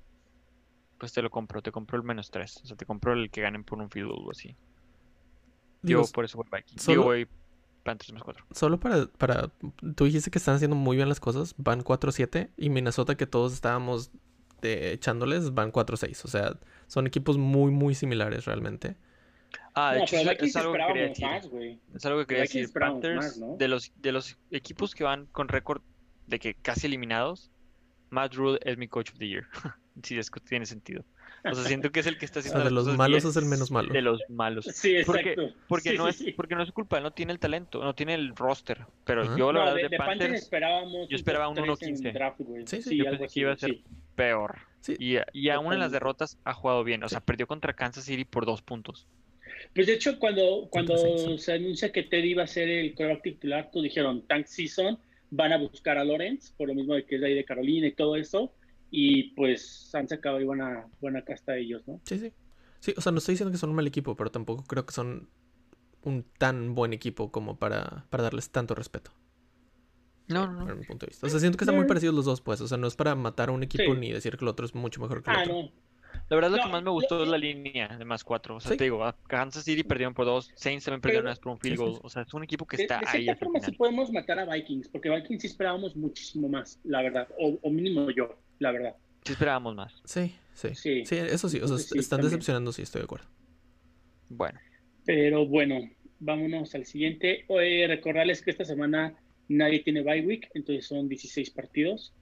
pues 0.98 1.14
te 1.14 1.22
lo 1.22 1.30
compro, 1.30 1.62
te 1.62 1.72
compro 1.72 1.96
el 1.96 2.02
menos 2.02 2.30
tres. 2.30 2.60
O 2.62 2.66
sea, 2.66 2.76
te 2.76 2.84
compro 2.84 3.14
el 3.14 3.30
que 3.30 3.40
ganen 3.40 3.64
por 3.64 3.78
un 3.78 3.88
field 3.88 4.08
goal 4.08 4.26
o 4.26 4.30
así. 4.32 4.54
Digo, 5.82 6.02
Yo 6.02 6.12
por 6.12 6.26
eso 6.26 6.36
voy 6.36 6.46
Vikings. 6.52 6.82
solo- 6.82 7.00
Yo 7.00 7.04
voy 7.04 7.26
Panthers 7.84 8.12
más 8.12 8.22
cuatro. 8.22 8.44
Solo 8.50 8.78
para, 8.78 9.06
para... 9.06 9.50
Tú 9.96 10.04
dijiste 10.04 10.30
que 10.30 10.38
están 10.38 10.56
haciendo 10.56 10.76
muy 10.76 10.96
bien 10.96 11.08
las 11.08 11.20
cosas. 11.20 11.54
Van 11.56 11.82
4-7. 11.82 12.50
Y 12.58 12.68
Minnesota, 12.68 13.16
que 13.16 13.26
todos 13.26 13.54
estábamos 13.54 14.10
de- 14.60 14.92
echándoles, 14.92 15.54
van 15.54 15.70
4-6. 15.72 16.24
O 16.24 16.28
sea, 16.28 16.56
son 16.86 17.06
equipos 17.06 17.38
muy, 17.38 17.70
muy 17.70 17.94
similares 17.94 18.44
realmente. 18.44 18.96
Ah, 19.74 19.92
de 19.92 19.98
No, 19.98 20.04
hecho, 20.04 20.16
Vikings 20.18 20.42
es 20.42 20.56
algo 20.56 20.72
que 20.72 20.78
quería 20.78 21.04
esperábamos 21.06 21.10
decir. 21.10 21.26
más, 21.26 21.46
güey. 21.48 21.78
Es 21.94 22.06
algo 22.06 22.18
que 22.20 22.26
quería 22.26 22.42
decir. 22.42 22.72
Panthers, 22.72 23.16
más, 23.16 23.38
¿no? 23.38 23.56
de 23.56 23.68
los, 23.68 23.92
de 23.96 24.12
los 24.12 24.36
equipos 24.50 24.94
que 24.94 25.04
van 25.04 25.26
con 25.26 25.48
récord 25.48 25.82
de 26.26 26.38
que 26.38 26.54
casi 26.54 26.86
eliminados, 26.86 27.50
Matt 28.10 28.34
Rule 28.34 28.58
es 28.64 28.76
mi 28.76 28.88
coach 28.88 29.10
of 29.12 29.18
the 29.18 29.28
year. 29.28 29.46
si 30.02 30.18
es 30.18 30.30
que 30.30 30.40
tiene 30.40 30.66
sentido. 30.66 31.04
O 31.44 31.54
sea, 31.54 31.64
siento 31.64 31.90
que 31.92 32.00
es 32.00 32.06
el 32.06 32.18
que 32.18 32.24
está 32.24 32.40
O 32.40 32.42
sea, 32.42 32.50
haciendo 32.52 32.64
de 32.68 32.74
los 32.74 32.96
malos 32.96 33.22
bien 33.22 33.30
es 33.30 33.36
el 33.36 33.44
menos 33.46 33.70
malo. 33.70 33.92
De 33.92 34.02
los 34.02 34.20
malos. 34.28 34.64
Sí, 34.74 34.96
Porque, 35.06 35.32
exacto. 35.32 35.54
porque 35.68 35.90
Sí, 35.90 35.96
no 35.96 36.04
sí, 36.04 36.10
es, 36.10 36.16
sí. 36.16 36.32
porque 36.32 36.54
no 36.54 36.62
es 36.62 36.68
su 36.68 36.74
culpa, 36.74 36.96
él 36.98 37.02
no 37.04 37.12
tiene 37.12 37.32
el 37.32 37.38
talento, 37.38 37.82
no 37.82 37.94
tiene 37.94 38.14
el 38.14 38.34
roster. 38.36 38.84
Pero 39.04 39.22
Ajá. 39.22 39.36
yo 39.36 39.52
la 39.52 39.60
No, 39.60 39.74
verdad 39.74 39.90
de, 39.90 39.96
Panthers 39.96 40.18
Panthers 40.18 40.42
esperábamos 40.42 41.08
yo 41.08 41.16
esperaba 41.16 41.48
un 41.48 41.54
top 41.56 41.64
tres 41.78 41.80
1-15. 42.00 42.06
en 42.08 42.14
draft, 42.14 42.40
güey. 42.40 42.66
Sí, 42.66 42.82
sí. 42.82 42.88
Sí, 42.90 42.96
yo 42.96 43.04
algo 43.04 43.18
pensé 43.18 43.24
así, 43.26 43.34
que 43.34 43.40
iba 43.40 43.50
a 43.52 43.54
güey, 43.54 43.60
ser 43.60 43.70
sí. 43.70 43.84
Peor. 44.18 44.58
Sí. 44.80 44.96
Y, 44.98 45.16
y 45.32 45.48
aún 45.50 45.72
en 45.72 45.78
las 45.78 45.92
derrotas 45.92 46.38
ha 46.44 46.52
jugado 46.52 46.82
bien. 46.82 47.04
O 47.04 47.08
sea, 47.08 47.20
perdió 47.20 47.46
contra 47.46 47.72
Kansas 47.72 48.04
City 48.04 48.24
por 48.24 48.44
dos 48.44 48.62
puntos. 48.62 49.06
Pues 49.74 49.86
de 49.86 49.94
hecho, 49.94 50.18
cuando, 50.18 50.68
cuando 50.70 51.38
se 51.38 51.52
anuncia 51.52 51.92
que 51.92 52.02
Teddy 52.02 52.30
iba 52.30 52.42
a 52.42 52.46
ser 52.46 52.68
el 52.68 52.94
quarterback 52.94 53.22
titular, 53.22 53.70
tú 53.72 53.80
dijeron 53.80 54.26
tank 54.26 54.46
season, 54.46 54.98
van 55.30 55.52
a 55.52 55.58
buscar 55.58 55.98
a 55.98 56.04
Lawrence, 56.04 56.52
por 56.56 56.68
lo 56.68 56.74
mismo 56.74 56.94
de 56.94 57.04
que 57.04 57.14
es 57.14 57.20
de 57.20 57.28
ahí 57.28 57.34
de 57.34 57.44
Carolina 57.44 57.86
y 57.86 57.92
todo 57.92 58.16
eso, 58.16 58.52
y 58.90 59.30
pues 59.34 59.94
han 59.94 60.08
sacado 60.08 60.38
ahí 60.38 60.44
buena, 60.44 60.86
buena 61.00 61.22
casta 61.22 61.52
de 61.52 61.62
ellos, 61.62 61.86
¿no? 61.86 62.00
Sí, 62.04 62.18
sí. 62.18 62.32
Sí, 62.80 62.94
o 62.96 63.00
sea, 63.00 63.10
no 63.12 63.18
estoy 63.18 63.34
diciendo 63.34 63.52
que 63.52 63.58
son 63.58 63.70
un 63.70 63.76
mal 63.76 63.86
equipo, 63.86 64.16
pero 64.16 64.30
tampoco 64.30 64.64
creo 64.64 64.86
que 64.86 64.92
son 64.92 65.28
un 66.02 66.24
tan 66.38 66.74
buen 66.74 66.92
equipo 66.92 67.32
como 67.32 67.58
para, 67.58 68.06
para 68.10 68.22
darles 68.22 68.50
tanto 68.50 68.74
respeto. 68.74 69.10
No, 70.28 70.46
no, 70.46 70.58
Para 70.60 70.74
no. 70.74 70.76
mi 70.80 70.84
punto 70.86 71.06
de 71.06 71.10
vista. 71.10 71.26
O 71.26 71.30
sea, 71.30 71.40
siento 71.40 71.56
que 71.58 71.64
están 71.64 71.74
muy 71.76 71.84
Mm. 71.84 71.88
parecidos 71.88 72.14
los 72.14 72.24
dos, 72.24 72.40
pues. 72.40 72.60
O 72.60 72.68
sea, 72.68 72.76
no 72.78 72.86
es 72.86 72.96
para 72.96 73.14
matar 73.14 73.48
a 73.48 73.52
un 73.52 73.62
equipo 73.62 73.94
Sí. 73.94 73.98
ni 74.00 74.12
decir 74.12 74.36
que 74.36 74.44
el 74.44 74.48
otro 74.48 74.66
es 74.66 74.74
mucho 74.74 75.00
mejor 75.00 75.22
que 75.22 75.30
el 75.30 75.36
Ah, 75.36 75.42
otro. 75.42 75.54
no. 75.54 75.72
La 76.30 76.36
verdad, 76.36 76.50
lo 76.50 76.56
No, 76.58 76.62
que 76.64 76.68
más 76.70 76.82
me 76.82 76.90
gustó 76.90 77.22
es 77.22 77.28
la 77.28 77.38
línea 77.38 77.88
de 77.96 78.04
más 78.04 78.22
cuatro. 78.24 78.56
O 78.56 78.60
sea, 78.60 78.72
Sí. 78.72 78.76
te 78.78 78.84
digo, 78.84 79.02
a 79.04 79.16
Kansas 79.28 79.64
City 79.64 79.82
perdieron 79.82 80.12
por 80.12 80.26
dos, 80.26 80.50
Saints 80.56 80.84
también 80.84 81.00
perdieron 81.00 81.22
Pero- 81.22 81.28
una 81.28 81.30
vez 81.30 81.38
por 81.38 81.52
un 81.52 81.58
field 81.58 81.78
goal. 81.78 81.98
O 82.02 82.08
sea, 82.10 82.22
es 82.22 82.34
un 82.34 82.42
equipo 82.42 82.66
que 82.66 82.76
De, 82.76 82.82
está 82.82 82.98
de 83.00 83.06
ahí 83.06 83.22
cierta 83.24 83.32
hasta 83.32 83.44
el 83.46 83.52
forma 83.52 83.60
sí 83.66 83.72
podemos 83.72 84.12
matar 84.12 84.38
a 84.38 84.44
Vikings, 84.44 84.88
porque 84.88 85.08
Vikings 85.08 85.40
sí 85.40 85.46
esperábamos 85.46 85.96
muchísimo 85.96 86.48
más, 86.48 86.78
la 86.84 87.00
verdad, 87.02 87.28
o, 87.38 87.58
o 87.62 87.70
mínimo 87.70 88.10
yo, 88.10 88.36
la 88.58 88.72
verdad. 88.72 88.94
Sí 89.24 89.32
esperábamos 89.32 89.74
más. 89.74 90.00
Sí, 90.04 90.34
sí. 90.52 90.74
Sí, 90.74 91.04
Sí. 91.06 91.16
eso 91.16 91.48
sí. 91.48 91.60
O 91.60 91.68
sea, 91.68 91.78
sí, 91.78 91.98
están 91.98 92.18
también. 92.18 92.30
decepcionando, 92.32 92.72
sí, 92.72 92.82
estoy 92.82 93.00
de 93.00 93.04
acuerdo. 93.04 93.26
Bueno, 94.28 94.58
Pero 95.06 95.46
bueno, 95.46 95.80
vámonos 96.20 96.74
al 96.74 96.84
siguiente. 96.84 97.44
Oye, 97.48 97.86
recordarles 97.86 98.42
que 98.42 98.50
esta 98.50 98.64
semana 98.66 99.14
nadie 99.48 99.80
tiene 99.80 100.02
bye 100.02 100.20
week, 100.26 100.48
entonces 100.54 100.86
son 100.86 101.08
16 101.08 101.50
partidos. 101.50 102.14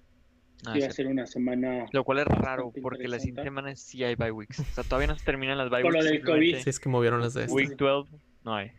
ah, 0.67 0.77
va 0.81 0.87
a 0.87 0.91
ser 0.91 1.07
una 1.07 1.27
semana 1.27 1.87
Lo 1.93 2.03
cual 2.05 2.19
es 2.21 2.25
raro 2.27 2.73
porque 2.81 3.09
las 3.09 3.25
interesante. 3.27 3.43
semanas 3.43 3.81
sí 3.81 4.03
hay 4.05 4.15
bye 4.15 4.31
weeks. 4.31 4.61
O 4.61 4.65
sea, 4.65 4.85
todavía 4.85 5.09
no 5.09 5.19
se 5.19 5.25
terminan 5.25 5.59
las 5.59 5.71
bye 5.71 5.83
Por 5.83 5.93
lo 5.93 5.99
weeks. 6.01 6.11
del 6.13 6.23
COVID. 6.25 6.57
Sí, 6.59 6.71
es 6.71 6.81
que 6.81 6.89
movieron 6.89 7.21
las 7.21 7.35
de 7.35 7.43
este. 7.43 7.53
Week 7.53 7.77
12 7.77 8.11
no 8.45 8.55
hay. 8.55 8.71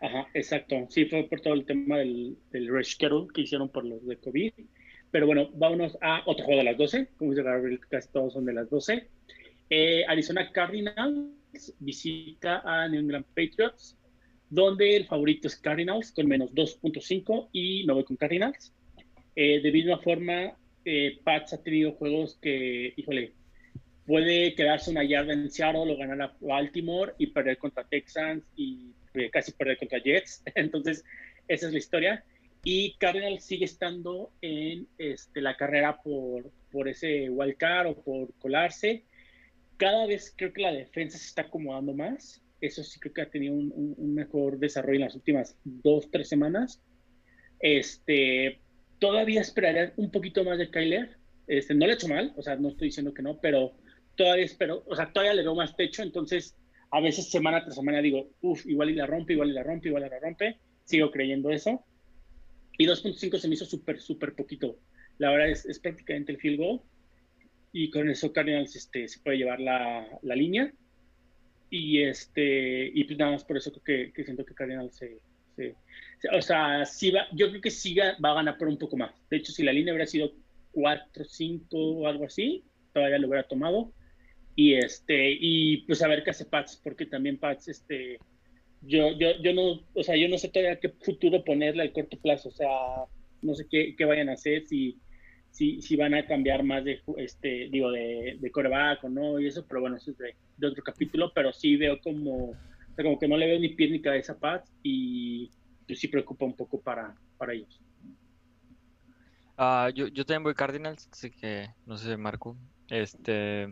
Ajá, 0.00 0.28
exacto. 0.34 0.86
Sí, 0.90 1.06
fue 1.06 1.24
por 1.24 1.40
todo 1.40 1.54
el 1.54 1.64
tema 1.64 1.98
del, 1.98 2.36
del 2.52 2.68
reschedule 2.72 3.26
que 3.34 3.40
hicieron 3.40 3.68
por 3.68 3.84
los 3.84 4.06
de 4.06 4.16
COVID. 4.18 4.52
Pero 5.10 5.26
bueno, 5.26 5.50
vámonos 5.54 5.98
a 6.02 6.22
otro 6.26 6.44
juego 6.44 6.60
de 6.60 6.64
las 6.66 6.76
12. 6.78 7.08
Como 7.16 7.32
dice 7.32 7.42
Gabriel, 7.42 7.80
casi 7.88 8.08
todos 8.12 8.34
son 8.34 8.44
de 8.44 8.52
las 8.52 8.70
12. 8.70 9.08
Eh, 9.70 10.04
Arizona 10.06 10.52
Cardinals 10.52 11.74
visita 11.80 12.62
a 12.64 12.88
New 12.88 13.00
England 13.00 13.24
Patriots, 13.34 13.97
donde 14.50 14.96
el 14.96 15.06
favorito 15.06 15.48
es 15.48 15.56
Cardinals 15.56 16.12
con 16.12 16.26
menos 16.26 16.54
2.5 16.54 17.48
y 17.52 17.84
me 17.86 17.92
voy 17.92 18.04
con 18.04 18.16
Cardinals. 18.16 18.72
Eh, 19.36 19.60
de 19.60 19.72
misma 19.72 19.98
forma, 19.98 20.56
eh, 20.84 21.18
Pats 21.22 21.52
ha 21.52 21.62
tenido 21.62 21.92
juegos 21.92 22.38
que, 22.40 22.94
híjole, 22.96 23.34
puede 24.06 24.54
quedarse 24.54 24.90
una 24.90 25.04
yarda 25.04 25.34
en 25.34 25.50
Seattle 25.50 25.92
o 25.92 25.96
ganar 25.96 26.22
a 26.22 26.36
Baltimore 26.40 27.12
y 27.18 27.26
perder 27.28 27.58
contra 27.58 27.84
Texans 27.84 28.42
y 28.56 28.92
eh, 29.14 29.30
casi 29.30 29.52
perder 29.52 29.76
contra 29.76 29.98
Jets. 29.98 30.42
Entonces, 30.54 31.04
esa 31.46 31.66
es 31.66 31.72
la 31.72 31.78
historia. 31.78 32.24
Y 32.64 32.94
Cardinals 32.98 33.44
sigue 33.44 33.66
estando 33.66 34.32
en 34.40 34.88
este, 34.96 35.40
la 35.40 35.56
carrera 35.56 36.00
por, 36.02 36.50
por 36.72 36.88
ese 36.88 37.28
wildcard 37.30 37.88
o 37.88 38.02
por 38.02 38.32
colarse. 38.38 39.04
Cada 39.76 40.06
vez 40.06 40.34
creo 40.36 40.52
que 40.52 40.62
la 40.62 40.72
defensa 40.72 41.18
se 41.18 41.26
está 41.26 41.42
acomodando 41.42 41.94
más. 41.94 42.42
Eso 42.60 42.82
sí 42.84 42.98
creo 43.00 43.12
que 43.14 43.22
ha 43.22 43.30
tenido 43.30 43.54
un, 43.54 43.72
un- 43.96 44.14
mejor 44.14 44.58
desarrollo 44.58 44.96
en 44.96 45.02
las 45.06 45.14
últimas 45.14 45.56
dos, 45.64 46.10
tres 46.10 46.28
semanas. 46.28 46.80
Este, 47.60 48.60
todavía 48.98 49.40
esperaría 49.40 49.92
un 49.96 50.10
poquito 50.10 50.44
más 50.44 50.58
de 50.58 50.70
Kyler. 50.70 51.18
Este, 51.46 51.74
no 51.74 51.86
le 51.86 51.94
he 51.94 52.08
mal, 52.08 52.32
o 52.36 52.42
sea, 52.42 52.56
no 52.56 52.68
estoy 52.68 52.88
diciendo 52.88 53.14
que 53.14 53.22
no, 53.22 53.40
pero 53.40 53.72
todavía 54.16 54.44
espero, 54.44 54.84
o 54.86 54.94
sea, 54.94 55.12
todavía 55.12 55.34
le 55.34 55.42
veo 55.42 55.54
más 55.54 55.76
techo, 55.76 56.02
entonces 56.02 56.56
a 56.90 57.00
veces 57.00 57.30
semana 57.30 57.62
tras 57.62 57.76
semana 57.76 58.02
digo, 58.02 58.30
uff, 58.42 58.66
igual 58.66 58.90
y 58.90 58.94
la 58.94 59.06
rompe, 59.06 59.32
igual 59.34 59.50
y 59.50 59.52
la 59.54 59.62
rompe, 59.62 59.88
igual 59.88 60.04
y 60.06 60.10
la 60.10 60.20
rompe, 60.20 60.58
sigo 60.84 61.10
creyendo 61.10 61.50
eso. 61.50 61.84
Y 62.78 62.86
2.5 62.86 63.38
se 63.38 63.48
me 63.48 63.54
hizo 63.54 63.64
súper, 63.66 64.00
súper 64.00 64.34
poquito. 64.34 64.78
La 65.18 65.30
verdad 65.30 65.50
es, 65.50 65.66
es 65.66 65.80
prácticamente 65.80 66.32
el 66.32 66.38
field 66.38 66.58
goal. 66.58 66.80
Y 67.72 67.90
con 67.90 68.08
eso 68.10 68.32
Cardinals 68.32 68.76
este, 68.76 69.08
se 69.08 69.20
puede 69.20 69.38
llevar 69.38 69.60
la, 69.60 70.06
la 70.22 70.34
línea. 70.34 70.72
Y 71.70 72.02
este 72.02 72.90
y 72.94 73.04
pues 73.04 73.18
nada 73.18 73.32
más 73.32 73.44
por 73.44 73.56
eso 73.56 73.72
que, 73.84 74.12
que 74.14 74.24
siento 74.24 74.44
que 74.44 74.54
Cardinals 74.54 74.96
se, 74.96 75.18
se- 75.56 75.76
o 76.36 76.40
sea, 76.42 76.84
sí 76.86 77.10
va, 77.10 77.26
yo 77.32 77.48
creo 77.50 77.60
que 77.60 77.70
sí 77.70 77.94
va 77.94 78.30
a 78.30 78.34
ganar 78.34 78.56
por 78.58 78.68
un 78.68 78.78
poco 78.78 78.96
más. 78.96 79.12
De 79.30 79.36
hecho, 79.38 79.52
si 79.52 79.62
la 79.62 79.72
línea 79.72 79.92
hubiera 79.92 80.06
sido 80.06 80.32
4, 80.72 81.24
5 81.24 81.76
o 81.78 82.06
algo 82.06 82.24
así, 82.24 82.64
todavía 82.92 83.18
lo 83.18 83.28
hubiera 83.28 83.46
tomado. 83.46 83.92
Y 84.56 84.74
este, 84.74 85.36
y 85.38 85.78
pues 85.86 86.02
a 86.02 86.08
ver 86.08 86.24
qué 86.24 86.30
hace 86.30 86.44
Pats, 86.46 86.80
porque 86.82 87.06
también 87.06 87.38
Pats, 87.38 87.68
este, 87.68 88.18
yo, 88.82 89.12
yo, 89.18 89.40
yo 89.42 89.52
no, 89.54 89.80
o 89.94 90.02
sea, 90.02 90.16
yo 90.16 90.28
no 90.28 90.38
sé 90.38 90.48
todavía 90.48 90.80
qué 90.80 90.88
futuro 90.90 91.44
ponerle 91.44 91.82
al 91.82 91.92
corto 91.92 92.18
plazo, 92.18 92.48
o 92.48 92.52
sea, 92.52 92.68
no 93.42 93.54
sé 93.54 93.66
qué, 93.70 93.94
qué 93.96 94.04
vayan 94.04 94.28
a 94.28 94.32
hacer, 94.32 94.66
si, 94.66 94.98
si, 95.50 95.80
si 95.82 95.96
van 95.96 96.14
a 96.14 96.26
cambiar 96.26 96.62
más 96.64 96.84
de, 96.84 97.00
este, 97.18 97.68
digo, 97.70 97.90
de, 97.90 98.36
de 98.40 98.50
coreback 98.50 99.04
o 99.04 99.08
no, 99.08 99.40
y 99.40 99.46
eso, 99.46 99.66
pero 99.68 99.80
bueno, 99.80 99.96
eso 99.96 100.10
es 100.12 100.18
de, 100.18 100.34
de 100.56 100.66
otro 100.66 100.82
capítulo, 100.82 101.32
pero 101.34 101.52
sí 101.52 101.76
veo 101.76 101.98
como, 102.00 102.50
o 102.52 102.58
sea, 102.94 103.04
como 103.04 103.18
que 103.18 103.28
no 103.28 103.36
le 103.36 103.46
veo 103.46 103.58
ni 103.60 103.70
pie 103.74 103.90
ni 103.90 104.00
cabeza 104.02 104.34
a 104.34 104.38
Pats, 104.38 104.72
y 104.82 105.50
pues 105.86 106.00
sí 106.00 106.08
preocupa 106.08 106.44
un 106.44 106.56
poco 106.56 106.80
para, 106.82 107.14
para 107.36 107.54
ellos. 107.54 107.82
Ah, 109.56 109.90
yo, 109.94 110.06
yo 110.08 110.24
también 110.24 110.44
voy 110.44 110.54
Cardinals, 110.54 111.08
así 111.12 111.30
que 111.30 111.68
no 111.84 111.96
sé, 111.96 112.16
Marco. 112.16 112.56
Este. 112.88 113.66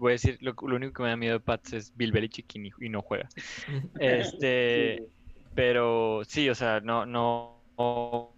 Voy 0.00 0.10
a 0.10 0.14
decir, 0.14 0.36
lo, 0.40 0.54
lo 0.66 0.76
único 0.76 0.92
que 0.94 1.02
me 1.04 1.10
da 1.10 1.16
miedo 1.16 1.34
de 1.34 1.40
Pats 1.40 1.72
es 1.74 1.96
Bill 1.96 2.10
Belichick 2.12 2.46
y, 2.56 2.70
y 2.80 2.88
no 2.88 3.02
juega. 3.02 3.28
Este. 4.00 4.96
Sí, 4.98 5.12
Pero 5.54 6.22
sí, 6.24 6.48
o 6.50 6.54
sea, 6.54 6.80
no, 6.80 7.06
no, 7.06 7.64
no- 7.78 8.34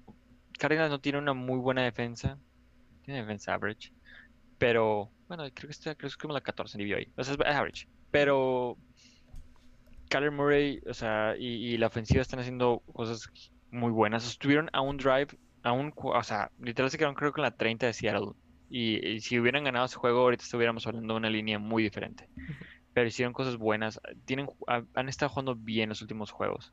Cardinals 0.59 0.91
no 0.91 1.01
tiene 1.01 1.19
una 1.19 1.35
muy 1.35 1.59
buena 1.59 1.83
defensa. 1.83 2.39
Tiene 3.03 3.21
defensa 3.21 3.55
average. 3.55 3.93
Pero, 4.59 5.11
bueno, 5.29 5.45
creo 5.55 5.69
que 5.69 5.73
está, 5.73 5.95
creo 5.95 6.09
que 6.09 6.13
es 6.13 6.17
como 6.17 6.35
la 6.35 6.41
14 6.41 6.81
en 6.81 6.89
DVOA. 6.89 7.01
O 7.17 7.25
sea, 7.25 7.35
es 7.35 7.57
average. 7.57 7.87
Pero 8.11 8.77
Kyler 10.09 10.31
Murray, 10.31 10.81
o 10.89 10.95
sea, 10.95 11.35
y, 11.37 11.47
y 11.75 11.77
la 11.79 11.89
ofensiva 11.89 12.23
están 12.23 12.41
haciendo 12.41 12.83
cosas 12.93 13.29
muy 13.71 13.91
buenas. 13.91 14.27
Estuvieron 14.27 14.71
a 14.73 14.81
un 14.81 14.97
drive, 14.97 15.29
a 15.63 15.73
un, 15.73 15.93
o 15.97 16.23
sea, 16.23 16.51
literal 16.59 16.91
se 16.91 16.97
quedaron 16.99 17.15
creo 17.17 17.33
que 17.33 17.41
en 17.41 17.45
la 17.45 17.51
30 17.57 17.87
de 17.87 17.93
Seattle. 17.93 18.33
Y, 18.69 19.07
y 19.07 19.21
si 19.21 19.39
hubieran 19.39 19.65
ganado 19.65 19.87
ese 19.87 19.97
juego, 19.97 20.21
ahorita 20.21 20.43
estuviéramos 20.45 20.87
hablando 20.87 21.15
de 21.15 21.19
una 21.19 21.31
línea 21.31 21.59
muy 21.59 21.83
diferente. 21.83 22.29
Pero 22.93 23.09
hicieron 23.09 23.33
cosas 23.35 23.57
buenas. 23.57 24.01
Tienen, 24.25 24.49
ha- 24.69 24.85
han 24.95 25.09
estado 25.09 25.29
jugando 25.31 25.55
bien 25.55 25.89
los 25.91 26.01
últimos 26.03 26.31
juegos. 26.31 26.73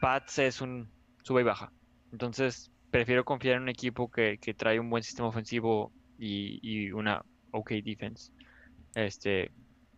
Pats 0.00 0.38
es 0.38 0.60
un 0.60 0.88
sube 1.22 1.42
y 1.42 1.44
baja. 1.44 1.72
Entonces, 2.12 2.70
prefiero 2.90 3.24
confiar 3.24 3.56
en 3.56 3.62
un 3.62 3.68
equipo 3.68 4.10
que, 4.10 4.38
que 4.38 4.54
trae 4.54 4.80
un 4.80 4.90
buen 4.90 5.02
sistema 5.02 5.28
ofensivo 5.28 5.92
y, 6.18 6.58
y 6.62 6.92
una 6.92 7.22
OK 7.50 7.70
defense 7.82 8.32
este, 8.94 9.50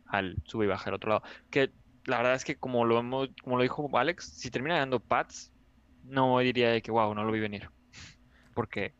al 0.06 0.36
sube 0.44 0.64
y 0.64 0.68
baja 0.68 0.90
al 0.90 0.94
otro 0.94 1.10
lado. 1.10 1.22
Que 1.50 1.70
la 2.04 2.18
verdad 2.18 2.34
es 2.34 2.44
que 2.44 2.56
como 2.56 2.84
lo 2.84 2.98
hemos, 2.98 3.28
como 3.42 3.56
lo 3.56 3.62
dijo 3.62 3.88
Alex, 3.96 4.32
si 4.36 4.50
termina 4.50 4.74
ganando 4.74 5.00
Pats, 5.00 5.52
no 6.04 6.38
diría 6.40 6.70
de 6.70 6.82
que 6.82 6.90
wow, 6.90 7.14
no 7.14 7.24
lo 7.24 7.32
vi 7.32 7.40
venir. 7.40 7.70
Porque 8.54 8.94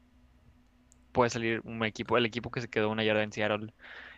puede 1.12 1.30
salir 1.30 1.60
un 1.64 1.82
equipo, 1.84 2.16
el 2.16 2.26
equipo 2.26 2.50
que 2.50 2.60
se 2.60 2.68
quedó 2.68 2.90
una 2.90 3.04
yarda 3.04 3.22
en 3.22 3.32
Seattle, 3.32 3.72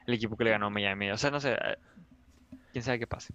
el 0.07 0.15
equipo 0.15 0.37
que 0.37 0.45
le 0.45 0.51
ganó 0.51 0.67
a 0.67 0.71
Miami. 0.71 1.11
O 1.11 1.17
sea, 1.17 1.31
no 1.31 1.41
sé, 1.41 1.53
eh, 1.53 1.77
quién 2.73 2.85
sabe 2.85 2.99
qué 2.99 3.07
pase. 3.07 3.33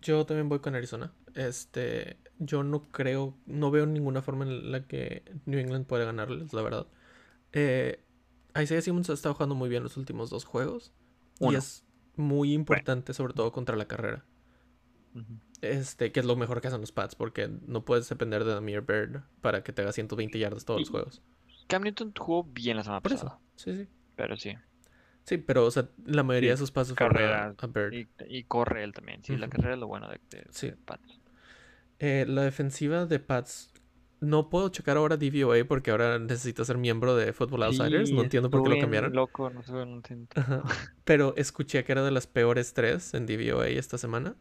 Yo 0.00 0.24
también 0.26 0.48
voy 0.48 0.60
con 0.60 0.74
Arizona. 0.74 1.12
Este, 1.34 2.18
yo 2.38 2.62
no 2.62 2.90
creo, 2.90 3.36
no 3.46 3.70
veo 3.70 3.86
ninguna 3.86 4.22
forma 4.22 4.44
en 4.44 4.72
la 4.72 4.86
que 4.86 5.22
New 5.46 5.58
England 5.58 5.86
pueda 5.86 6.04
ganarles, 6.04 6.52
la 6.52 6.62
verdad. 6.62 6.86
Eh, 7.52 8.00
Isaiah 8.60 8.82
Simmons 8.82 9.10
ha 9.10 9.14
estado 9.14 9.34
jugando 9.34 9.54
muy 9.54 9.68
bien 9.68 9.82
los 9.82 9.96
últimos 9.96 10.30
dos 10.30 10.44
juegos. 10.44 10.92
Y 11.40 11.54
es 11.54 11.84
muy 12.16 12.52
importante, 12.52 13.12
sobre 13.12 13.34
todo 13.34 13.52
contra 13.52 13.76
la 13.76 13.86
carrera. 13.86 14.24
Este, 15.60 16.12
que 16.12 16.20
es 16.20 16.26
lo 16.26 16.36
mejor 16.36 16.60
que 16.60 16.68
hacen 16.68 16.80
los 16.80 16.92
Pats, 16.92 17.14
porque 17.14 17.48
no 17.66 17.84
puedes 17.84 18.08
depender 18.08 18.44
de 18.44 18.54
Amir 18.54 18.82
Bird 18.82 19.22
para 19.40 19.62
que 19.62 19.72
te 19.72 19.82
haga 19.82 19.92
120 19.92 20.38
yardas 20.38 20.64
todos 20.64 20.80
los 20.80 20.90
juegos. 20.90 21.22
Cam 21.66 21.82
Newton 21.82 22.12
jugó 22.18 22.44
bien 22.44 22.76
la 22.76 22.84
semana 22.84 23.00
Por 23.00 23.12
pasada, 23.12 23.38
eso, 23.56 23.72
sí, 23.72 23.84
sí. 23.84 23.88
pero 24.16 24.36
sí. 24.36 24.54
Sí, 25.24 25.38
pero, 25.38 25.64
o 25.64 25.70
sea, 25.70 25.88
la 26.06 26.22
mayoría 26.22 26.50
Sí, 26.50 26.52
de 26.52 26.56
sus 26.58 26.70
pasos 26.70 26.94
carrera 26.96 27.54
a 27.58 27.66
Bird. 27.66 27.92
Y, 27.94 28.08
y 28.28 28.44
corre 28.44 28.84
él 28.84 28.92
también. 28.92 29.22
Sí, 29.24 29.36
la 29.36 29.48
carrera 29.48 29.74
es 29.74 29.80
lo 29.80 29.86
bueno 29.86 30.08
de, 30.08 30.20
de- 30.30 30.46
Sí. 30.50 30.68
de 30.70 30.76
Pats. 30.76 31.20
Eh, 31.98 32.26
la 32.28 32.42
defensiva 32.42 33.06
de 33.06 33.18
Pats. 33.20 33.70
No 34.20 34.48
puedo 34.48 34.68
checar 34.70 34.96
ahora 34.96 35.16
DVOA 35.16 35.64
porque 35.66 35.90
ahora 35.90 36.18
necesito 36.18 36.64
ser 36.64 36.78
miembro 36.78 37.14
de 37.16 37.32
Football 37.32 37.64
Outsiders. 37.64 38.08
Sí, 38.08 38.14
no 38.14 38.22
entiendo 38.22 38.48
por 38.50 38.62
qué 38.62 38.70
lo 38.70 38.78
cambiaron. 38.80 39.12
Loco, 39.14 39.50
no 39.50 39.62
sé, 39.62 39.72
no 39.72 39.96
entiendo. 39.96 40.28
Ajá. 40.34 40.62
Pero 41.04 41.34
escuché 41.36 41.84
que 41.84 41.92
era 41.92 42.02
de 42.04 42.10
las 42.10 42.26
peores 42.26 42.72
tres 42.74 43.12
en 43.14 43.26
DVOA 43.26 43.68
esta 43.68 43.98
semana. 43.98 44.34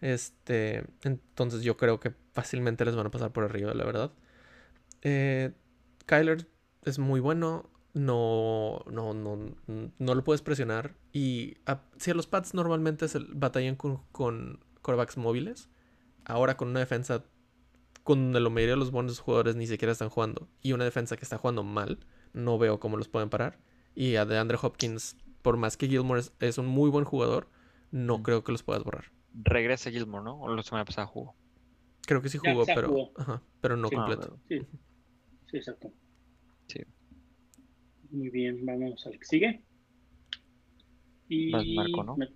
Este, 0.00 0.84
entonces 1.02 1.62
yo 1.62 1.76
creo 1.76 1.98
que 2.00 2.12
fácilmente 2.32 2.84
les 2.84 2.94
van 2.96 3.06
a 3.06 3.10
pasar 3.10 3.32
por 3.32 3.44
arriba, 3.44 3.72
la 3.74 3.84
verdad. 3.84 4.12
Eh, 5.02 5.52
Kyler 6.06 6.46
es 6.84 6.98
muy 6.98 7.20
bueno. 7.20 7.70
No, 8.00 8.84
no, 8.92 9.14
no, 9.14 9.54
no 9.98 10.14
lo 10.14 10.22
puedes 10.22 10.42
presionar. 10.42 10.94
Y 11.14 11.56
a- 11.64 11.80
si 11.96 12.10
a 12.10 12.14
los 12.14 12.26
Pats 12.26 12.52
normalmente 12.52 13.08
se 13.08 13.20
batallan 13.30 13.74
con, 13.74 14.02
con 14.12 14.60
quarterbacks 14.82 15.16
móviles, 15.16 15.70
ahora 16.26 16.58
con 16.58 16.68
una 16.68 16.80
defensa 16.80 17.24
con 18.04 18.34
la 18.34 18.50
mayoría 18.50 18.74
de 18.74 18.78
los 18.80 18.90
buenos 18.90 19.18
jugadores 19.18 19.56
ni 19.56 19.66
siquiera 19.66 19.92
están 19.92 20.10
jugando 20.10 20.46
y 20.60 20.72
una 20.74 20.84
defensa 20.84 21.16
que 21.16 21.22
está 21.24 21.38
jugando 21.38 21.62
mal, 21.64 21.98
no 22.34 22.58
veo 22.58 22.78
cómo 22.80 22.98
los 22.98 23.08
pueden 23.08 23.30
parar. 23.30 23.58
Y 23.94 24.16
a 24.16 24.26
DeAndre 24.26 24.58
Hopkins, 24.60 25.16
por 25.40 25.56
más 25.56 25.78
que 25.78 25.88
Gilmore 25.88 26.20
es, 26.20 26.32
es 26.40 26.58
un 26.58 26.66
muy 26.66 26.90
buen 26.90 27.06
jugador, 27.06 27.48
no 27.92 28.18
Mm. 28.18 28.22
creo 28.24 28.44
que 28.44 28.52
los 28.52 28.62
puedas 28.62 28.84
borrar. 28.84 29.06
Regresa 29.32 29.90
Gilmore, 29.90 30.22
¿no? 30.22 30.38
O 30.38 30.54
la 30.54 30.62
semana 30.62 30.84
pasada 30.84 31.06
jugó. 31.06 31.34
Creo 32.06 32.20
que 32.20 32.28
sí 32.28 32.36
jugó, 32.36 32.66
ya 32.66 32.74
pero, 32.74 32.88
jugó. 32.88 33.12
ajá, 33.16 33.42
pero 33.62 33.76
no 33.78 33.88
Sí. 33.88 33.96
Completo. 33.96 34.38
Sí, 34.48 34.60
sí, 35.50 35.56
exacto. 35.56 35.90
Sí. 36.68 36.80
Muy 38.10 38.30
bien, 38.30 38.64
vamos 38.64 39.06
al 39.06 39.18
que 39.18 39.24
sigue. 39.24 39.62
Y 41.28 41.52
Vas, 41.52 41.66
Marco, 41.68 42.02
¿no? 42.04 42.16
me- 42.16 42.28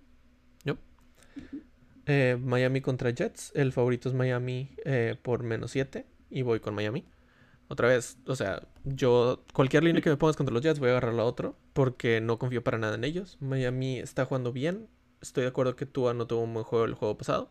Eh, 2.05 2.37
Miami 2.41 2.81
contra 2.81 3.11
Jets. 3.11 3.51
El 3.55 3.71
favorito 3.71 4.09
es 4.09 4.15
Miami 4.15 4.71
eh, 4.85 5.15
por 5.21 5.43
menos 5.43 5.71
7. 5.71 6.05
Y 6.29 6.41
voy 6.41 6.59
con 6.59 6.73
Miami. 6.73 7.05
Otra 7.67 7.87
vez, 7.87 8.17
o 8.27 8.35
sea, 8.35 8.67
yo 8.83 9.43
cualquier 9.53 9.83
línea 9.83 10.01
que 10.01 10.09
me 10.09 10.17
pongas 10.17 10.37
contra 10.37 10.53
los 10.53 10.63
Jets 10.63 10.79
voy 10.79 10.89
a 10.89 10.93
agarrar 10.93 11.13
la 11.13 11.25
otra. 11.25 11.53
Porque 11.73 12.21
no 12.21 12.39
confío 12.39 12.63
para 12.63 12.77
nada 12.77 12.95
en 12.95 13.03
ellos. 13.03 13.37
Miami 13.41 13.99
está 13.99 14.25
jugando 14.25 14.51
bien. 14.51 14.87
Estoy 15.21 15.43
de 15.43 15.49
acuerdo 15.49 15.75
que 15.75 15.85
Tua 15.85 16.13
no 16.13 16.27
tuvo 16.27 16.41
un 16.43 16.53
buen 16.53 16.65
juego 16.65 16.85
el 16.85 16.95
juego 16.95 17.17
pasado. 17.17 17.49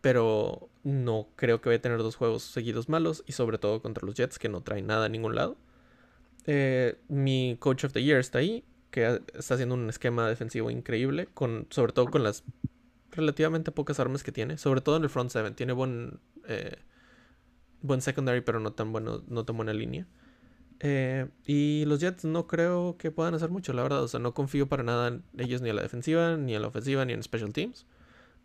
Pero 0.00 0.70
no 0.84 1.28
creo 1.36 1.60
que 1.60 1.70
vaya 1.70 1.78
a 1.78 1.82
tener 1.82 1.98
dos 1.98 2.16
juegos 2.16 2.42
seguidos 2.44 2.88
malos. 2.88 3.24
Y 3.26 3.32
sobre 3.32 3.58
todo 3.58 3.82
contra 3.82 4.06
los 4.06 4.14
Jets 4.16 4.38
que 4.38 4.48
no 4.48 4.62
traen 4.62 4.86
nada 4.86 5.06
a 5.06 5.08
ningún 5.08 5.34
lado. 5.34 5.56
Eh, 6.50 6.98
mi 7.08 7.58
coach 7.60 7.84
of 7.84 7.92
the 7.92 8.02
year 8.02 8.18
está 8.18 8.38
ahí. 8.38 8.64
Que 8.90 9.20
está 9.34 9.54
haciendo 9.54 9.74
un 9.74 9.88
esquema 9.90 10.28
defensivo 10.28 10.70
increíble. 10.70 11.28
Con, 11.34 11.66
sobre 11.68 11.92
todo 11.92 12.06
con 12.06 12.22
las 12.22 12.42
relativamente 13.10 13.70
pocas 13.70 14.00
armas 14.00 14.22
que 14.22 14.32
tiene. 14.32 14.56
Sobre 14.56 14.80
todo 14.80 14.96
en 14.96 15.02
el 15.02 15.10
front 15.10 15.30
seven. 15.30 15.54
Tiene 15.54 15.74
buen, 15.74 16.20
eh, 16.48 16.76
buen 17.82 18.00
secondary, 18.00 18.40
pero 18.40 18.60
no 18.60 18.72
tan, 18.72 18.92
bueno, 18.92 19.22
no 19.28 19.44
tan 19.44 19.56
buena 19.56 19.74
línea. 19.74 20.06
Eh, 20.80 21.28
y 21.44 21.84
los 21.86 22.00
Jets 22.00 22.24
no 22.24 22.46
creo 22.46 22.96
que 22.96 23.10
puedan 23.10 23.34
hacer 23.34 23.50
mucho, 23.50 23.74
la 23.74 23.82
verdad. 23.82 24.02
O 24.02 24.08
sea, 24.08 24.20
no 24.20 24.32
confío 24.32 24.68
para 24.68 24.82
nada 24.82 25.08
en 25.08 25.24
ellos 25.36 25.60
ni 25.60 25.68
en 25.68 25.76
la 25.76 25.82
defensiva, 25.82 26.36
ni 26.38 26.54
en 26.54 26.62
la 26.62 26.68
ofensiva, 26.68 27.04
ni 27.04 27.12
en 27.12 27.22
special 27.22 27.52
teams. 27.52 27.86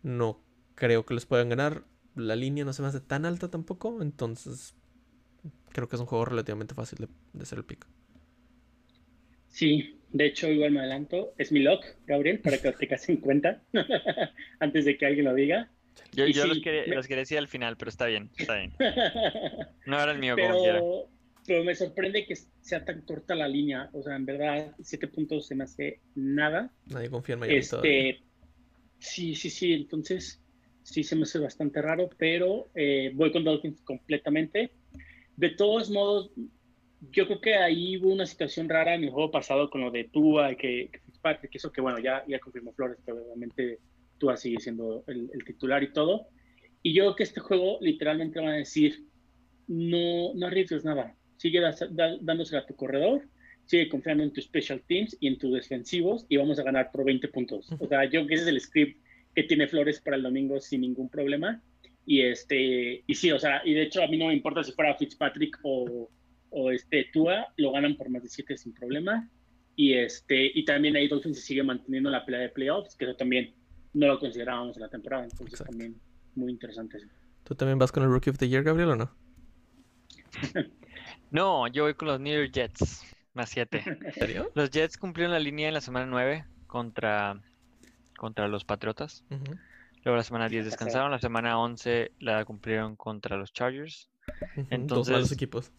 No 0.02 0.40
creo 0.74 1.06
que 1.06 1.14
les 1.14 1.24
puedan 1.24 1.48
ganar. 1.48 1.84
La 2.16 2.36
línea 2.36 2.64
no 2.64 2.72
se 2.74 2.82
me 2.82 2.88
hace 2.88 3.00
tan 3.00 3.24
alta 3.24 3.50
tampoco. 3.50 4.02
Entonces, 4.02 4.74
creo 5.74 5.88
que 5.90 5.96
es 5.96 6.00
un 6.00 6.06
juego 6.06 6.24
relativamente 6.26 6.74
fácil 6.74 6.98
de, 7.00 7.08
de 7.34 7.42
hacer 7.44 7.58
el 7.58 7.66
pick. 7.66 7.86
Sí, 9.48 10.00
de 10.10 10.26
hecho, 10.26 10.50
igual 10.50 10.72
me 10.72 10.80
adelanto. 10.80 11.34
Es 11.38 11.52
mi 11.52 11.60
lock, 11.60 11.84
Gabriel, 12.06 12.40
para 12.40 12.60
que 12.60 12.68
lo 12.68 12.76
tengas 12.76 13.08
en 13.08 13.18
cuenta 13.18 13.62
antes 14.60 14.84
de 14.84 14.98
que 14.98 15.06
alguien 15.06 15.26
lo 15.26 15.34
diga. 15.34 15.70
Yo, 16.12 16.46
los, 16.46 16.60
quería, 16.60 16.86
me- 16.86 16.96
los 16.96 17.06
quería 17.06 17.20
decir 17.22 17.38
al 17.38 17.48
final, 17.48 17.76
pero 17.76 17.88
está 17.88 18.06
bien, 18.06 18.30
está 18.38 18.54
bien. 18.56 18.72
No 19.86 20.00
era 20.00 20.12
el 20.12 20.18
mío 20.18 20.38
como 20.38 20.56
quiera. 20.56 20.80
pero, 20.80 21.10
pero 21.46 21.64
me 21.64 21.74
sorprende 21.74 22.26
que 22.26 22.34
sea 22.60 22.84
tan 22.84 23.02
corta 23.02 23.34
la 23.34 23.48
línea. 23.48 23.90
O 23.92 24.02
sea, 24.02 24.16
en 24.16 24.26
verdad, 24.26 24.74
siete 24.82 25.08
puntos 25.08 25.46
se 25.46 25.54
me 25.54 25.64
hace 25.64 26.00
nada. 26.14 26.72
Nadie 26.86 27.10
confía 27.10 27.34
en 27.34 27.40
Miami 27.40 27.66
todavía. 27.66 27.92
Este, 27.92 28.24
sí, 28.98 29.34
sí, 29.34 29.50
sí. 29.50 29.72
Entonces, 29.72 30.42
sí 30.82 31.04
se 31.04 31.16
me 31.16 31.22
hace 31.24 31.38
bastante 31.38 31.82
raro, 31.82 32.10
pero 32.18 32.70
eh, 32.74 33.12
voy 33.14 33.32
con 33.32 33.44
Dolphins 33.44 33.82
completamente. 33.82 34.74
De 35.36 35.50
todos 35.50 35.90
modos, 35.90 36.30
yo 37.10 37.26
creo 37.26 37.40
que 37.40 37.54
ahí 37.56 37.96
hubo 37.98 38.12
una 38.12 38.26
situación 38.26 38.68
rara 38.68 38.94
en 38.94 39.04
el 39.04 39.10
juego 39.10 39.30
pasado 39.30 39.68
con 39.68 39.80
lo 39.80 39.90
de 39.90 40.04
Tua, 40.04 40.54
que, 40.54 40.90
que 40.90 41.48
eso 41.52 41.72
que 41.72 41.80
bueno, 41.80 41.98
ya, 41.98 42.24
ya 42.26 42.38
confirmó 42.38 42.72
Flores, 42.72 42.98
que 43.04 43.12
obviamente 43.12 43.78
Tua 44.18 44.36
sigue 44.36 44.60
siendo 44.60 45.04
el, 45.06 45.30
titular 45.44 45.82
y 45.82 45.92
todo. 45.92 46.26
Y 46.82 46.94
yo 46.94 47.04
creo 47.04 47.16
que 47.16 47.22
este 47.24 47.40
juego 47.40 47.78
literalmente 47.80 48.40
van 48.40 48.50
a 48.50 48.56
decir, 48.56 49.04
no, 49.66 50.34
no 50.34 50.46
arriesgues 50.46 50.84
nada, 50.84 51.14
sigue 51.36 51.60
da- 51.60 52.18
dándosela 52.20 52.60
a 52.60 52.66
tu 52.66 52.76
corredor, 52.76 53.26
sigue 53.64 53.88
confiando 53.88 54.22
en 54.22 54.32
tus 54.32 54.44
special 54.44 54.82
teams 54.86 55.16
y 55.20 55.28
en 55.28 55.38
tus 55.38 55.52
defensivos 55.52 56.26
y 56.28 56.36
vamos 56.36 56.58
a 56.58 56.62
ganar 56.62 56.90
por 56.92 57.04
20 57.04 57.28
puntos. 57.28 57.70
O 57.78 57.86
sea, 57.86 58.04
yo 58.04 58.10
creo 58.10 58.26
que 58.26 58.34
ese 58.34 58.42
es 58.44 58.48
el 58.50 58.60
script 58.60 59.02
que 59.34 59.42
tiene 59.44 59.66
Flores 59.66 60.00
para 60.00 60.16
el 60.16 60.22
domingo 60.22 60.60
sin 60.60 60.82
ningún 60.82 61.08
problema. 61.08 61.62
Y 62.06 62.22
este, 62.22 63.02
y 63.06 63.14
sí, 63.14 63.30
o 63.32 63.38
sea, 63.38 63.62
y 63.64 63.74
de 63.74 63.82
hecho 63.82 64.02
a 64.02 64.08
mí 64.08 64.16
no 64.18 64.26
me 64.28 64.34
importa 64.34 64.62
si 64.62 64.72
fuera 64.72 64.94
Fitzpatrick 64.96 65.58
o, 65.62 66.10
o 66.50 66.70
este 66.70 67.06
Tua, 67.12 67.46
lo 67.56 67.72
ganan 67.72 67.96
por 67.96 68.10
más 68.10 68.22
de 68.22 68.28
7 68.28 68.56
sin 68.56 68.74
problema. 68.74 69.28
Y 69.76 69.94
este, 69.94 70.50
y 70.54 70.64
también 70.64 70.96
ahí 70.96 71.08
Dolphins 71.08 71.38
se 71.38 71.42
sigue 71.42 71.62
manteniendo 71.62 72.08
en 72.08 72.12
la 72.12 72.24
pelea 72.24 72.40
de 72.42 72.50
playoffs, 72.50 72.94
que 72.96 73.06
eso 73.06 73.16
también 73.16 73.54
no 73.92 74.06
lo 74.06 74.18
considerábamos 74.18 74.76
en 74.76 74.82
la 74.82 74.88
temporada, 74.90 75.24
entonces 75.24 75.60
Exacto. 75.60 75.72
también 75.72 76.00
muy 76.34 76.52
interesante 76.52 76.98
eso. 76.98 77.08
¿Tú 77.44 77.54
también 77.54 77.78
vas 77.78 77.92
con 77.92 78.02
el 78.02 78.08
Rookie 78.10 78.30
of 78.30 78.38
the 78.38 78.48
Year, 78.48 78.62
Gabriel, 78.62 78.90
o 78.90 78.96
no? 78.96 79.10
No, 81.30 81.66
yo 81.68 81.84
voy 81.84 81.94
con 81.94 82.08
los 82.08 82.20
New 82.20 82.34
York 82.34 82.52
Jets, 82.52 83.04
más 83.34 83.50
7. 83.50 83.84
¿En 83.84 84.12
serio? 84.12 84.50
Los 84.54 84.70
Jets 84.70 84.96
cumplieron 84.96 85.32
la 85.32 85.40
línea 85.40 85.68
en 85.68 85.74
la 85.74 85.80
semana 85.80 86.06
9 86.06 86.46
contra, 86.66 87.40
contra 88.16 88.48
los 88.48 88.64
Patriotas. 88.64 89.24
Ujú, 89.30 89.58
Luego 90.04 90.16
la 90.16 90.22
semana 90.24 90.48
10 90.48 90.66
descansaron, 90.66 91.10
la 91.10 91.18
semana 91.18 91.58
11 91.58 92.12
la 92.20 92.44
cumplieron 92.44 92.94
contra 92.96 93.36
los 93.36 93.52
Chargers. 93.52 94.08
ujú, 94.56 94.60
Dos 94.62 94.66
Entonces, 94.70 95.12
malos 95.12 95.32
equipos. 95.32 95.72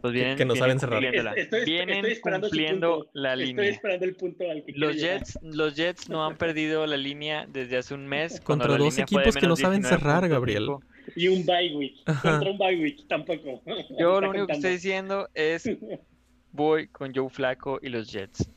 Pues 0.00 0.12
vienen, 0.12 0.36
que 0.36 0.44
no 0.44 0.54
vienen 0.54 0.78
saben 0.78 0.80
cerrar. 0.80 1.04
Estoy- 1.04 1.40
estoy 1.40 1.64
Vienen 1.64 2.04
cumpliendo 2.20 3.08
la 3.14 3.32
Estoy 3.34 3.46
línea. 3.46 3.68
esperando 3.70 4.04
el 4.04 4.16
punto 4.16 4.50
al 4.50 4.64
que 4.64 4.72
Los 4.72 4.96
llegar. 4.96 5.18
Jets, 5.20 5.38
los 5.42 5.74
Jets 5.76 6.08
no 6.08 6.24
han 6.26 6.36
perdido 6.36 6.84
la 6.86 6.96
línea 6.96 7.46
desde 7.48 7.76
hace 7.78 7.94
un 7.94 8.06
mes. 8.06 8.40
Contra 8.40 8.68
la 8.72 8.78
dos 8.78 8.98
equipos 8.98 9.36
que 9.36 9.46
no 9.46 9.56
saben 9.56 9.84
cerrar, 9.84 10.24
19.5. 10.24 10.28
Gabriel. 10.28 10.68
Y 11.16 11.28
un 11.28 11.46
bye 11.46 11.74
week. 11.76 11.94
Ajá. 12.06 12.30
Contra 12.32 12.50
un 12.50 12.58
bye 12.58 12.76
week 12.82 13.06
tampoco. 13.08 13.62
Yo 13.98 14.20
lo 14.20 14.30
único 14.30 14.46
que 14.48 14.52
estoy 14.54 14.72
diciendo 14.72 15.28
es 15.34 15.68
voy 16.50 16.88
con 16.88 17.14
Joe 17.14 17.30
Flaco 17.30 17.78
y 17.80 17.88
los 17.90 18.10
Jets. 18.12 18.50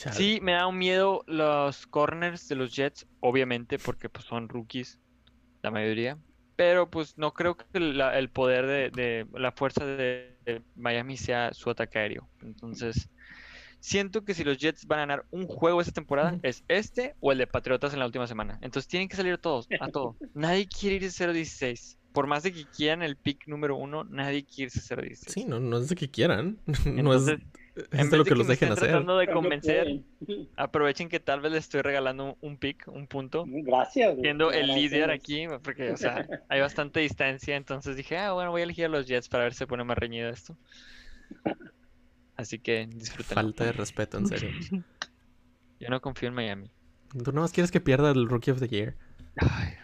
Chale. 0.00 0.16
Sí, 0.16 0.38
me 0.40 0.52
da 0.52 0.66
un 0.66 0.78
miedo 0.78 1.22
los 1.26 1.86
corners 1.86 2.48
de 2.48 2.54
los 2.56 2.74
Jets, 2.74 3.06
obviamente, 3.20 3.78
porque 3.78 4.08
pues, 4.08 4.24
son 4.24 4.48
rookies, 4.48 4.98
la 5.62 5.70
mayoría. 5.70 6.16
Pero 6.56 6.88
pues 6.90 7.18
no 7.18 7.32
creo 7.34 7.56
que 7.56 7.80
la- 7.80 8.18
el 8.18 8.30
poder 8.30 8.66
de, 8.66 8.90
de- 8.90 9.26
la 9.38 9.52
fuerza 9.52 9.84
de, 9.84 10.38
de 10.46 10.62
Miami 10.74 11.16
sea 11.18 11.52
su 11.52 11.68
ataque 11.68 11.98
aéreo. 11.98 12.28
Entonces, 12.42 13.10
siento 13.80 14.24
que 14.24 14.32
si 14.34 14.42
los 14.44 14.56
Jets 14.58 14.86
van 14.86 15.00
a 15.00 15.02
ganar 15.02 15.26
un 15.30 15.46
juego 15.46 15.80
esta 15.80 15.92
temporada, 15.92 16.38
es 16.42 16.64
este 16.68 17.14
o 17.20 17.32
el 17.32 17.38
de 17.38 17.46
Patriotas 17.46 17.92
en 17.92 17.98
la 17.98 18.06
última 18.06 18.26
semana. 18.26 18.58
Entonces 18.62 18.88
tienen 18.88 19.08
que 19.08 19.16
salir 19.16 19.36
todos, 19.38 19.68
a 19.80 19.88
todo. 19.88 20.16
Nadie 20.34 20.66
quiere 20.66 20.96
irse 20.96 21.26
0-16. 21.26 21.98
Por 22.12 22.26
más 22.26 22.42
de 22.42 22.52
que 22.52 22.64
quieran 22.66 23.02
el 23.02 23.16
pick 23.16 23.46
número 23.46 23.76
uno, 23.76 24.02
nadie 24.04 24.44
quiere 24.44 24.70
irse 24.74 24.80
0-16. 24.96 25.30
Sí, 25.30 25.44
no, 25.44 25.60
no 25.60 25.78
es 25.78 25.88
de 25.88 25.94
que 25.94 26.10
quieran. 26.10 26.58
No 26.66 27.14
es, 27.14 27.28
Entonces, 27.28 27.40
En 27.90 28.10
vez 28.10 28.12
lo 28.12 28.24
de 28.24 28.30
que 28.30 28.34
los 28.34 28.46
me 28.46 28.54
dejen 28.54 28.72
hacer. 28.72 28.88
tratando 28.88 29.18
de 29.18 29.26
convencer, 29.28 30.00
aprovechen 30.56 31.08
que 31.08 31.20
tal 31.20 31.40
vez 31.40 31.52
les 31.52 31.64
estoy 31.64 31.82
regalando 31.82 32.36
un 32.40 32.56
pick, 32.56 32.88
un 32.88 33.06
punto. 33.06 33.44
Gracias. 33.46 34.12
güey. 34.12 34.22
Siendo 34.22 34.50
el 34.50 34.70
Agradecemos. 34.70 34.92
líder 34.92 35.10
aquí, 35.10 35.46
porque, 35.62 35.92
o 35.92 35.96
sea, 35.96 36.26
hay 36.48 36.60
bastante 36.60 37.00
distancia, 37.00 37.56
entonces 37.56 37.96
dije, 37.96 38.18
ah, 38.18 38.32
bueno, 38.32 38.50
voy 38.50 38.62
a 38.62 38.64
elegir 38.64 38.86
a 38.86 38.88
los 38.88 39.06
Jets 39.06 39.28
para 39.28 39.44
ver 39.44 39.52
si 39.52 39.58
se 39.58 39.66
pone 39.66 39.84
más 39.84 39.98
reñido 39.98 40.28
esto. 40.28 40.56
Así 42.36 42.58
que 42.58 42.86
disfruten. 42.86 43.34
Falta 43.34 43.64
de 43.64 43.72
respeto, 43.72 44.18
en 44.18 44.26
serio. 44.26 44.50
Yo 45.78 45.88
no 45.88 46.00
confío 46.00 46.28
en 46.28 46.34
Miami. 46.34 46.70
Tú 47.24 47.32
nomás 47.32 47.52
quieres 47.52 47.70
que 47.70 47.80
pierda 47.80 48.10
el 48.10 48.28
Rookie 48.28 48.50
of 48.52 48.60
the 48.60 48.68
Year. 48.68 48.94
Ay, 49.36 49.74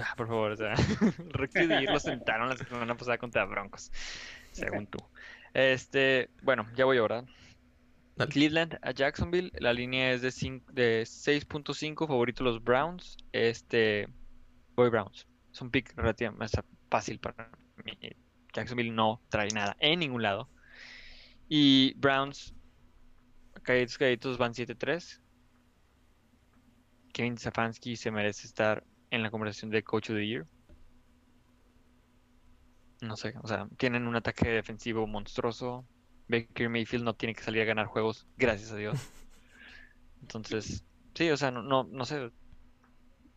ah, 0.00 0.14
por 0.16 0.28
favor, 0.28 0.52
o 0.52 0.56
sea, 0.56 0.74
el 0.74 0.76
Rookie 1.32 1.66
de 1.66 1.82
lo 1.82 1.98
sentaron 1.98 2.48
la 2.48 2.56
semana 2.56 2.96
pasada 2.96 3.18
contra 3.18 3.44
Broncos, 3.44 3.90
según 4.52 4.86
tú. 4.86 4.98
Este, 5.54 6.30
bueno, 6.42 6.66
ya 6.76 6.84
voy 6.84 6.98
ahora. 6.98 7.24
Dale. 8.16 8.30
Cleveland 8.30 8.78
a 8.82 8.92
Jacksonville, 8.92 9.52
la 9.58 9.74
línea 9.74 10.12
es 10.12 10.22
de, 10.22 10.30
de 10.72 11.02
6.5, 11.02 12.06
favorito 12.06 12.42
los 12.42 12.62
Browns. 12.62 13.16
Este, 13.32 14.08
voy 14.74 14.88
Browns. 14.88 15.26
Es 15.52 15.60
un 15.60 15.70
pick 15.70 15.94
relativamente 15.96 16.60
fácil 16.90 17.18
para 17.18 17.50
mí. 17.84 17.92
Jacksonville 18.54 18.90
no 18.90 19.20
trae 19.28 19.48
nada 19.54 19.76
en 19.80 19.98
ningún 19.98 20.22
lado. 20.22 20.48
Y 21.48 21.92
Browns, 21.94 22.54
calladitos, 23.62 23.98
calladitos 23.98 24.38
van 24.38 24.54
7-3. 24.54 25.20
Kevin 27.12 27.38
Stefanski 27.38 27.96
se 27.96 28.10
merece 28.10 28.46
estar 28.46 28.84
en 29.10 29.22
la 29.22 29.30
conversación 29.30 29.70
de 29.70 29.82
Coach 29.82 30.10
of 30.10 30.16
the 30.16 30.26
Year. 30.26 30.46
No 33.02 33.16
sé, 33.16 33.34
o 33.42 33.46
sea, 33.46 33.68
tienen 33.76 34.06
un 34.06 34.16
ataque 34.16 34.48
defensivo 34.48 35.06
monstruoso. 35.06 35.86
Baker 36.28 36.68
Mayfield 36.68 37.04
no 37.04 37.14
tiene 37.14 37.34
que 37.34 37.42
salir 37.42 37.62
a 37.62 37.64
ganar 37.64 37.86
juegos, 37.86 38.26
gracias 38.36 38.72
a 38.72 38.76
Dios. 38.76 38.98
Entonces, 40.22 40.84
sí, 41.14 41.30
o 41.30 41.36
sea, 41.36 41.50
no, 41.50 41.62
no, 41.62 41.84
no 41.84 42.04
sé. 42.04 42.30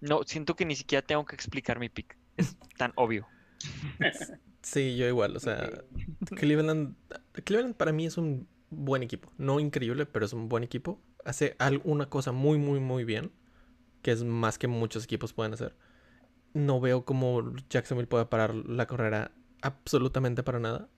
No, 0.01 0.23
siento 0.23 0.55
que 0.55 0.65
ni 0.65 0.75
siquiera 0.75 1.05
tengo 1.05 1.25
que 1.25 1.35
explicar 1.35 1.79
mi 1.79 1.89
pick. 1.89 2.17
Es 2.37 2.57
tan 2.77 2.93
obvio. 2.95 3.27
Sí, 4.61 4.97
yo 4.97 5.07
igual, 5.07 5.37
o 5.37 5.39
sea, 5.39 5.69
Cleveland, 6.35 6.95
Cleveland 7.45 7.75
para 7.75 7.93
mí 7.93 8.05
es 8.05 8.17
un 8.17 8.47
buen 8.69 9.03
equipo. 9.03 9.31
No 9.37 9.59
increíble, 9.59 10.05
pero 10.05 10.25
es 10.25 10.33
un 10.33 10.49
buen 10.49 10.63
equipo. 10.63 11.01
Hace 11.23 11.55
alguna 11.59 12.09
cosa 12.09 12.31
muy, 12.33 12.57
muy, 12.57 12.79
muy 12.79 13.05
bien, 13.05 13.31
que 14.01 14.11
es 14.11 14.23
más 14.23 14.57
que 14.57 14.67
muchos 14.67 15.05
equipos 15.05 15.33
pueden 15.33 15.53
hacer. 15.53 15.75
No 16.53 16.79
veo 16.81 17.05
cómo 17.05 17.53
Jacksonville 17.69 18.07
puede 18.07 18.25
parar 18.25 18.53
la 18.53 18.85
carrera 18.85 19.31
absolutamente 19.61 20.43
para 20.43 20.59
nada. 20.59 20.89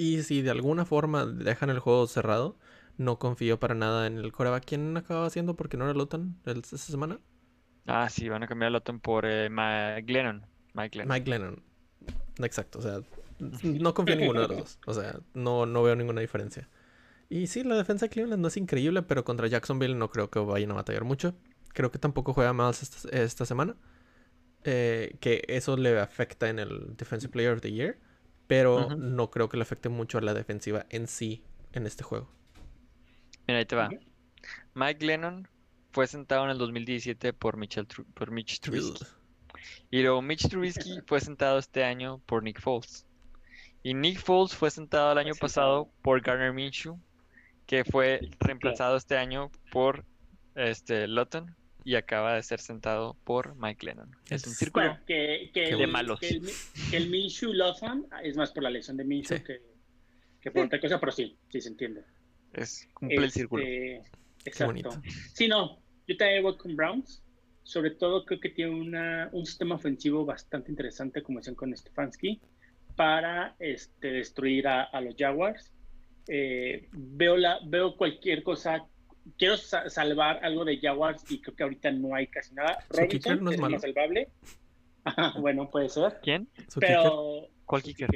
Y 0.00 0.22
si 0.22 0.42
de 0.42 0.50
alguna 0.50 0.84
forma 0.84 1.26
dejan 1.26 1.70
el 1.70 1.78
juego 1.78 2.06
cerrado, 2.06 2.56
no 2.96 3.18
confío 3.18 3.60
para 3.60 3.74
nada 3.74 4.06
en 4.06 4.18
el 4.18 4.32
coreback. 4.32 4.64
¿Quién 4.64 4.96
acababa 4.96 5.26
haciendo? 5.26 5.56
Porque 5.56 5.76
no 5.76 5.84
era 5.84 5.94
Lotan 5.94 6.36
esta 6.46 6.78
semana. 6.78 7.20
Ah, 7.86 8.08
sí, 8.08 8.28
van 8.28 8.42
a 8.42 8.46
cambiar 8.48 8.68
el 8.68 8.72
Loton 8.74 9.00
por 9.00 9.26
eh, 9.26 9.48
Ma- 9.50 10.00
Glennon. 10.00 10.46
Mike 10.74 10.90
Glennon. 10.98 11.16
Mike 11.16 11.30
Lennon. 11.30 11.62
Exacto, 12.38 12.78
o 12.78 12.82
sea, 12.82 13.00
no 13.62 13.94
confío 13.94 14.14
en 14.14 14.18
ninguno 14.20 14.42
de 14.42 14.48
los 14.48 14.58
dos. 14.58 14.78
O 14.86 14.94
sea, 14.94 15.20
no, 15.34 15.66
no 15.66 15.82
veo 15.82 15.96
ninguna 15.96 16.20
diferencia. 16.20 16.68
Y 17.28 17.46
sí, 17.48 17.64
la 17.64 17.76
defensa 17.76 18.06
de 18.06 18.10
Cleveland 18.10 18.42
no 18.42 18.48
es 18.48 18.56
increíble, 18.58 19.02
pero 19.02 19.24
contra 19.24 19.48
Jacksonville 19.48 19.96
no 19.96 20.10
creo 20.10 20.30
que 20.30 20.40
vayan 20.40 20.72
a 20.72 20.74
batallar 20.74 21.04
mucho. 21.04 21.34
Creo 21.74 21.90
que 21.90 21.98
tampoco 21.98 22.34
juega 22.34 22.52
más 22.52 22.82
esta, 22.82 23.08
esta 23.10 23.46
semana. 23.46 23.76
eh, 24.64 25.16
que 25.20 25.44
eso 25.48 25.76
le 25.76 25.98
afecta 26.00 26.48
en 26.50 26.58
el 26.58 26.96
Defensive 26.96 27.32
Player 27.32 27.52
of 27.54 27.60
the 27.62 27.72
Year. 27.72 27.98
Pero 28.50 28.96
no 28.96 29.30
creo 29.30 29.48
que 29.48 29.56
le 29.56 29.62
afecte 29.62 29.88
mucho 29.88 30.18
a 30.18 30.22
la 30.22 30.34
defensiva 30.34 30.84
en 30.90 31.06
sí 31.06 31.44
en 31.72 31.86
este 31.86 32.02
juego. 32.02 32.28
Mira, 33.46 33.60
ahí 33.60 33.64
te 33.64 33.76
va. 33.76 33.88
Mike 34.74 35.06
Lennon 35.06 35.48
fue 35.92 36.08
sentado 36.08 36.44
en 36.44 36.50
el 36.50 36.58
2017 36.58 37.32
por, 37.32 37.56
Mitchell 37.56 37.86
Tru- 37.86 38.04
por 38.12 38.32
Mitch 38.32 38.58
Trubisky. 38.58 39.04
Y 39.90 40.02
luego 40.02 40.20
Mitch 40.20 40.48
Trubisky 40.48 41.00
fue 41.06 41.20
sentado 41.20 41.58
este 41.58 41.84
año 41.84 42.18
por 42.26 42.42
Nick 42.42 42.60
Foles. 42.60 43.06
Y 43.84 43.94
Nick 43.94 44.18
Foles 44.18 44.52
fue 44.54 44.70
sentado 44.72 45.12
el 45.12 45.18
año 45.18 45.34
pasado 45.36 45.88
por 46.02 46.20
Garner 46.20 46.52
Minshew, 46.52 46.98
que 47.66 47.84
fue 47.84 48.20
reemplazado 48.40 48.96
este 48.96 49.16
año 49.16 49.52
por 49.70 50.04
este 50.56 51.06
Lutton 51.06 51.54
y 51.84 51.94
acaba 51.94 52.34
de 52.34 52.42
ser 52.42 52.60
sentado 52.60 53.16
por 53.24 53.54
Mike 53.56 53.86
Lennon. 53.86 54.10
Es 54.28 54.46
un 54.46 54.52
círculo. 54.54 54.86
Bueno, 54.86 55.00
que, 55.06 55.50
que 55.52 55.64
Qué 55.64 55.70
el, 55.70 55.78
De 55.78 55.86
malos. 55.86 56.20
Que 56.20 56.28
el, 56.28 56.50
que 56.90 56.96
el 56.96 57.10
Minshew 57.10 57.52
Lawson 57.52 58.06
es 58.22 58.36
más 58.36 58.52
por 58.52 58.62
la 58.62 58.70
lesión 58.70 58.96
de 58.96 59.04
Minshew 59.04 59.38
Sí. 59.38 59.44
que, 59.44 59.60
que 60.40 60.50
por 60.50 60.64
otra 60.66 60.80
cosa, 60.80 60.98
pero 61.00 61.12
sí, 61.12 61.36
sí 61.48 61.60
se 61.60 61.68
entiende. 61.68 62.02
Es 62.52 62.88
cumple 62.94 63.16
el 63.24 63.30
círculo. 63.30 63.62
Este, 63.62 64.02
Exacto. 64.44 64.66
bonito. 64.66 65.02
Sí, 65.34 65.48
no, 65.48 65.80
yo 66.06 66.16
también 66.16 66.42
voy 66.42 66.56
con 66.56 66.76
Browns. 66.76 67.22
Sobre 67.62 67.90
todo 67.90 68.24
creo 68.24 68.40
que 68.40 68.48
tiene 68.48 68.72
una, 68.72 69.28
un 69.32 69.46
sistema 69.46 69.76
ofensivo 69.76 70.24
bastante 70.24 70.70
interesante, 70.70 71.22
como 71.22 71.38
decían 71.38 71.54
con 71.54 71.76
Stefanski, 71.76 72.40
para 72.96 73.54
este, 73.60 74.10
destruir 74.10 74.66
a, 74.66 74.82
a 74.84 75.00
los 75.00 75.14
Jaguars. 75.16 75.72
Eh, 76.26 76.88
veo, 76.92 77.36
la, 77.36 77.60
veo 77.64 77.96
cualquier 77.96 78.42
cosa. 78.42 78.86
Quiero 79.38 79.56
sa- 79.56 79.88
salvar 79.90 80.44
algo 80.44 80.64
de 80.64 80.78
Jaguars 80.78 81.24
y 81.30 81.40
creo 81.40 81.54
que 81.56 81.62
ahorita 81.62 81.90
no 81.92 82.14
hay 82.14 82.26
casi 82.26 82.54
nada. 82.54 82.78
Robinson 82.90 83.44
no 83.44 83.50
es 83.50 83.56
es 83.56 83.60
más 83.60 83.80
salvable. 83.82 84.28
Ajá, 85.04 85.32
bueno, 85.40 85.70
puede 85.70 85.88
ser. 85.88 86.18
¿Quién? 86.22 86.48
Pero. 86.78 87.48
¿Cuál 87.64 87.82
kicker? 87.82 88.08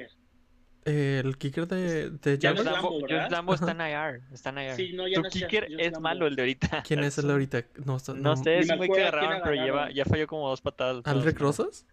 el 0.87 1.39
kicker 1.39 1.67
de, 1.67 2.11
de 2.11 2.39
Jaguars. 2.41 2.65
Lambo, 2.67 2.91
Lambo, 2.91 2.91
Josh 3.01 3.11
¿verdad? 3.11 3.31
Lambo 3.31 3.55
está 3.55 3.71
en 3.71 3.81
IR. 3.81 4.23
Está 4.35 4.51
en 4.51 4.59
IR. 4.59 4.75
Sí, 4.75 4.93
no, 4.93 5.09
ya 5.09 5.15
Tu 5.15 5.23
no 5.23 5.29
kicker 5.31 5.65
es 5.79 5.93
Lambo. 5.93 6.01
malo 6.01 6.27
el 6.27 6.37
de 6.37 6.43
ahorita. 6.43 6.83
¿Quién 6.87 7.01
es 7.05 7.17
el 7.17 7.27
de 7.27 7.33
ahorita? 7.33 7.65
No, 7.87 7.97
está- 7.97 8.13
No 8.13 8.21
no- 8.21 8.37
sé, 8.37 8.59
es 8.59 8.77
güey 8.77 8.91
que 8.91 9.11
pero 9.43 9.55
lleva, 9.55 9.91
ya 9.93 10.05
falló 10.05 10.27
como 10.27 10.49
dos 10.51 10.61
patadas. 10.61 10.97
¿Al 10.97 11.03
todas, 11.05 11.25
Rick 11.25 11.39
¿no? 11.41 11.47
Rosas? 11.47 11.87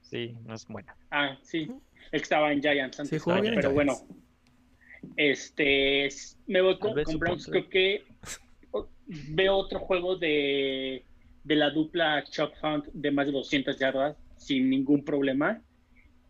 Sí, 0.00 0.34
no 0.46 0.54
es 0.54 0.66
buena. 0.66 0.96
Ah, 1.10 1.36
sí. 1.42 1.70
El 2.10 2.20
que 2.20 2.22
estaba 2.22 2.50
en 2.52 2.62
Giants 2.62 2.98
antes. 3.00 3.10
Sí, 3.10 3.18
jugó 3.18 3.38
bien 3.42 3.52
en 3.54 3.60
pero 3.60 3.72
Giants. 3.72 4.00
bueno. 4.06 4.18
Este, 5.16 6.08
me 6.46 6.60
voy 6.62 6.78
con, 6.78 6.94
con 7.04 7.18
Browns. 7.18 7.46
Creo 7.46 7.68
que 7.68 8.04
veo 9.08 9.56
otro 9.56 9.80
juego 9.80 10.16
de, 10.16 11.04
de 11.44 11.56
la 11.56 11.70
dupla 11.70 12.24
Chuck 12.24 12.52
Hunt 12.62 12.86
de 12.92 13.10
más 13.10 13.26
de 13.26 13.32
200 13.32 13.78
yardas 13.78 14.16
sin 14.36 14.68
ningún 14.70 15.04
problema. 15.04 15.62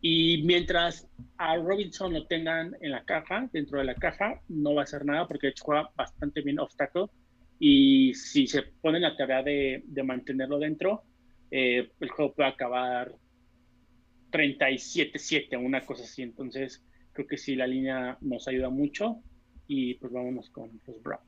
Y 0.01 0.43
mientras 0.45 1.09
a 1.39 1.57
Robinson 1.57 2.13
lo 2.13 2.27
tengan 2.27 2.77
en 2.81 2.93
la 2.93 3.05
caja, 3.05 3.49
dentro 3.53 3.79
de 3.79 3.85
la 3.85 3.95
caja, 3.95 4.41
no 4.49 4.75
va 4.75 4.83
a 4.83 4.85
hacer 4.85 5.05
nada 5.05 5.27
porque 5.27 5.53
juega 5.61 5.91
bastante 5.97 6.41
bien 6.41 6.61
obstáculo. 6.61 7.11
Y 7.59 8.15
si 8.15 8.47
se 8.47 8.63
pone 8.63 9.01
la 9.01 9.17
tarea 9.17 9.43
de, 9.43 9.83
de 9.85 10.03
mantenerlo 10.05 10.61
dentro, 10.61 11.03
eh, 11.51 11.91
el 11.99 12.11
juego 12.11 12.33
puede 12.35 12.49
acabar 12.49 13.13
37-7, 14.31 15.59
una 15.59 15.85
cosa 15.85 16.05
así. 16.05 16.23
Entonces, 16.23 16.85
creo 17.13 17.27
que 17.27 17.37
sí, 17.37 17.57
la 17.57 17.67
línea 17.67 18.17
nos 18.21 18.47
ayuda 18.47 18.71
mucho. 18.71 19.21
Y 19.67 19.95
pues 19.95 20.13
vámonos 20.13 20.49
con 20.51 20.81
los 20.87 21.03
Browns. 21.03 21.28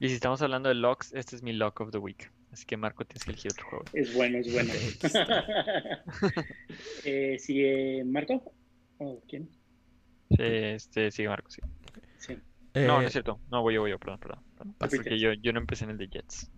Y 0.00 0.08
si 0.08 0.14
estamos 0.14 0.40
hablando 0.40 0.70
de 0.70 0.76
locks, 0.76 1.12
este 1.12 1.36
es 1.36 1.42
mi 1.42 1.52
lock 1.52 1.82
of 1.82 1.90
the 1.90 1.98
week. 1.98 2.32
Así 2.50 2.64
que 2.64 2.78
Marco, 2.78 3.04
tienes 3.04 3.22
que 3.22 3.32
elegir 3.32 3.52
otro 3.52 3.66
juego. 3.68 3.84
Es 3.92 4.14
bueno, 4.14 4.38
es 4.38 4.50
bueno. 4.50 4.72
eh, 7.04 7.36
¿Sigue 7.38 8.02
Marco? 8.04 8.54
¿O 8.96 9.22
quién? 9.28 9.50
Sí, 10.30 10.36
este, 10.38 11.10
sigue 11.10 11.28
Marco, 11.28 11.50
sí. 11.50 11.60
Sí. 12.16 12.32
Eh, 12.72 12.86
No, 12.86 13.02
no 13.02 13.06
es 13.06 13.12
cierto. 13.12 13.40
No, 13.50 13.60
voy 13.60 13.74
yo, 13.74 13.82
voy 13.82 13.90
yo, 13.90 13.98
perdón, 13.98 14.20
perdón. 14.20 14.42
perdón. 14.56 14.74
Porque 14.78 15.18
yo, 15.18 15.34
yo 15.34 15.52
no 15.52 15.60
empecé 15.60 15.84
en 15.84 15.90
el 15.90 15.98
de 15.98 16.08
Jets. 16.08 16.50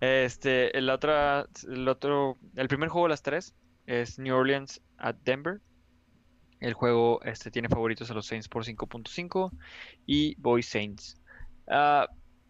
Este, 0.00 0.76
el 0.76 0.90
otro, 0.90 1.48
el 1.70 1.88
otro, 1.88 2.36
el 2.54 2.68
primer 2.68 2.90
juego 2.90 3.06
de 3.06 3.10
las 3.10 3.22
tres 3.22 3.54
es 3.86 4.18
New 4.18 4.36
Orleans 4.36 4.82
at 4.98 5.16
Denver. 5.24 5.62
El 6.60 6.74
juego 6.74 7.22
este, 7.22 7.50
tiene 7.50 7.70
favoritos 7.70 8.10
a 8.10 8.14
los 8.14 8.26
Saints 8.26 8.46
por 8.46 8.66
5.5 8.66 9.52
y 10.04 10.34
voy 10.38 10.62
Saints. 10.62 11.18
Ah, 11.66 12.08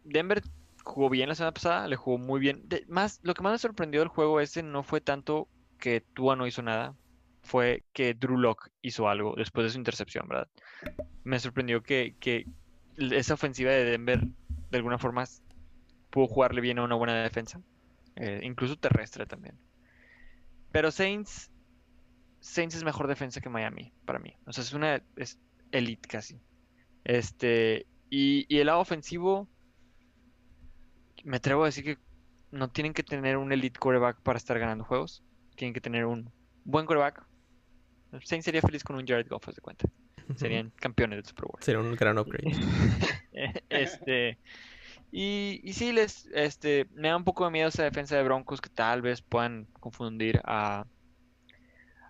Denver 0.09 0.43
jugó 0.83 1.11
bien 1.11 1.29
la 1.29 1.35
semana 1.35 1.53
pasada, 1.53 1.87
le 1.87 1.97
jugó 1.97 2.19
muy 2.19 2.41
bien. 2.41 2.67
Más, 2.89 3.21
lo 3.23 3.35
que 3.35 3.43
más 3.43 3.53
me 3.53 3.59
sorprendió 3.59 4.01
del 4.01 4.09
juego 4.09 4.41
ese 4.41 4.63
no 4.63 4.83
fue 4.83 5.01
tanto 5.01 5.49
que 5.79 6.01
Tua 6.01 6.37
no 6.37 6.47
hizo 6.47 6.63
nada, 6.63 6.97
fue 7.43 7.85
que 7.93 8.15
Drew 8.15 8.39
Lock 8.39 8.69
hizo 8.83 9.09
algo 9.09 9.35
después 9.37 9.65
de 9.65 9.71
su 9.71 9.79
intercepción, 9.79 10.27
¿verdad? 10.29 10.49
Me 11.25 11.39
sorprendió 11.39 11.83
que, 11.83 12.17
que 12.21 12.47
esa 12.97 13.35
ofensiva 13.35 13.71
de 13.71 13.85
Denver 13.85 14.21
de 14.71 14.77
alguna 14.77 14.99
forma 14.99 15.25
pudo 16.11 16.27
jugarle 16.27 16.61
bien 16.61 16.79
a 16.79 16.85
una 16.85 16.95
buena 16.95 17.23
defensa, 17.23 17.61
eh, 18.17 18.41
incluso 18.43 18.77
terrestre 18.77 19.27
también. 19.27 19.59
Pero 20.73 20.91
Saints, 20.91 21.51
Saints 22.41 22.75
es 22.77 22.85
mejor 22.85 23.07
defensa 23.07 23.41
que 23.41 23.49
Miami 23.49 23.93
para 24.05 24.19
mí. 24.19 24.37
O 24.47 24.53
sea, 24.53 24.63
es 24.63 24.73
una 24.73 25.03
es 25.17 25.39
elite 25.73 26.09
casi. 26.09 26.41
Este, 27.05 27.87
y, 28.11 28.47
y 28.49 28.59
el 28.59 28.67
lado 28.67 28.81
ofensivo, 28.81 29.49
me 31.25 31.37
atrevo 31.37 31.63
a 31.63 31.67
decir 31.67 31.85
que 31.85 31.99
no 32.51 32.71
tienen 32.71 32.95
que 32.95 33.03
tener 33.03 33.37
un 33.37 33.53
elite 33.53 33.79
quarterback 33.79 34.21
para 34.23 34.39
estar 34.39 34.59
ganando 34.59 34.85
juegos. 34.85 35.23
Tienen 35.57 35.75
que 35.75 35.81
tener 35.81 36.07
un 36.07 36.31
buen 36.65 36.87
quarterback. 36.87 37.25
Saints 38.23 38.45
sería 38.45 38.63
feliz 38.63 38.83
con 38.85 38.97
un 38.97 39.07
Jared 39.07 39.29
Goff, 39.29 39.49
haz 39.49 39.57
de 39.57 39.61
cuenta. 39.61 39.87
serían 40.37 40.71
campeones 40.77 41.19
del 41.19 41.25
Super 41.27 41.45
Bowl. 41.47 41.63
Sería 41.63 41.81
un 41.81 41.95
gran 41.95 42.19
upgrade. 42.19 42.51
este, 43.69 44.39
y, 45.11 45.61
y 45.63 45.73
sí, 45.73 45.93
les, 45.93 46.27
este, 46.35 46.87
me 46.93 47.09
da 47.09 47.17
un 47.17 47.25
poco 47.25 47.45
de 47.45 47.51
miedo 47.51 47.69
esa 47.69 47.83
defensa 47.85 48.17
de 48.17 48.23
Broncos 48.23 48.61
que 48.61 48.71
tal 48.71 49.03
vez 49.03 49.23
puedan 49.23 49.67
confundir 49.81 50.41
a, 50.45 50.87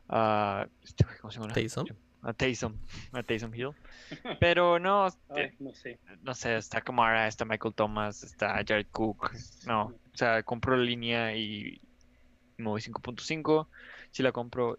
a 0.08 0.66
este, 0.82 1.04
¿cómo 1.20 1.30
se 1.30 1.40
llama? 1.40 1.52
Taysom. 1.52 1.86
A 2.22 2.32
Taysom, 2.32 2.74
a 3.12 3.22
Taysom 3.22 3.54
Hill. 3.54 3.70
Pero 4.40 4.78
no, 4.78 5.06
Ay, 5.28 5.44
este, 5.44 5.56
no 5.60 5.72
sé. 5.72 5.98
no 6.22 6.34
sé, 6.34 6.56
está 6.56 6.80
Kamara, 6.80 7.28
está 7.28 7.44
Michael 7.44 7.74
Thomas, 7.74 8.24
está 8.24 8.54
Jared 8.66 8.88
Cook. 8.90 9.30
No, 9.66 9.94
o 10.12 10.16
sea, 10.16 10.42
compro 10.42 10.76
la 10.76 10.82
línea 10.82 11.36
y 11.36 11.80
me 12.56 12.68
voy 12.68 12.80
5.5. 12.80 13.68
Si 14.10 14.22
la 14.22 14.32
compro, 14.32 14.78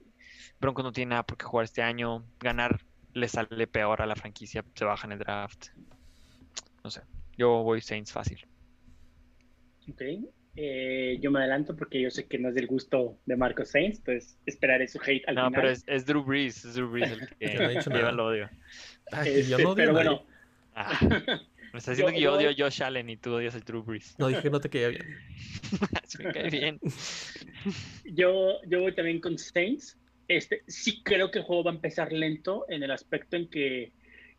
Broncos 0.60 0.84
no 0.84 0.92
tiene 0.92 1.12
nada 1.12 1.24
por 1.24 1.38
qué 1.38 1.46
jugar 1.46 1.64
este 1.64 1.82
año. 1.82 2.26
Ganar 2.40 2.82
le 3.14 3.28
sale 3.28 3.68
peor 3.68 4.02
a 4.02 4.06
la 4.06 4.16
franquicia, 4.16 4.64
se 4.76 4.86
baja 4.86 5.08
en 5.08 5.14
el 5.14 5.20
draft. 5.20 5.68
No 6.84 6.90
sé, 6.90 7.02
yo 7.38 7.64
voy 7.64 7.82
Saints 7.82 8.12
fácil. 8.12 8.46
Ok. 9.90 10.02
Eh, 10.56 11.18
yo 11.22 11.32
me 11.32 11.40
adelanto 11.40 11.76
porque 11.76 12.02
yo 12.02 12.10
sé 12.10 12.26
que 12.28 12.38
no 12.38 12.50
es 12.50 12.56
del 12.56 12.68
gusto 12.68 13.18
de 13.26 13.36
Marcos 13.38 13.70
Sainz, 13.70 14.00
entonces 14.00 14.38
esperaré 14.46 14.88
su 14.88 15.00
hate 15.02 15.24
al 15.28 15.36
No, 15.36 15.46
final. 15.48 15.62
pero 15.62 15.72
es, 15.74 15.84
es 15.88 16.06
Drew 16.06 16.24
Brees, 16.24 16.66
es 16.66 16.74
Drew 16.76 16.90
Brees 16.90 17.12
el 17.12 17.28
que 17.40 17.54
no 17.90 17.96
lleva 17.96 18.10
el 18.10 18.20
odio. 18.20 18.50
Ay, 19.12 19.30
Este, 19.30 19.52
yo 19.52 19.58
no 19.60 19.70
odio 19.70 19.76
pero 19.76 19.94
bueno, 19.94 20.26
Ah, 20.76 20.98
me 21.74 21.80
está 21.80 21.92
diciendo 21.92 22.12
Yo- 22.14 22.16
que 22.18 22.22
yo 22.22 22.34
odio 22.34 22.50
a 22.50 22.54
Josh 22.58 22.84
Allen 22.84 23.10
y 23.10 23.18
tú 23.18 23.34
odias 23.34 23.56
a 23.56 23.60
Drew 23.60 23.84
Brees. 23.84 24.16
No 24.20 24.28
dije 24.28 24.42
que 24.42 24.50
no 24.50 24.60
te 24.60 24.70
quería 24.70 24.90
bien. 24.90 25.06
Así 26.04 26.24
me 26.24 26.32
cae 26.34 26.50
bien. 26.50 26.80
yo, 28.06 28.62
yo 28.68 28.82
voy 28.82 28.94
también 28.96 29.20
con 29.22 29.38
Saints. 29.38 29.98
Este, 30.28 30.64
sí 30.68 31.02
creo 31.04 31.32
que 31.32 31.40
el 31.40 31.46
juego 31.46 31.64
va 31.64 31.72
a 31.72 31.76
empezar 31.76 32.12
lento 32.12 32.66
en 32.70 32.84
el 32.84 32.92
aspecto 32.92 33.36
en 33.36 33.50
que 33.50 33.92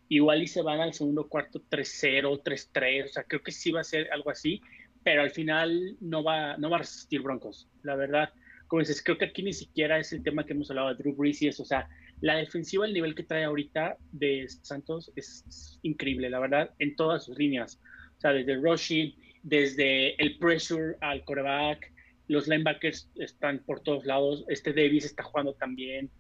igual 0.09 0.43
y 0.43 0.47
se 0.47 0.63
van 0.63 0.81
al 0.81 0.93
segundo 0.95 1.29
cuarto 1.29 1.61
3-0, 1.69 2.43
3-3, 2.43 3.05
o 3.05 3.09
sea, 3.09 3.25
creo 3.25 3.43
que 3.43 3.53
sí 3.53 3.71
va 3.71 3.81
a 3.81 3.85
ser 3.85 4.11
algo 4.13 4.31
así, 4.31 4.61
pero 5.03 5.22
al 5.22 5.30
final 5.30 5.96
no 6.01 6.22
va, 6.22 6.57
no 6.57 6.70
va 6.70 6.76
a 6.76 6.80
resistir 6.80 7.22
Broncos, 7.22 7.68
la 7.82 7.96
verdad. 7.96 8.30
Como 8.66 8.80
dices, 8.80 9.03
creo 9.03 9.18
que 9.18 9.24
aquí 9.24 9.42
ni 9.42 9.53
siquiera 9.53 9.98
es 9.98 10.12
el 10.12 10.22
tema 10.22 10.44
que 10.44 10.53
hemos 10.53 10.70
hablado 10.70 10.88
de 10.88 10.94
Drew 10.94 11.14
Brees 11.14 11.42
y 11.42 11.48
eso, 11.48 11.62
o 11.62 11.66
sea, 11.66 11.88
la 12.20 12.36
defensiva, 12.36 12.84
el 12.84 12.92
nivel 12.92 13.14
que 13.14 13.22
trae 13.22 13.44
ahorita 13.44 13.96
de 14.12 14.46
Santos 14.48 15.11
es, 15.16 15.78
increíble, 15.82 16.28
la 16.28 16.38
verdad, 16.38 16.70
en 16.78 16.94
todas 16.94 17.24
sus 17.24 17.38
líneas. 17.38 17.80
O 18.18 18.20
sea, 18.20 18.32
desde 18.32 18.53
el 18.53 18.62
rushing, 18.62 19.14
desde 19.42 20.22
el 20.22 20.38
pressure 20.38 20.96
al 21.01 21.24
quarterback, 21.24 21.90
los 22.28 22.46
linebackers 22.46 23.11
están 23.16 23.61
por 23.61 23.80
todos 23.80 24.05
lados, 24.05 24.44
este 24.48 24.72
Davis 24.72 25.07
está 25.07 25.22
jugando 25.22 25.55
también. 25.55 26.11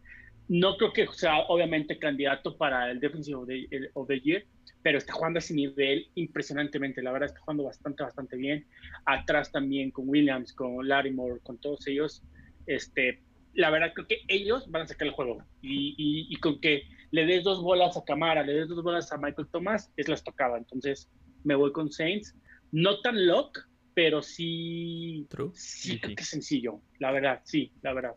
No 0.48 0.76
creo 0.78 0.92
que 0.92 1.06
sea 1.12 1.40
obviamente 1.48 1.98
candidato 1.98 2.56
para 2.56 2.90
el 2.90 2.98
Defensive 2.98 3.36
of 3.36 3.46
the, 3.46 3.90
of 3.92 4.08
the 4.08 4.20
Year, 4.20 4.44
pero 4.82 4.98
está 4.98 5.12
jugando 5.12 5.38
a 5.38 5.40
ese 5.40 5.54
nivel 5.54 6.10
impresionantemente, 6.14 7.02
la 7.02 7.12
verdad 7.12 7.28
está 7.28 7.40
jugando 7.40 7.64
bastante, 7.64 8.02
bastante 8.02 8.36
bien. 8.36 8.66
Atrás 9.04 9.52
también 9.52 9.90
con 9.90 10.08
Williams, 10.08 10.52
con 10.54 10.86
Larimore, 10.88 11.40
con 11.42 11.58
todos 11.58 11.86
ellos. 11.86 12.22
Este, 12.66 13.22
la 13.54 13.70
verdad 13.70 13.92
creo 13.94 14.06
que 14.06 14.18
ellos 14.28 14.70
van 14.70 14.82
a 14.82 14.86
sacar 14.86 15.08
el 15.08 15.14
juego 15.14 15.38
y, 15.60 15.94
y- 15.98 16.26
y 16.32 16.36
con 16.36 16.60
que 16.60 16.82
le 17.10 17.26
des 17.26 17.42
dos 17.44 17.60
bolas 17.62 17.96
a 17.96 18.04
Camara, 18.04 18.42
le 18.44 18.54
des 18.54 18.68
dos 18.68 18.82
bolas 18.82 19.12
a 19.12 19.18
Michael 19.18 19.48
Thomas, 19.50 19.92
es 19.96 20.08
la 20.08 20.14
estocada. 20.14 20.56
Entonces 20.56 21.10
me 21.44 21.54
voy 21.54 21.72
con 21.72 21.90
Saints. 21.90 22.34
No 22.72 23.00
tan 23.00 23.26
lock, 23.26 23.58
pero 23.94 24.22
sí, 24.22 25.26
True. 25.28 25.50
sí 25.54 25.90
Sí, 25.92 25.98
creo 25.98 26.10
sí. 26.10 26.14
que 26.16 26.22
es 26.22 26.28
sencillo. 26.28 26.82
La 27.00 27.10
verdad, 27.10 27.40
sí, 27.44 27.72
la 27.82 27.92
verdad. 27.92 28.14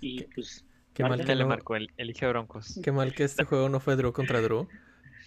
Y 0.00 0.22
pues 0.24 0.64
Qué 0.94 1.02
mal, 1.04 1.18
que 1.20 1.26
Dale, 1.26 1.42
no, 1.42 1.48
Marco, 1.48 1.76
el, 1.76 1.88
elige 1.96 2.24
a 2.26 2.28
Broncos. 2.30 2.80
qué 2.82 2.90
mal 2.92 3.12
que 3.14 3.24
este 3.24 3.44
juego 3.44 3.68
no 3.68 3.80
fue 3.80 3.96
Drew 3.96 4.12
contra 4.12 4.40
Drew. 4.40 4.68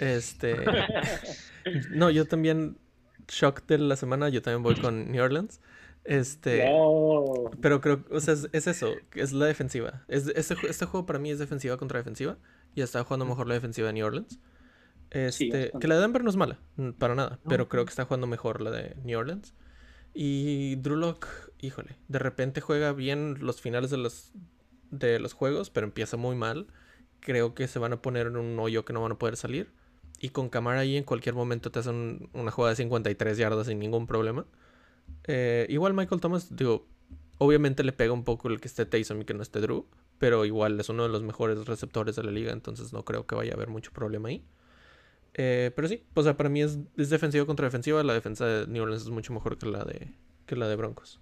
Este. 0.01 0.55
No, 1.91 2.09
yo 2.09 2.25
también. 2.25 2.77
Shock 3.27 3.65
de 3.67 3.77
la 3.77 3.95
semana, 3.95 4.27
yo 4.29 4.41
también 4.41 4.63
voy 4.63 4.75
con 4.75 5.11
New 5.11 5.23
Orleans. 5.23 5.61
Este. 6.03 6.65
no. 6.67 7.51
Pero 7.61 7.79
creo, 7.79 8.03
o 8.09 8.19
sea, 8.19 8.33
es, 8.33 8.49
es 8.51 8.65
eso, 8.65 8.93
es 9.13 9.31
la 9.31 9.45
defensiva. 9.45 10.03
Es, 10.07 10.27
este, 10.35 10.55
este 10.67 10.85
juego 10.85 11.05
para 11.05 11.19
mí 11.19 11.29
es 11.29 11.37
defensiva 11.37 11.77
contra 11.77 11.99
defensiva. 11.99 12.37
Y 12.73 12.81
está 12.81 13.03
jugando 13.03 13.25
mejor 13.25 13.47
la 13.47 13.53
defensiva 13.53 13.87
de 13.87 13.93
New 13.93 14.05
Orleans. 14.05 14.39
Este, 15.11 15.71
que 15.79 15.87
la 15.87 15.95
de 15.95 16.01
Denver 16.01 16.23
no 16.23 16.29
es 16.29 16.35
mala, 16.35 16.59
mm, 16.77 16.91
para 16.91 17.15
nada. 17.15 17.39
No. 17.43 17.49
Pero 17.49 17.69
creo 17.69 17.85
que 17.85 17.89
está 17.89 18.05
jugando 18.05 18.27
mejor 18.27 18.61
la 18.61 18.71
de 18.71 18.95
New 19.03 19.19
Orleans. 19.19 19.53
Y 20.13 20.77
Drew 20.77 20.95
Lock, 20.95 21.27
híjole, 21.59 21.97
de 22.07 22.19
repente 22.19 22.59
juega 22.59 22.91
bien 22.91 23.37
los 23.39 23.61
finales 23.61 23.91
de 23.91 23.97
los, 23.97 24.33
de 24.89 25.19
los 25.19 25.33
juegos, 25.33 25.69
pero 25.69 25.85
empieza 25.85 26.17
muy 26.17 26.35
mal. 26.35 26.67
Creo 27.19 27.53
que 27.53 27.67
se 27.67 27.77
van 27.77 27.93
a 27.93 28.01
poner 28.01 28.27
en 28.27 28.37
un 28.37 28.57
hoyo 28.59 28.83
que 28.83 28.93
no 28.93 29.01
van 29.01 29.11
a 29.11 29.19
poder 29.19 29.37
salir. 29.37 29.71
Y 30.21 30.29
con 30.29 30.49
Camara 30.49 30.81
ahí 30.81 30.97
en 30.97 31.03
cualquier 31.03 31.33
momento 31.33 31.71
te 31.71 31.79
hacen 31.79 32.29
una 32.33 32.51
jugada 32.51 32.73
de 32.73 32.75
53 32.75 33.37
yardas 33.37 33.65
sin 33.65 33.79
ningún 33.79 34.05
problema. 34.05 34.45
Eh, 35.23 35.65
igual 35.69 35.95
Michael 35.95 36.21
Thomas, 36.21 36.55
digo, 36.55 36.85
obviamente 37.39 37.83
le 37.83 37.91
pega 37.91 38.13
un 38.13 38.23
poco 38.23 38.47
el 38.47 38.61
que 38.61 38.67
esté 38.67 38.85
Taysom 38.85 39.21
y 39.21 39.25
que 39.25 39.33
no 39.33 39.41
esté 39.41 39.59
Drew, 39.61 39.87
pero 40.19 40.45
igual 40.45 40.79
es 40.79 40.89
uno 40.89 41.01
de 41.01 41.09
los 41.09 41.23
mejores 41.23 41.65
receptores 41.65 42.15
de 42.15 42.23
la 42.23 42.29
liga, 42.29 42.53
entonces 42.53 42.93
no 42.93 43.03
creo 43.03 43.25
que 43.25 43.33
vaya 43.33 43.53
a 43.53 43.55
haber 43.55 43.69
mucho 43.69 43.91
problema 43.91 44.29
ahí. 44.29 44.45
Eh, 45.33 45.71
pero 45.75 45.87
sí, 45.87 46.03
o 46.13 46.21
sea, 46.21 46.37
para 46.37 46.49
mí 46.49 46.61
es, 46.61 46.77
es 46.97 47.09
defensiva 47.09 47.47
contra 47.47 47.65
defensiva, 47.65 48.03
la 48.03 48.13
defensa 48.13 48.45
de 48.45 48.67
New 48.67 48.83
Orleans 48.83 49.01
es 49.01 49.09
mucho 49.09 49.33
mejor 49.33 49.57
que 49.57 49.65
la 49.65 49.83
de, 49.83 50.13
que 50.45 50.55
la 50.55 50.67
de 50.67 50.75
Broncos. 50.75 51.19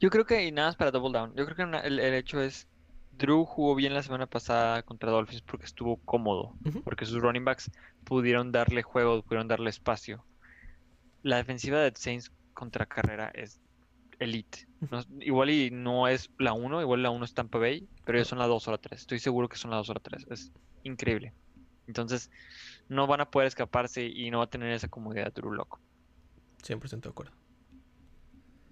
Yo 0.00 0.10
creo 0.10 0.26
que, 0.26 0.44
y 0.44 0.50
nada 0.50 0.70
más 0.70 0.76
para 0.76 0.90
double 0.90 1.16
down, 1.16 1.32
yo 1.36 1.46
creo 1.46 1.70
que 1.70 1.86
el 1.86 2.00
hecho 2.14 2.40
es, 2.40 2.66
Drew 3.20 3.44
jugó 3.44 3.74
bien 3.74 3.92
la 3.92 4.02
semana 4.02 4.26
pasada 4.26 4.82
contra 4.82 5.10
Dolphins 5.10 5.42
porque 5.42 5.66
estuvo 5.66 5.98
cómodo, 6.04 6.54
porque 6.82 7.04
sus 7.04 7.20
running 7.20 7.44
backs 7.44 7.70
pudieron 8.04 8.50
darle 8.50 8.82
juego, 8.82 9.22
pudieron 9.22 9.46
darle 9.46 9.68
espacio. 9.68 10.24
La 11.22 11.36
defensiva 11.36 11.80
de 11.80 11.92
Saints 11.94 12.32
contra 12.54 12.86
carrera 12.86 13.30
es 13.34 13.60
elite. 14.18 14.66
No- 14.90 15.04
igual 15.20 15.50
y 15.50 15.70
no 15.70 16.08
es 16.08 16.30
la 16.38 16.54
1, 16.54 16.80
igual 16.80 17.02
la 17.02 17.10
1 17.10 17.24
es 17.26 17.34
Tampa 17.34 17.58
Bay, 17.58 17.86
pero 18.04 18.16
ellos 18.18 18.28
son 18.28 18.38
la 18.38 18.46
2 18.46 18.66
o 18.66 18.70
la 18.70 18.78
3. 18.78 19.00
Estoy 19.00 19.18
seguro 19.18 19.48
que 19.48 19.58
son 19.58 19.70
la 19.70 19.76
2 19.76 19.90
o 19.90 19.94
la 19.94 20.00
3. 20.00 20.26
Es 20.30 20.50
increíble. 20.82 21.34
Entonces, 21.86 22.30
no 22.88 23.06
van 23.06 23.20
a 23.20 23.30
poder 23.30 23.48
escaparse 23.48 24.06
y 24.06 24.30
no 24.30 24.38
va 24.38 24.44
a 24.44 24.50
tener 24.50 24.72
esa 24.72 24.88
comodidad 24.88 25.32
Drew 25.32 25.52
Lock. 25.52 25.78
100% 26.62 27.08
de 27.08 27.10
acuerdo. 27.10 27.32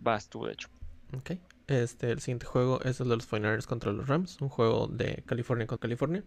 Vas 0.00 0.28
tú, 0.28 0.44
de 0.44 0.52
hecho. 0.52 0.68
Ok. 1.12 1.32
Este, 1.68 2.10
el 2.10 2.20
siguiente 2.20 2.46
juego 2.46 2.80
es 2.82 2.98
el 3.00 3.08
de 3.10 3.16
los 3.16 3.30
49ers 3.30 3.66
contra 3.66 3.92
los 3.92 4.08
Rams, 4.08 4.40
un 4.40 4.48
juego 4.48 4.88
de 4.88 5.22
California 5.26 5.66
con 5.66 5.78
California. 5.78 6.24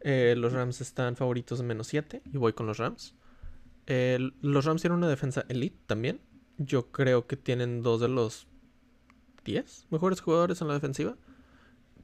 Eh, 0.00 0.34
los 0.36 0.52
Rams 0.52 0.80
están 0.80 1.16
favoritos 1.16 1.58
de 1.60 1.64
menos 1.64 1.86
7 1.86 2.20
y 2.24 2.36
voy 2.36 2.52
con 2.52 2.66
los 2.66 2.78
Rams. 2.78 3.14
El- 3.86 4.34
los 4.42 4.64
Rams 4.64 4.82
tienen 4.82 4.98
una 4.98 5.08
defensa 5.08 5.44
elite 5.48 5.78
también. 5.86 6.20
Yo 6.58 6.90
creo 6.92 7.26
que 7.26 7.36
tienen 7.36 7.82
dos 7.82 8.00
de 8.00 8.08
los 8.08 8.46
10 9.44 9.86
mejores 9.90 10.20
jugadores 10.20 10.60
en 10.60 10.68
la 10.68 10.74
defensiva 10.74 11.16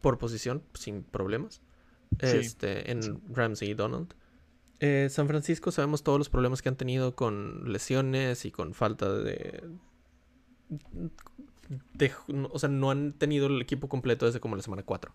por 0.01 0.19
posición, 0.19 0.63
sin 0.75 1.03
problemas. 1.03 1.61
Sí. 2.21 2.27
Este, 2.39 2.91
en 2.93 3.21
Ramsey 3.35 3.71
y 3.71 3.75
Donald. 3.75 4.15
Eh, 4.81 5.09
San 5.11 5.27
Francisco 5.27 5.73
sabemos 5.73 6.05
todos 6.05 6.19
los 6.19 6.29
problemas 6.31 6.63
que 6.63 6.69
han 6.69 6.77
tenido 6.77 7.17
con 7.17 7.73
lesiones 7.73 8.45
y 8.45 8.53
con 8.53 8.73
falta 8.75 9.13
de, 9.13 9.65
o 12.53 12.59
sea, 12.59 12.69
no 12.69 12.91
han 12.91 13.13
tenido 13.13 13.47
el 13.47 13.61
equipo 13.61 13.89
completo 13.89 14.27
desde 14.27 14.41
como 14.41 14.57
la 14.57 14.63
semana 14.63 14.83
4. 14.83 15.15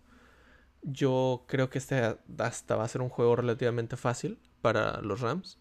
Yo 0.82 1.44
creo 1.48 1.70
que 1.70 1.78
este 1.78 2.16
hasta 2.38 2.76
va 2.76 2.84
a 2.84 2.88
ser 2.88 3.00
un 3.00 3.08
juego 3.08 3.36
relativamente 3.36 3.96
fácil 3.96 4.38
para 4.60 5.00
los 5.00 5.20
Rams. 5.20 5.58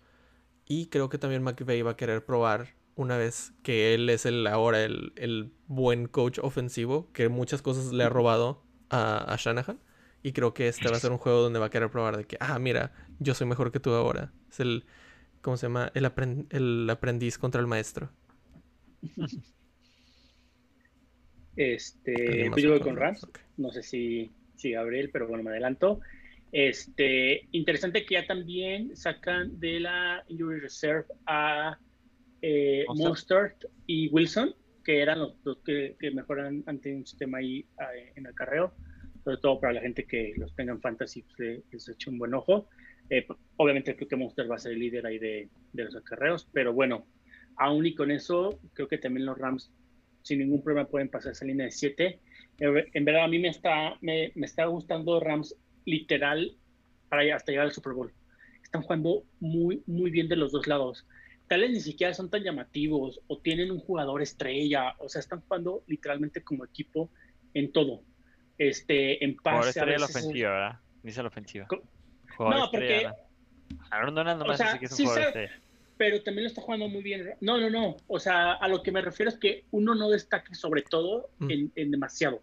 Y 0.65 0.87
creo 0.87 1.09
que 1.09 1.17
también 1.17 1.43
McVay 1.43 1.81
va 1.81 1.91
a 1.91 1.97
querer 1.97 2.25
probar 2.25 2.75
una 2.95 3.17
vez 3.17 3.53
que 3.63 3.93
él 3.93 4.09
es 4.09 4.25
el 4.25 4.45
ahora 4.47 4.83
el, 4.83 5.13
el 5.15 5.53
buen 5.67 6.07
coach 6.07 6.39
ofensivo, 6.39 7.11
que 7.11 7.29
muchas 7.29 7.61
cosas 7.61 7.91
le 7.91 8.03
ha 8.03 8.09
robado 8.09 8.63
a, 8.89 9.33
a 9.33 9.35
Shanahan. 9.37 9.79
Y 10.21 10.31
creo 10.31 10.53
que 10.53 10.69
este 10.69 10.89
va 10.89 10.95
a 10.95 10.99
ser 10.99 11.11
un 11.11 11.17
juego 11.17 11.41
donde 11.41 11.59
va 11.59 11.65
a 11.65 11.69
querer 11.69 11.91
probar 11.91 12.15
de 12.15 12.25
que, 12.25 12.37
ah, 12.39 12.57
mira, 12.59 12.93
yo 13.19 13.33
soy 13.33 13.45
mejor 13.45 13.71
que 13.71 13.79
tú 13.81 13.91
ahora. 13.91 14.31
Es 14.49 14.61
el, 14.61 14.85
¿cómo 15.41 15.57
se 15.57 15.65
llama? 15.67 15.91
El, 15.93 16.09
el 16.51 16.89
aprendiz 16.89 17.37
contra 17.37 17.59
el 17.59 17.67
maestro. 17.67 18.09
Este, 21.56 22.49
pues 22.51 22.64
yo 22.64 22.72
voy 22.72 22.80
con. 22.82 22.97
Rams. 22.97 23.24
Ok. 23.24 23.39
No 23.58 23.72
sé 23.72 23.84
si, 23.84 24.34
si 24.56 24.72
Gabriel, 24.72 25.10
pero 25.12 25.28
bueno, 25.28 25.43
me 25.43 25.51
adelanto. 25.51 26.01
Este, 26.51 27.47
interesante 27.51 28.06
que 28.06 28.16
ya 28.16 28.28
también 28.28 28.95
sacan 28.95 29.60
de 29.60 29.80
la 29.80 30.24
Injury 30.28 30.60
Reserve 30.60 31.06
a 31.26 31.80
eh, 32.41 32.86
Mostert. 32.88 33.66
Y 33.86 34.08
Wilson, 34.10 34.56
que 34.84 35.01
eran 35.01 35.20
los 35.20 35.41
dos 35.43 35.60
que, 35.64 35.95
que 35.99 36.12
mejor 36.12 36.41
han, 36.41 36.64
han 36.66 36.80
tenido 36.80 36.99
un 36.99 37.06
sistema 37.08 37.39
ahí 37.39 37.60
eh, 37.60 38.12
en 38.16 38.28
acarreo. 38.28 38.76
Sobre 39.24 39.38
todo 39.38 39.60
para 39.60 39.74
la 39.74 39.82
gente 39.82 40.06
que 40.06 40.34
los 40.38 40.54
tenga 40.54 40.74
en 40.74 40.82
fantasy, 40.82 41.24
pues, 41.24 41.39
le- 41.39 41.64
les 41.72 41.88
eche 41.88 42.10
un 42.10 42.20
buen 42.20 42.34
ojo. 42.34 42.70
Eh, 43.10 43.26
obviamente 43.58 43.95
creo 43.95 44.08
que 44.08 44.16
Monster 44.16 44.49
va 44.51 44.56
a 44.56 44.60
ser 44.60 44.74
el 44.74 44.80
líder 44.80 45.06
ahí 45.06 45.18
de, 45.18 45.49
de 45.72 45.84
los 45.86 45.95
acarreos, 45.95 46.49
pero 46.51 46.74
bueno, 46.74 47.08
aún 47.58 47.86
y 47.86 47.95
con 47.95 48.12
eso, 48.12 48.60
creo 48.74 48.88
que 48.88 48.97
también 48.97 49.26
los 49.26 49.38
Rams 49.38 49.72
sin 50.24 50.39
ningún 50.39 50.63
problema 50.63 50.88
pueden 50.89 51.09
pasar 51.09 51.34
esa 51.34 51.45
línea 51.45 51.65
de 51.65 51.71
7. 51.71 52.19
En 52.59 53.05
verdad, 53.05 53.26
a 53.26 53.28
mí 53.28 53.39
me 53.39 53.49
está, 53.49 53.95
me, 54.01 54.32
me 54.36 54.45
está 54.45 54.65
gustando 54.65 55.19
Rams 55.19 55.55
literal 55.86 56.57
para 57.09 57.36
hasta 57.36 57.51
llegar 57.51 57.67
al 57.67 57.74
Super 57.74 57.93
Bowl. 57.93 58.11
Están 58.63 58.82
jugando 58.82 59.24
muy, 59.39 59.84
muy 59.86 60.09
bien 60.11 60.28
de 60.30 60.36
los 60.38 60.51
dos 60.51 60.65
lados. 60.65 61.05
Tal 61.47 61.61
vez 61.61 61.71
ni 61.71 61.82
siquiera 61.82 62.13
son 62.13 62.30
tan 62.30 62.41
llamativos 62.41 63.19
o 63.28 63.38
tienen 63.39 63.69
un 63.69 63.80
jugador 63.80 64.21
estrella, 64.21 64.95
o 64.99 65.09
sea, 65.09 65.19
están 65.19 65.41
jugando 65.41 65.84
literalmente 65.88 66.41
como 66.41 66.63
equipo 66.65 67.11
en 67.53 67.71
todo. 67.71 68.01
Este, 68.57 69.24
en 69.24 69.36
Jugador 69.36 69.65
pase. 69.65 69.80
a 69.80 69.84
estrella 69.84 69.99
la 69.99 70.05
ofensiva, 70.05 70.49
¿verdad? 70.51 70.80
Dice 71.03 71.21
la 71.21 71.28
ofensiva. 71.28 71.67
Jugador 72.38 72.59
No, 72.59 72.71
porque- 72.71 73.03
¿no? 73.03 73.13
Aaron 73.91 74.15
Donald 74.15 74.41
O 74.41 74.43
nomás 74.45 74.57
sea, 74.57 74.78
que 74.80 74.86
es 74.86 74.91
un 74.91 74.97
sí 74.97 75.03
jugador 75.03 75.24
sabe- 75.34 75.43
estrella. 75.45 75.62
Pero 75.97 76.21
también 76.23 76.43
lo 76.43 76.47
está 76.49 76.61
jugando 76.61 76.87
muy 76.89 77.03
bien. 77.03 77.31
No, 77.41 77.59
no, 77.59 77.69
no. 77.69 77.97
O 78.07 78.19
sea, 78.19 78.53
a 78.53 78.67
lo 78.67 78.81
que 78.83 78.91
me 78.91 79.01
refiero 79.01 79.29
es 79.29 79.37
que 79.37 79.65
uno 79.71 79.93
no 79.95 80.09
destaque 80.09 80.55
sobre 80.55 80.81
todo 80.83 81.29
Mm. 81.39 81.51
en, 81.51 81.71
en 81.75 81.91
demasiado. 81.91 82.41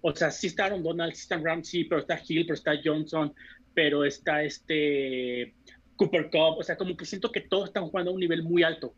O 0.00 0.14
sea, 0.14 0.30
sí 0.30 0.48
está 0.48 0.64
Aaron 0.66 0.82
Donald, 0.82 1.14
sí 1.14 1.22
está 1.22 1.36
Ramsey, 1.38 1.84
pero 1.84 2.00
está 2.00 2.20
Hill, 2.26 2.44
pero 2.46 2.54
está 2.54 2.72
Johnson, 2.84 3.32
pero 3.72 4.04
está 4.04 4.42
este 4.42 5.54
Cooper 5.96 6.24
Cup. 6.30 6.58
O 6.58 6.62
sea, 6.62 6.76
como 6.76 6.96
que 6.96 7.04
siento 7.04 7.30
que 7.30 7.40
todos 7.40 7.66
están 7.68 7.86
jugando 7.86 8.10
a 8.10 8.14
un 8.14 8.20
nivel 8.20 8.42
muy 8.42 8.62
alto. 8.64 8.94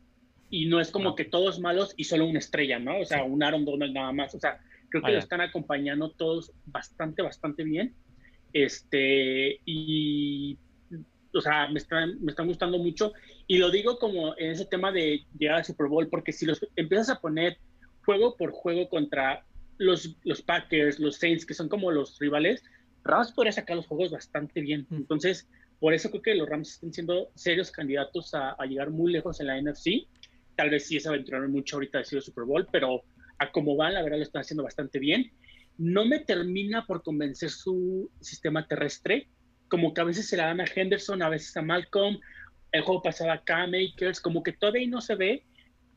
Y 0.50 0.66
no 0.66 0.80
es 0.80 0.90
como 0.90 1.10
Ah. 1.10 1.14
que 1.16 1.24
todos 1.24 1.60
malos 1.60 1.92
y 1.96 2.04
solo 2.04 2.24
una 2.26 2.38
estrella, 2.38 2.78
¿no? 2.78 3.00
O 3.00 3.04
sea, 3.04 3.22
un 3.24 3.42
Aaron 3.42 3.64
Donald 3.64 3.92
nada 3.92 4.12
más. 4.12 4.34
O 4.34 4.38
sea, 4.40 4.58
creo 4.88 5.02
que 5.02 5.10
Ah, 5.10 5.14
lo 5.14 5.18
están 5.18 5.40
acompañando 5.42 6.10
todos 6.12 6.52
bastante, 6.66 7.20
bastante 7.22 7.64
bien. 7.64 7.94
Este, 8.52 9.60
y, 9.66 10.56
o 11.34 11.40
sea, 11.40 11.68
me 11.68 11.78
están, 11.78 12.22
me 12.22 12.30
están 12.30 12.46
gustando 12.46 12.78
mucho. 12.78 13.12
Y 13.46 13.58
lo 13.58 13.70
digo 13.70 13.98
como 13.98 14.36
en 14.38 14.52
ese 14.52 14.64
tema 14.64 14.92
de 14.92 15.24
llegar 15.38 15.56
al 15.56 15.64
Super 15.64 15.88
Bowl, 15.88 16.08
porque 16.08 16.32
si 16.32 16.46
los 16.46 16.64
empiezas 16.76 17.10
a 17.10 17.20
poner 17.20 17.58
juego 18.04 18.36
por 18.36 18.52
juego 18.52 18.88
contra 18.88 19.44
los, 19.78 20.16
los 20.24 20.42
Packers, 20.42 20.98
los 20.98 21.16
Saints, 21.16 21.44
que 21.44 21.54
son 21.54 21.68
como 21.68 21.90
los 21.90 22.18
rivales, 22.18 22.62
Rams 23.02 23.32
podría 23.32 23.52
sacar 23.52 23.76
los 23.76 23.86
juegos 23.86 24.10
bastante 24.10 24.60
bien. 24.60 24.86
Mm. 24.88 24.96
Entonces, 24.96 25.48
por 25.80 25.92
eso 25.92 26.10
creo 26.10 26.22
que 26.22 26.34
los 26.34 26.48
Rams 26.48 26.74
están 26.74 26.92
siendo 26.92 27.30
serios 27.34 27.70
candidatos 27.70 28.34
a, 28.34 28.52
a 28.52 28.66
llegar 28.66 28.90
muy 28.90 29.12
lejos 29.12 29.40
en 29.40 29.48
la 29.48 29.60
NFC. 29.60 30.06
Tal 30.56 30.70
vez 30.70 30.86
sí 30.86 30.96
es 30.96 31.06
aventurar 31.06 31.46
mucho 31.48 31.76
ahorita 31.76 31.98
decir 31.98 32.18
el 32.18 32.22
Super 32.22 32.44
Bowl, 32.44 32.66
pero 32.70 33.02
a 33.38 33.50
como 33.50 33.76
van, 33.76 33.94
la 33.94 34.02
verdad 34.02 34.18
lo 34.18 34.22
están 34.22 34.42
haciendo 34.42 34.62
bastante 34.62 34.98
bien. 34.98 35.32
No 35.76 36.04
me 36.04 36.20
termina 36.20 36.86
por 36.86 37.02
convencer 37.02 37.50
su 37.50 38.10
sistema 38.20 38.66
terrestre, 38.66 39.28
como 39.74 39.92
que 39.92 40.00
a 40.02 40.04
veces 40.04 40.28
se 40.28 40.36
la 40.36 40.46
dan 40.46 40.60
a 40.60 40.66
Henderson, 40.72 41.20
a 41.20 41.28
veces 41.28 41.56
a 41.56 41.60
Malcolm, 41.60 42.20
el 42.70 42.82
juego 42.82 43.02
pasado 43.02 43.32
a 43.32 43.42
Cam 43.42 43.72
Akers, 43.74 44.20
como 44.20 44.40
que 44.40 44.52
todavía 44.52 44.86
no 44.86 45.00
se 45.00 45.16
ve, 45.16 45.44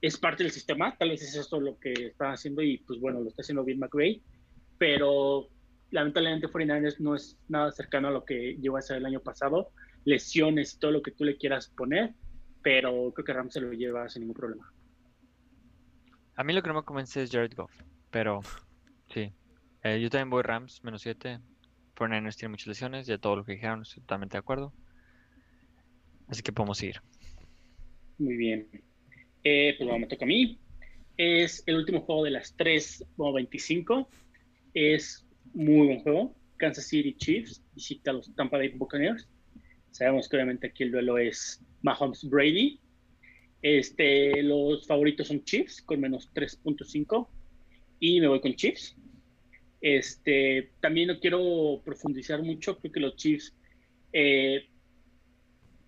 es 0.01 0.17
parte 0.17 0.41
del 0.41 0.51
sistema, 0.51 0.97
tal 0.97 1.11
vez 1.11 1.21
es 1.21 1.35
esto 1.35 1.59
lo 1.59 1.77
que 1.77 1.93
están 1.93 2.31
haciendo 2.31 2.63
y 2.63 2.79
pues 2.79 2.99
bueno, 2.99 3.19
lo 3.19 3.29
está 3.29 3.43
haciendo 3.43 3.63
bien 3.63 3.77
McVay, 3.77 4.23
pero 4.79 5.49
lamentablemente 5.91 6.47
49ers 6.47 6.97
no 6.97 7.13
es 7.13 7.37
nada 7.49 7.71
cercano 7.71 8.07
a 8.07 8.11
lo 8.11 8.25
que 8.25 8.57
llegó 8.59 8.77
a 8.77 8.81
ser 8.81 8.97
el 8.97 9.05
año 9.05 9.19
pasado, 9.19 9.69
lesiones 10.05 10.79
todo 10.79 10.89
lo 10.89 11.03
que 11.03 11.11
tú 11.11 11.23
le 11.23 11.37
quieras 11.37 11.67
poner, 11.67 12.15
pero 12.63 13.13
creo 13.13 13.25
que 13.25 13.33
Rams 13.33 13.53
se 13.53 13.61
lo 13.61 13.73
lleva 13.73 14.09
sin 14.09 14.21
ningún 14.21 14.37
problema. 14.37 14.73
A 16.35 16.43
mí 16.43 16.51
lo 16.51 16.63
que 16.63 16.69
no 16.69 16.73
me 16.73 16.83
convence 16.83 17.21
es 17.21 17.29
Jared 17.29 17.53
Goff, 17.55 17.79
pero 18.09 18.39
sí. 19.13 19.31
Eh, 19.83 20.01
yo 20.01 20.09
también 20.09 20.31
voy 20.31 20.41
Rams, 20.41 20.83
menos 20.83 21.03
7. 21.03 21.39
49ers 21.97 22.35
tiene 22.35 22.51
muchas 22.51 22.67
lesiones, 22.67 23.07
ya 23.07 23.17
todo 23.17 23.37
lo 23.37 23.45
que 23.45 23.53
dijeron, 23.53 23.81
estoy 23.81 24.01
totalmente 24.01 24.33
de 24.33 24.39
acuerdo. 24.39 24.73
Así 26.27 26.43
que 26.43 26.51
podemos 26.51 26.77
seguir. 26.77 27.01
Muy 28.17 28.35
bien. 28.35 28.67
Eh, 29.43 29.75
pues 29.77 29.87
bueno, 29.87 29.99
me 29.99 30.07
toca 30.07 30.25
a 30.25 30.27
mí. 30.27 30.59
Es 31.15 31.63
el 31.65 31.75
último 31.75 32.01
juego 32.01 32.23
de 32.23 32.31
las 32.31 32.55
3.25. 32.57 34.07
Es 34.73 35.25
muy 35.53 35.87
buen 35.87 35.99
juego. 36.01 36.35
Kansas 36.57 36.87
City 36.87 37.15
Chiefs 37.15 37.63
visita 37.73 38.11
a 38.11 38.15
los 38.15 38.33
Tampa 38.35 38.57
Bay 38.57 38.69
Buccaneers. 38.69 39.27
Sabemos 39.91 40.27
que 40.27 40.35
obviamente 40.35 40.67
aquí 40.67 40.83
el 40.83 40.91
duelo 40.91 41.17
es 41.17 41.63
Mahomes 41.81 42.27
Brady. 42.29 42.79
Este, 43.61 44.43
los 44.43 44.85
favoritos 44.85 45.27
son 45.27 45.43
Chiefs 45.43 45.81
con 45.81 45.99
menos 45.99 46.31
3.5 46.33 47.27
y 47.99 48.19
me 48.21 48.27
voy 48.27 48.41
con 48.41 48.53
Chiefs. 48.53 48.95
Este, 49.81 50.71
también 50.79 51.09
no 51.09 51.19
quiero 51.19 51.81
profundizar 51.85 52.41
mucho, 52.41 52.77
creo 52.77 52.91
que 52.91 52.99
los 52.99 53.15
Chiefs 53.15 53.55
eh, 54.11 54.67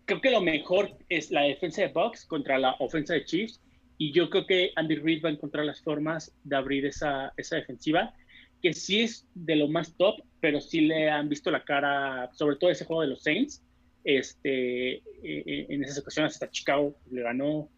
creo 0.05 0.21
que 0.21 0.31
lo 0.31 0.41
mejor 0.41 0.97
es 1.07 1.31
la 1.31 1.43
defensa 1.43 1.81
de 1.81 1.89
Bucks 1.89 2.25
contra 2.25 2.57
la 2.57 2.75
ofensa 2.79 3.13
de 3.13 3.25
Chiefs 3.25 3.61
y 3.97 4.11
yo 4.11 4.29
creo 4.29 4.47
que 4.47 4.71
Andy 4.75 4.95
Reid 4.95 5.23
va 5.23 5.29
a 5.29 5.33
encontrar 5.33 5.65
las 5.65 5.81
formas 5.81 6.35
de 6.43 6.55
abrir 6.55 6.85
esa, 6.85 7.33
defensiva 7.35 8.13
que 8.61 8.73
sí 8.73 9.01
es 9.01 9.27
de 9.35 9.55
lo 9.55 9.67
más 9.67 9.95
top, 9.97 10.21
pero 10.41 10.59
sí 10.59 10.81
le 10.81 11.09
han 11.09 11.29
visto 11.29 11.49
la 11.51 11.63
cara, 11.63 12.29
sobre 12.33 12.57
todo 12.57 12.69
ese 12.69 12.85
juego 12.85 13.03
de 13.03 13.09
los 13.09 13.23
Saints, 13.23 13.63
este, 14.03 14.95
eh, 14.95 15.65
en 15.69 15.83
esas 15.83 15.99
ocasiones 15.99 16.33
hasta 16.33 16.49
Chicago 16.49 16.97
le 17.11 17.21
ganó 17.21 17.69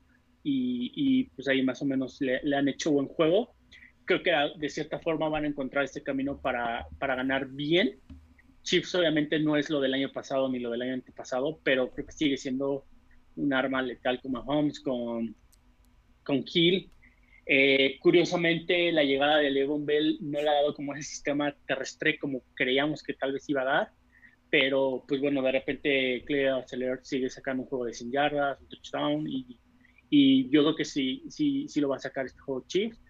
y, 0.44 1.26
pues 1.36 1.48
ahí 1.48 1.62
más 1.62 1.82
o 1.82 1.86
menos 1.86 2.20
le, 2.20 2.40
han 2.56 2.68
hecho 2.68 2.92
buen 2.92 3.08
juego. 3.08 3.54
Creo 4.12 4.24
que 4.24 4.60
de 4.60 4.70
cierta 4.70 5.00
forma 5.00 5.30
van 5.30 5.46
a 5.46 5.48
encontrar 5.48 5.86
este 5.86 6.04
camino 6.04 6.38
para, 6.42 6.86
para 7.00 7.16
ganar 7.16 7.48
bien. 7.48 7.98
Chiefs 8.62 8.94
obviamente 8.96 9.40
no 9.40 9.56
es 9.56 9.70
lo 9.70 9.80
del 9.80 9.94
año 9.94 10.12
pasado 10.12 10.50
ni 10.50 10.60
lo 10.60 10.70
del 10.70 10.82
año 10.82 10.96
antepasado, 10.96 11.62
pero 11.64 11.90
creo 11.92 12.08
que 12.08 12.12
sigue 12.12 12.36
siendo 12.36 12.84
un 13.38 13.54
arma 13.54 13.82
letal 13.82 14.20
con 14.20 14.34
Mahomes, 14.34 14.82
con, 14.82 15.34
con 16.26 16.44
Hill. 16.46 16.92
Eh, 17.46 18.00
curiosamente, 18.02 18.92
la 18.92 19.06
llegada 19.06 19.38
de 19.38 19.50
Levon 19.50 19.86
Bell 19.86 20.18
no 20.20 20.42
le 20.42 20.50
ha 20.50 20.56
dado 20.56 20.74
como 20.74 20.94
ese 20.94 21.04
sistema 21.04 21.56
terrestre 21.66 22.20
como 22.20 22.42
creíamos 22.54 23.04
que 23.04 23.14
tal 23.14 23.32
vez 23.32 23.48
iba 23.48 23.62
a 23.62 23.66
dar, 23.66 23.92
pero 24.50 25.06
pues 25.08 25.22
bueno, 25.22 25.42
de 25.42 25.54
repente 25.54 26.26
Clay 26.26 26.48
Aceler 26.48 27.00
sigue 27.04 27.30
sacando 27.30 27.64
un 27.64 27.70
juego 27.70 27.86
de 27.86 27.94
100 27.94 28.12
yardas, 28.12 28.60
un 28.60 28.68
touchdown, 28.68 29.26
y, 29.26 29.58
y 30.10 30.50
yo 30.50 30.64
creo 30.64 30.76
que 30.76 30.84
sí, 30.84 31.24
sí, 31.30 31.70
sí 31.70 31.80
lo 31.80 31.88
va 31.88 31.96
a 31.96 32.00
sacar 32.00 32.26
este 32.26 32.42
juego 32.42 32.66
Chiefs. 32.68 33.02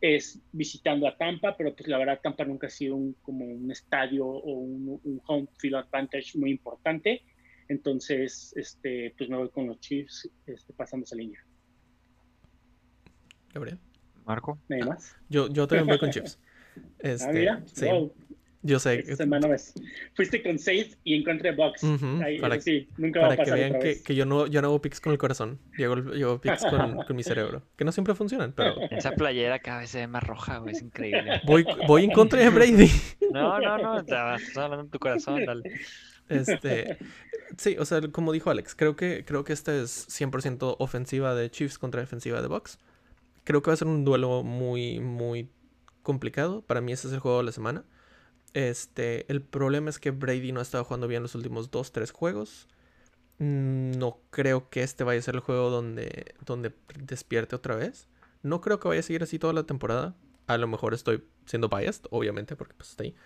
Es 0.00 0.40
visitando 0.52 1.08
a 1.08 1.16
Tampa, 1.16 1.56
pero 1.56 1.74
pues 1.74 1.88
la 1.88 1.98
verdad 1.98 2.20
Tampa 2.22 2.44
nunca 2.44 2.66
ha 2.66 2.70
sido 2.70 2.96
un, 2.96 3.14
como 3.22 3.44
un 3.44 3.70
estadio 3.70 4.26
o 4.26 4.52
un, 4.58 5.00
un 5.02 5.20
home 5.26 5.48
field 5.58 5.76
advantage 5.76 6.38
muy 6.38 6.50
importante. 6.50 7.22
Entonces, 7.68 8.52
este, 8.56 9.14
pues 9.16 9.30
me 9.30 9.36
voy 9.36 9.48
con 9.50 9.66
los 9.66 9.80
Chiefs 9.80 10.30
este, 10.46 10.72
pasando 10.74 11.04
esa 11.04 11.16
línea. 11.16 11.44
Gabriel. 13.52 13.78
Marco. 14.24 14.58
¿Nada 14.68 14.86
más? 14.86 15.16
Yo, 15.28 15.48
yo 15.48 15.66
también 15.66 15.86
voy 15.86 15.98
con 15.98 16.10
Chiefs. 16.10 16.38
Este, 16.98 17.24
ah, 17.28 17.32
mira. 17.32 17.62
sí. 17.66 17.86
Wow. 17.86 18.12
Yo 18.66 18.78
sé. 18.78 19.00
Esta 19.00 19.16
semana 19.16 19.46
ves. 19.46 19.74
Fuiste 20.14 20.42
con 20.42 20.58
6 20.58 20.96
y 21.04 21.14
encontré 21.14 21.52
Box. 21.52 21.82
Uh 21.82 21.98
-huh, 21.98 22.24
Ahí, 22.24 22.38
para, 22.40 22.58
sí, 22.58 22.88
nunca 22.96 23.20
va 23.20 23.26
a 23.26 23.28
para 23.28 23.42
pasar 23.42 23.54
que 23.54 23.60
vean 23.60 23.70
otra 23.72 23.80
que, 23.80 23.86
vez. 23.88 24.02
que, 24.02 24.14
yo, 24.14 24.24
no, 24.24 24.46
yo 24.46 24.62
no 24.62 24.68
hago 24.68 24.80
picks 24.80 25.00
con 25.02 25.12
el 25.12 25.18
corazón. 25.18 25.58
Yo 25.76 25.92
hago, 25.92 26.14
yo 26.14 26.28
hago 26.28 26.40
picks 26.40 26.64
con, 26.64 26.96
con, 27.06 27.14
mi 27.14 27.22
cerebro. 27.22 27.62
Que 27.76 27.84
no 27.84 27.92
siempre 27.92 28.14
funcionan, 28.14 28.52
pero. 28.52 28.74
Esa 28.90 29.12
playera 29.12 29.58
cada 29.58 29.80
vez 29.80 29.90
se 29.90 29.98
ve 29.98 30.06
más 30.06 30.22
roja, 30.22 30.58
güey. 30.58 30.74
Es 30.74 30.80
increíble. 30.80 31.42
Voy, 31.44 31.66
voy 31.86 32.04
en 32.04 32.12
contra 32.12 32.40
de 32.40 32.48
Brady. 32.48 32.90
No, 33.30 33.60
no, 33.60 33.76
no. 33.76 34.00
Estás 34.00 34.56
hablando 34.56 34.84
de 34.84 34.90
tu 34.90 34.98
corazón, 34.98 35.44
dale. 35.44 35.70
Este. 36.30 36.96
Sí, 37.58 37.76
o 37.78 37.84
sea, 37.84 38.00
como 38.00 38.32
dijo 38.32 38.50
Alex, 38.50 38.74
creo 38.74 38.96
que, 38.96 39.24
creo 39.26 39.44
que 39.44 39.52
esta 39.52 39.74
es 39.76 40.08
100% 40.08 40.76
ofensiva 40.78 41.34
de 41.34 41.50
Chiefs 41.50 41.78
contra 41.78 42.00
defensiva 42.00 42.40
de 42.40 42.48
Bucks. 42.48 42.78
Creo 43.44 43.62
que 43.62 43.70
va 43.70 43.74
a 43.74 43.76
ser 43.76 43.88
un 43.88 44.04
duelo 44.04 44.42
muy, 44.42 45.00
muy 45.00 45.50
complicado. 46.02 46.62
Para 46.62 46.80
mí 46.80 46.92
ese 46.92 47.08
es 47.08 47.12
el 47.12 47.20
juego 47.20 47.38
de 47.38 47.44
la 47.44 47.52
semana. 47.52 47.84
Este, 48.54 49.30
el 49.30 49.42
problema 49.42 49.90
es 49.90 49.98
que 49.98 50.12
Brady 50.12 50.52
no 50.52 50.60
ha 50.60 50.62
estado 50.62 50.84
jugando 50.84 51.08
bien 51.08 51.22
los 51.22 51.34
últimos 51.34 51.70
2-3 51.72 52.12
juegos. 52.12 52.68
No 53.38 54.20
creo 54.30 54.70
que 54.70 54.84
este 54.84 55.02
vaya 55.02 55.18
a 55.18 55.22
ser 55.22 55.34
el 55.34 55.40
juego 55.40 55.70
donde, 55.70 56.36
donde 56.46 56.72
despierte 57.00 57.56
otra 57.56 57.74
vez. 57.74 58.06
No 58.42 58.60
creo 58.60 58.78
que 58.78 58.86
vaya 58.86 59.00
a 59.00 59.02
seguir 59.02 59.24
así 59.24 59.40
toda 59.40 59.52
la 59.52 59.64
temporada. 59.64 60.14
A 60.46 60.56
lo 60.56 60.68
mejor 60.68 60.94
estoy 60.94 61.24
siendo 61.46 61.68
biased, 61.68 62.04
obviamente, 62.10 62.54
porque 62.54 62.74
pues 62.74 62.90
está 62.90 63.02
ahí. 63.02 63.16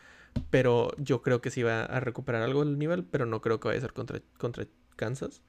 Pero 0.49 0.93
yo 0.97 1.21
creo 1.21 1.43
que 1.43 1.51
sí 1.51 1.63
va 1.63 1.83
a 1.83 2.01
recuperar 2.01 2.43
algo 2.43 2.65
del 2.65 2.79
nivel, 2.79 3.05
pero 3.05 3.27
no 3.27 3.43
creo 3.43 3.61
que 3.61 3.69
vaya 3.69 3.79
a 3.79 3.83
ser 3.83 3.93
contra, 3.93 4.23
contra 4.39 4.67
Kansas. 4.97 5.43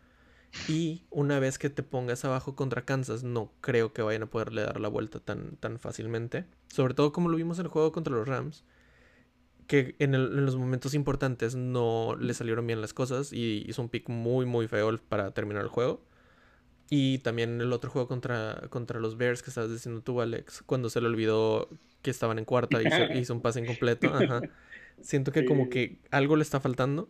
Y 0.67 1.05
una 1.09 1.39
vez 1.39 1.57
que 1.57 1.69
te 1.69 1.83
pongas 1.83 2.25
abajo 2.25 2.55
contra 2.55 2.83
Kansas, 2.83 3.23
no 3.23 3.53
creo 3.61 3.93
que 3.93 4.01
vayan 4.01 4.23
a 4.23 4.29
poderle 4.29 4.63
dar 4.63 4.81
la 4.81 4.89
vuelta 4.89 5.21
tan, 5.21 5.55
tan 5.57 5.79
fácilmente. 5.79 6.45
Sobre 6.67 6.95
todo 6.95 7.13
como 7.13 7.29
lo 7.29 7.37
vimos 7.37 7.59
en 7.59 7.65
el 7.67 7.71
juego 7.71 7.93
contra 7.93 8.13
los 8.13 8.27
Rams 8.27 8.65
que 9.69 9.95
en, 9.99 10.15
el, 10.15 10.39
en, 10.39 10.45
los 10.47 10.55
momentos 10.55 10.95
importantes 10.95 11.55
no 11.55 12.17
le 12.19 12.33
salieron 12.33 12.65
bien 12.65 12.81
las 12.81 12.91
cosas 12.91 13.31
y 13.31 13.63
hizo 13.67 13.83
un 13.83 13.89
pick 13.89 14.09
muy 14.09 14.47
muy 14.47 14.67
feo 14.67 14.97
para 15.07 15.31
terminar 15.31 15.61
el 15.61 15.69
juego. 15.69 16.01
Y 16.89 17.19
también 17.19 17.61
el 17.61 17.71
otro 17.71 17.91
juego 17.91 18.07
contra, 18.07 18.63
contra 18.71 18.99
los 18.99 19.15
Bears 19.15 19.43
que 19.43 19.51
estabas 19.51 19.69
diciendo 19.69 20.01
tú, 20.01 20.21
Alex, 20.21 20.63
cuando 20.65 20.89
se 20.89 20.99
le 21.01 21.07
olvidó 21.07 21.69
que 22.01 22.09
estaban 22.09 22.39
en 22.39 22.45
cuarta 22.45 22.81
y 22.81 22.87
hizo, 22.87 23.13
hizo 23.13 23.33
un 23.35 23.41
pase 23.41 23.59
incompleto. 23.59 24.07
Ajá. 24.11 24.41
Siento 25.01 25.31
que 25.31 25.45
como 25.45 25.69
que 25.69 25.99
algo 26.09 26.35
le 26.35 26.41
está 26.41 26.59
faltando 26.59 27.07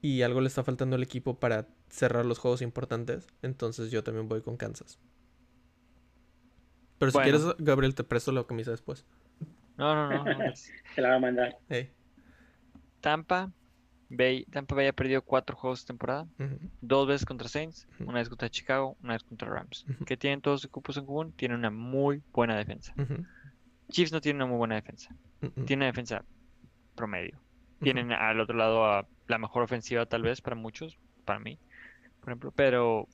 y 0.00 0.22
algo 0.22 0.40
le 0.40 0.48
está 0.48 0.64
faltando 0.64 0.96
al 0.96 1.02
equipo 1.02 1.38
para 1.38 1.68
cerrar 1.90 2.24
los 2.24 2.38
juegos 2.38 2.62
importantes. 2.62 3.26
Entonces 3.42 3.90
yo 3.90 4.02
también 4.02 4.26
voy 4.26 4.40
con 4.40 4.56
Kansas. 4.56 4.98
Pero 6.96 7.12
si 7.12 7.18
bueno. 7.18 7.38
quieres, 7.38 7.56
Gabriel, 7.58 7.94
te 7.94 8.04
presto 8.04 8.32
la 8.32 8.44
camisa 8.44 8.70
después. 8.70 9.04
No, 9.80 9.94
no, 9.94 10.08
no. 10.10 10.24
no. 10.24 10.52
Te 10.94 11.00
la 11.00 11.08
va 11.08 11.14
a 11.14 11.18
mandar. 11.18 11.56
Hey. 11.70 11.90
Tampa 13.00 13.50
Bay, 14.10 14.44
Tampa 14.44 14.74
Bay 14.74 14.88
ha 14.88 14.92
perdido 14.92 15.22
cuatro 15.22 15.56
juegos 15.56 15.82
de 15.82 15.86
temporada. 15.86 16.26
Dos 16.82 17.08
veces 17.08 17.24
contra 17.24 17.48
Saints, 17.48 17.88
una 18.00 18.18
vez 18.18 18.28
contra 18.28 18.50
Chicago, 18.50 18.96
una 19.02 19.14
vez 19.14 19.22
contra 19.22 19.48
Rams. 19.48 19.86
¿Qué 20.04 20.16
tienen 20.16 20.42
todos 20.42 20.56
los 20.56 20.70
equipos 20.70 20.96
en 20.96 21.06
común? 21.06 21.32
Tienen 21.32 21.58
una 21.58 21.70
muy 21.70 22.22
buena 22.32 22.56
defensa. 22.56 22.92
Chiefs 23.88 24.12
no 24.12 24.20
tiene 24.20 24.36
una 24.36 24.46
muy 24.46 24.58
buena 24.58 24.74
defensa. 24.74 25.14
Tiene 25.64 25.84
una 25.84 25.86
defensa 25.86 26.24
promedio. 26.94 27.40
Tienen 27.80 28.12
al 28.12 28.40
otro 28.40 28.56
lado 28.56 28.84
a 28.84 29.06
la 29.28 29.38
mejor 29.38 29.62
ofensiva 29.62 30.04
tal 30.04 30.22
vez 30.22 30.42
para 30.42 30.56
muchos, 30.56 30.98
para 31.24 31.38
mí, 31.38 31.58
por 32.20 32.30
ejemplo. 32.30 32.52
Pero 32.54 33.08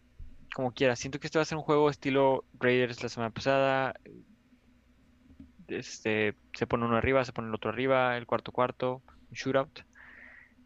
como 0.54 0.72
quiera, 0.72 0.96
siento 0.96 1.20
que 1.20 1.28
este 1.28 1.38
va 1.38 1.42
a 1.42 1.46
ser 1.46 1.58
un 1.58 1.64
juego 1.64 1.90
estilo 1.90 2.44
Raiders 2.58 3.02
la 3.02 3.08
semana 3.08 3.30
pasada. 3.30 3.94
Este, 5.68 6.38
se 6.52 6.66
pone 6.66 6.84
uno 6.86 6.96
arriba, 6.96 7.24
se 7.24 7.32
pone 7.32 7.48
el 7.48 7.54
otro 7.54 7.70
arriba, 7.70 8.16
el 8.16 8.26
cuarto 8.26 8.52
cuarto, 8.52 9.04
un 9.30 9.34
shootout. 9.36 9.80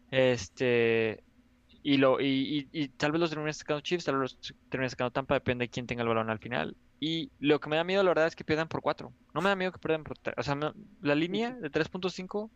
Este, 0.09 1.23
y 1.83 1.97
lo, 1.97 2.19
y, 2.21 2.69
y- 2.73 2.83
y 2.83 2.89
tal 2.89 3.11
vez 3.11 3.21
los 3.21 3.29
termine 3.29 3.53
sacando 3.53 3.81
Chiefs, 3.81 4.05
tal 4.05 4.15
vez 4.19 4.21
los 4.41 4.55
termine 4.69 4.89
sacando 4.89 5.11
Tampa, 5.11 5.35
depende 5.35 5.65
de 5.65 5.69
quién 5.69 5.87
tenga 5.87 6.03
el 6.03 6.09
balón 6.09 6.29
al 6.29 6.39
final. 6.39 6.77
Y 6.99 7.31
lo 7.39 7.59
que 7.59 7.69
me 7.69 7.77
da 7.77 7.83
miedo, 7.83 8.03
la 8.03 8.09
verdad, 8.11 8.27
es 8.27 8.35
que 8.35 8.43
pierdan 8.45 8.67
por 8.67 8.81
4. 8.81 9.15
No 9.33 9.41
me 9.41 9.49
da 9.49 9.55
miedo 9.55 9.71
que 9.71 9.79
pierdan 9.79 10.03
por 10.03 10.17
3. 10.19 10.35
O 10.37 10.43
sea, 10.43 10.55
me- 10.55 10.71
la 11.01 11.15
línea 11.15 11.55
de 11.55 11.69
3.5 11.69 12.51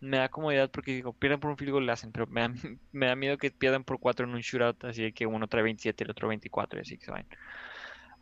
me 0.00 0.18
da 0.18 0.28
comodidad 0.28 0.70
porque 0.70 0.92
digo, 0.92 1.14
pierden 1.14 1.40
por 1.40 1.50
un 1.50 1.56
field 1.58 1.72
goal, 1.72 1.86
le 1.86 1.92
hacen, 1.92 2.12
pero 2.12 2.26
me 2.28 2.42
da, 2.42 2.48
me 2.92 3.06
da 3.06 3.16
miedo 3.16 3.38
que 3.38 3.50
pierdan 3.50 3.84
por 3.84 3.98
4 4.00 4.26
en 4.26 4.34
un 4.34 4.40
shootout, 4.40 4.84
así 4.84 5.02
de 5.04 5.12
que 5.12 5.26
uno 5.26 5.48
trae 5.48 5.62
27 5.64 6.04
y 6.04 6.06
el 6.06 6.10
otro 6.12 6.28
24 6.28 6.78
y 6.78 6.82
así 6.82 6.98
que 6.98 7.04
se 7.06 7.10
vayan. 7.12 7.28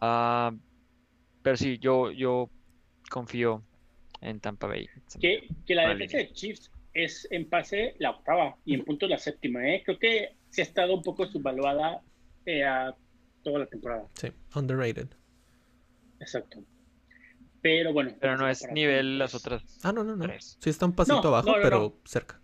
Ah, 0.00 0.52
pero 1.42 1.56
sí, 1.56 1.78
yo, 1.78 2.12
yo 2.12 2.52
confío 3.10 3.62
en 4.20 4.40
Tampa 4.40 4.66
Bay. 4.66 4.88
Que, 5.20 5.48
que 5.66 5.74
la 5.74 5.88
defensa 5.88 6.16
línea. 6.18 6.28
de 6.28 6.34
Chiefs 6.34 6.70
es 6.94 7.28
en 7.30 7.48
pase 7.48 7.94
la 7.98 8.10
octava 8.10 8.56
y 8.64 8.74
en 8.74 8.84
puntos 8.84 9.08
la 9.10 9.18
séptima. 9.18 9.68
¿eh? 9.68 9.82
Creo 9.84 9.98
que 9.98 10.36
se 10.50 10.62
ha 10.62 10.64
estado 10.64 10.94
un 10.94 11.02
poco 11.02 11.26
subvaluada 11.26 12.02
eh, 12.46 12.64
a 12.64 12.94
toda 13.42 13.60
la 13.60 13.66
temporada. 13.66 14.06
Sí, 14.14 14.28
underrated. 14.54 15.08
Exacto. 16.20 16.64
Pero 17.60 17.92
bueno. 17.92 18.14
Pero 18.20 18.36
no 18.36 18.48
es 18.48 18.66
nivel 18.70 19.18
las 19.18 19.34
otras 19.34 19.62
Ah, 19.82 19.92
no, 19.92 20.04
no, 20.04 20.16
no. 20.16 20.24
tres. 20.24 20.56
Sí 20.60 20.70
está 20.70 20.86
un 20.86 20.94
pasito 20.94 21.20
No, 21.22 21.28
abajo, 21.28 21.48
no, 21.50 21.56
no, 21.56 21.62
pero 21.62 21.78
no. 21.80 21.94
cerca. 22.04 22.40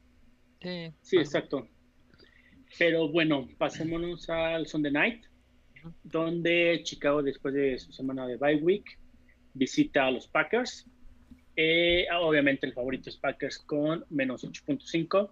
Sí, 0.61 1.17
exacto. 1.17 1.69
Pero 2.79 3.09
bueno, 3.09 3.49
pasémonos 3.59 4.29
al 4.31 4.67
Sunday 4.67 4.93
Night, 4.93 5.25
donde 6.05 6.81
Chicago, 6.85 7.23
después 7.23 7.53
de 7.55 7.79
su 7.79 7.93
semana 7.93 8.27
de 8.27 8.37
bye 8.37 8.57
week, 8.63 8.99
visita 9.55 10.07
a 10.07 10.11
los 10.11 10.29
Packers. 10.29 10.87
Eh, 11.57 12.07
obviamente 12.21 12.67
el 12.67 12.73
favorito 12.73 13.11
es 13.11 13.17
Packers 13.17 13.59
con 13.59 14.05
menos 14.11 14.45
8.5. 14.45 15.31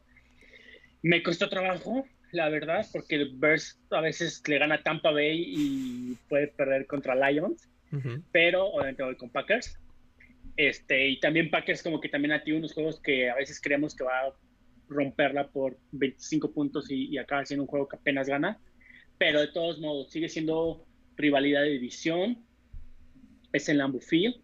Me 1.02 1.22
costó 1.22 1.48
trabajo, 1.48 2.06
la 2.32 2.48
verdad, 2.48 2.86
porque 2.92 3.16
el 3.16 3.36
Bears 3.36 3.80
a 3.90 4.00
veces 4.00 4.42
le 4.46 4.58
gana 4.58 4.76
a 4.76 4.82
Tampa 4.82 5.10
Bay 5.10 5.44
y 5.46 6.14
puede 6.28 6.48
perder 6.48 6.86
contra 6.86 7.14
Lions 7.14 7.70
Ujú. 7.92 8.22
pero 8.30 8.66
obviamente 8.66 9.02
voy 9.02 9.16
con 9.16 9.30
Packers. 9.30 9.78
Este, 10.56 11.08
y 11.08 11.20
también 11.20 11.50
Packers 11.50 11.82
como 11.82 12.00
que 12.00 12.08
también 12.08 12.32
ha 12.32 12.40
tenido 12.40 12.58
unos 12.58 12.74
juegos 12.74 13.00
que 13.00 13.30
a 13.30 13.34
veces 13.34 13.60
creemos 13.60 13.94
que 13.94 14.04
va 14.04 14.26
a 14.26 14.32
romperla 14.88 15.48
por 15.48 15.78
25 15.92 16.52
puntos 16.52 16.90
y, 16.90 17.06
y 17.06 17.18
acaba 17.18 17.44
siendo 17.46 17.64
un 17.64 17.68
juego 17.68 17.88
que 17.88 17.96
apenas 17.96 18.28
gana. 18.28 18.58
Pero 19.18 19.40
de 19.40 19.48
todos 19.48 19.78
modos, 19.80 20.10
sigue 20.10 20.28
siendo 20.28 20.84
rivalidad 21.16 21.62
de 21.62 21.70
división. 21.70 22.44
Es 23.52 23.68
en 23.68 23.78
Lambeau 23.78 24.00
Field, 24.00 24.36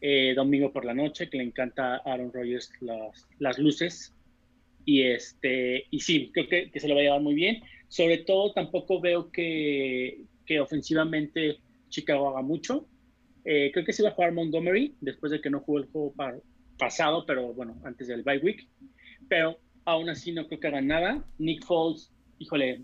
eh, 0.00 0.34
domingo 0.34 0.72
por 0.72 0.84
la 0.84 0.94
noche, 0.94 1.28
que 1.28 1.38
le 1.38 1.44
encanta 1.44 1.96
a 1.96 2.12
Aaron 2.12 2.32
Rodgers 2.32 2.70
las, 2.80 3.26
las 3.38 3.58
luces. 3.58 4.12
Y, 4.86 5.02
este, 5.02 5.86
y 5.90 6.00
sí, 6.00 6.30
creo 6.32 6.48
que, 6.48 6.70
que 6.70 6.80
se 6.80 6.88
lo 6.88 6.94
va 6.94 7.00
a 7.00 7.04
llevar 7.04 7.20
muy 7.22 7.34
bien. 7.34 7.62
Sobre 7.88 8.18
todo, 8.18 8.52
tampoco 8.52 9.00
veo 9.00 9.30
que, 9.30 10.20
que 10.46 10.60
ofensivamente 10.60 11.58
Chicago 11.88 12.28
haga 12.28 12.42
mucho. 12.42 12.86
Eh, 13.44 13.70
creo 13.72 13.84
que 13.84 13.92
se 13.92 14.02
iba 14.02 14.10
a 14.10 14.14
jugar 14.14 14.32
Montgomery 14.32 14.94
después 15.00 15.32
de 15.32 15.40
que 15.40 15.50
no 15.50 15.60
jugó 15.60 15.78
el 15.78 15.86
juego 15.86 16.12
pa- 16.12 16.36
pasado, 16.78 17.24
pero 17.26 17.52
bueno, 17.54 17.80
antes 17.84 18.08
del 18.08 18.22
bye 18.22 18.38
week. 18.38 18.66
Pero 19.28 19.58
aún 19.84 20.08
así 20.10 20.32
no 20.32 20.46
creo 20.46 20.60
que 20.60 20.66
hagan 20.68 20.86
nada. 20.86 21.24
Nick 21.38 21.64
Foles, 21.64 22.10
híjole, 22.38 22.82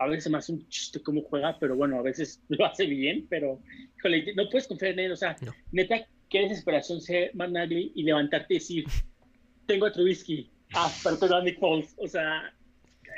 a 0.00 0.06
veces 0.06 0.24
se 0.24 0.30
me 0.30 0.38
hace 0.38 0.52
un 0.52 0.66
chiste 0.68 1.00
cómo 1.02 1.22
juega, 1.22 1.58
pero 1.58 1.76
bueno, 1.76 1.98
a 1.98 2.02
veces 2.02 2.42
lo 2.48 2.64
hace 2.66 2.86
bien, 2.86 3.26
pero 3.28 3.60
híjole, 3.98 4.34
no 4.34 4.48
puedes 4.48 4.66
confiar 4.66 4.92
en 4.92 5.00
él. 5.00 5.12
O 5.12 5.16
sea, 5.16 5.36
No. 5.42 5.52
neta, 5.72 6.06
qué 6.28 6.40
desesperación 6.40 7.00
ser 7.00 7.30
Matt 7.34 7.50
Nagy 7.50 7.92
y 7.94 8.02
levantarte 8.02 8.54
y 8.54 8.58
decir, 8.58 8.84
tengo 9.66 9.86
a 9.86 9.92
Trubisky, 9.92 10.50
ah, 10.74 10.90
pero 11.04 11.18
tengo 11.18 11.34
a 11.36 11.42
Nick 11.42 11.58
Foles. 11.60 11.94
O 11.98 12.08
sea, 12.08 12.52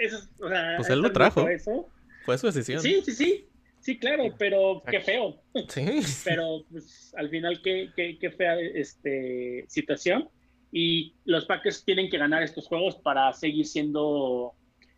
eso 0.01 0.18
es, 0.18 0.30
o 0.41 0.49
sea, 0.49 0.74
Pues 0.76 0.91
él 0.91 0.99
lo 1.01 1.07
¿estás 1.07 1.33
trajo. 1.35 1.49
Eso? 1.49 1.89
Fue 2.24 2.37
su 2.37 2.47
decisión. 2.47 2.80
Sí, 2.80 3.01
sí, 3.05 3.12
sí. 3.12 3.49
Sí, 3.80 3.99
claro, 3.99 4.33
pero 4.39 4.80
qué 4.89 5.01
feo. 5.01 5.43
Sí. 5.68 5.85
Pero 6.24 6.64
pues, 6.70 7.12
al 7.16 7.28
final, 7.30 7.61
qué, 7.62 7.91
qué, 7.97 8.16
qué 8.16 8.30
fea 8.30 8.57
este, 8.61 9.64
situación. 9.66 10.28
Y 10.70 11.14
los 11.24 11.47
Packers 11.47 11.85
tienen 11.85 12.09
que 12.09 12.16
ganar 12.16 12.45
estos 12.45 12.68
juegos 12.68 12.95
para 12.95 13.33
seguir 13.33 13.66
siendo, 13.66 14.55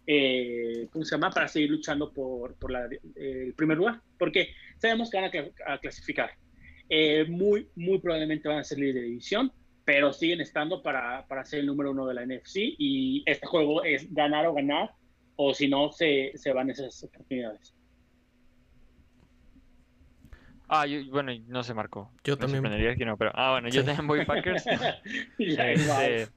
eh, 0.07 0.89
¿cómo 0.91 1.05
se 1.05 1.15
llama? 1.17 1.31
Para 1.31 1.49
seguir 1.49 1.71
luchando 1.71 2.13
por, 2.13 2.57
la- 2.71 2.89
el 3.17 3.55
primer 3.55 3.77
lugar. 3.79 4.01
Porque 4.19 4.49
sabemos 4.79 5.11
que 5.11 5.17
van 5.17 5.27
a, 5.27 5.31
cla- 5.33 5.53
a 5.67 5.79
clasificar. 5.79 6.31
Eh, 6.89 7.25
muy, 7.29 7.69
muy 7.77 7.99
probablemente 7.99 8.49
van 8.49 8.59
a 8.59 8.65
ser 8.65 8.79
líder 8.79 8.95
de 8.95 9.03
división, 9.03 9.51
pero 9.85 10.13
siguen 10.13 10.41
estando 10.41 10.83
para, 10.83 11.27
para 11.27 11.45
ser 11.45 11.61
el 11.61 11.67
número 11.67 11.91
uno 11.93 12.07
de 12.07 12.15
la 12.15 12.23
NFC. 12.27 12.57
Y 12.79 13.23
este 13.27 13.47
juego 13.47 13.83
es 13.85 14.13
ganar 14.13 14.47
o 14.47 14.55
ganar, 14.55 14.91
o 15.37 15.53
si 15.55 15.69
no, 15.69 15.91
se, 15.93 16.33
se 16.35 16.53
van 16.53 16.71
esas 16.71 17.03
oportunidades. 17.05 17.75
Ah, 20.75 20.87
yo, 20.87 20.99
bueno, 21.11 21.33
no 21.47 21.63
se 21.63 21.75
marcó. 21.75 22.11
Yo 22.25 22.35
Me 22.35 22.41
también. 22.41 22.63
sorprendería 22.63 22.97
que 22.97 23.05
no, 23.05 23.17
pero. 23.17 23.31
Ah, 23.35 23.53
bueno, 23.53 23.69
yo 23.69 23.85
también 23.85 24.07
voy 24.07 24.25
Packers. 24.25 24.65
Este. 25.39 26.29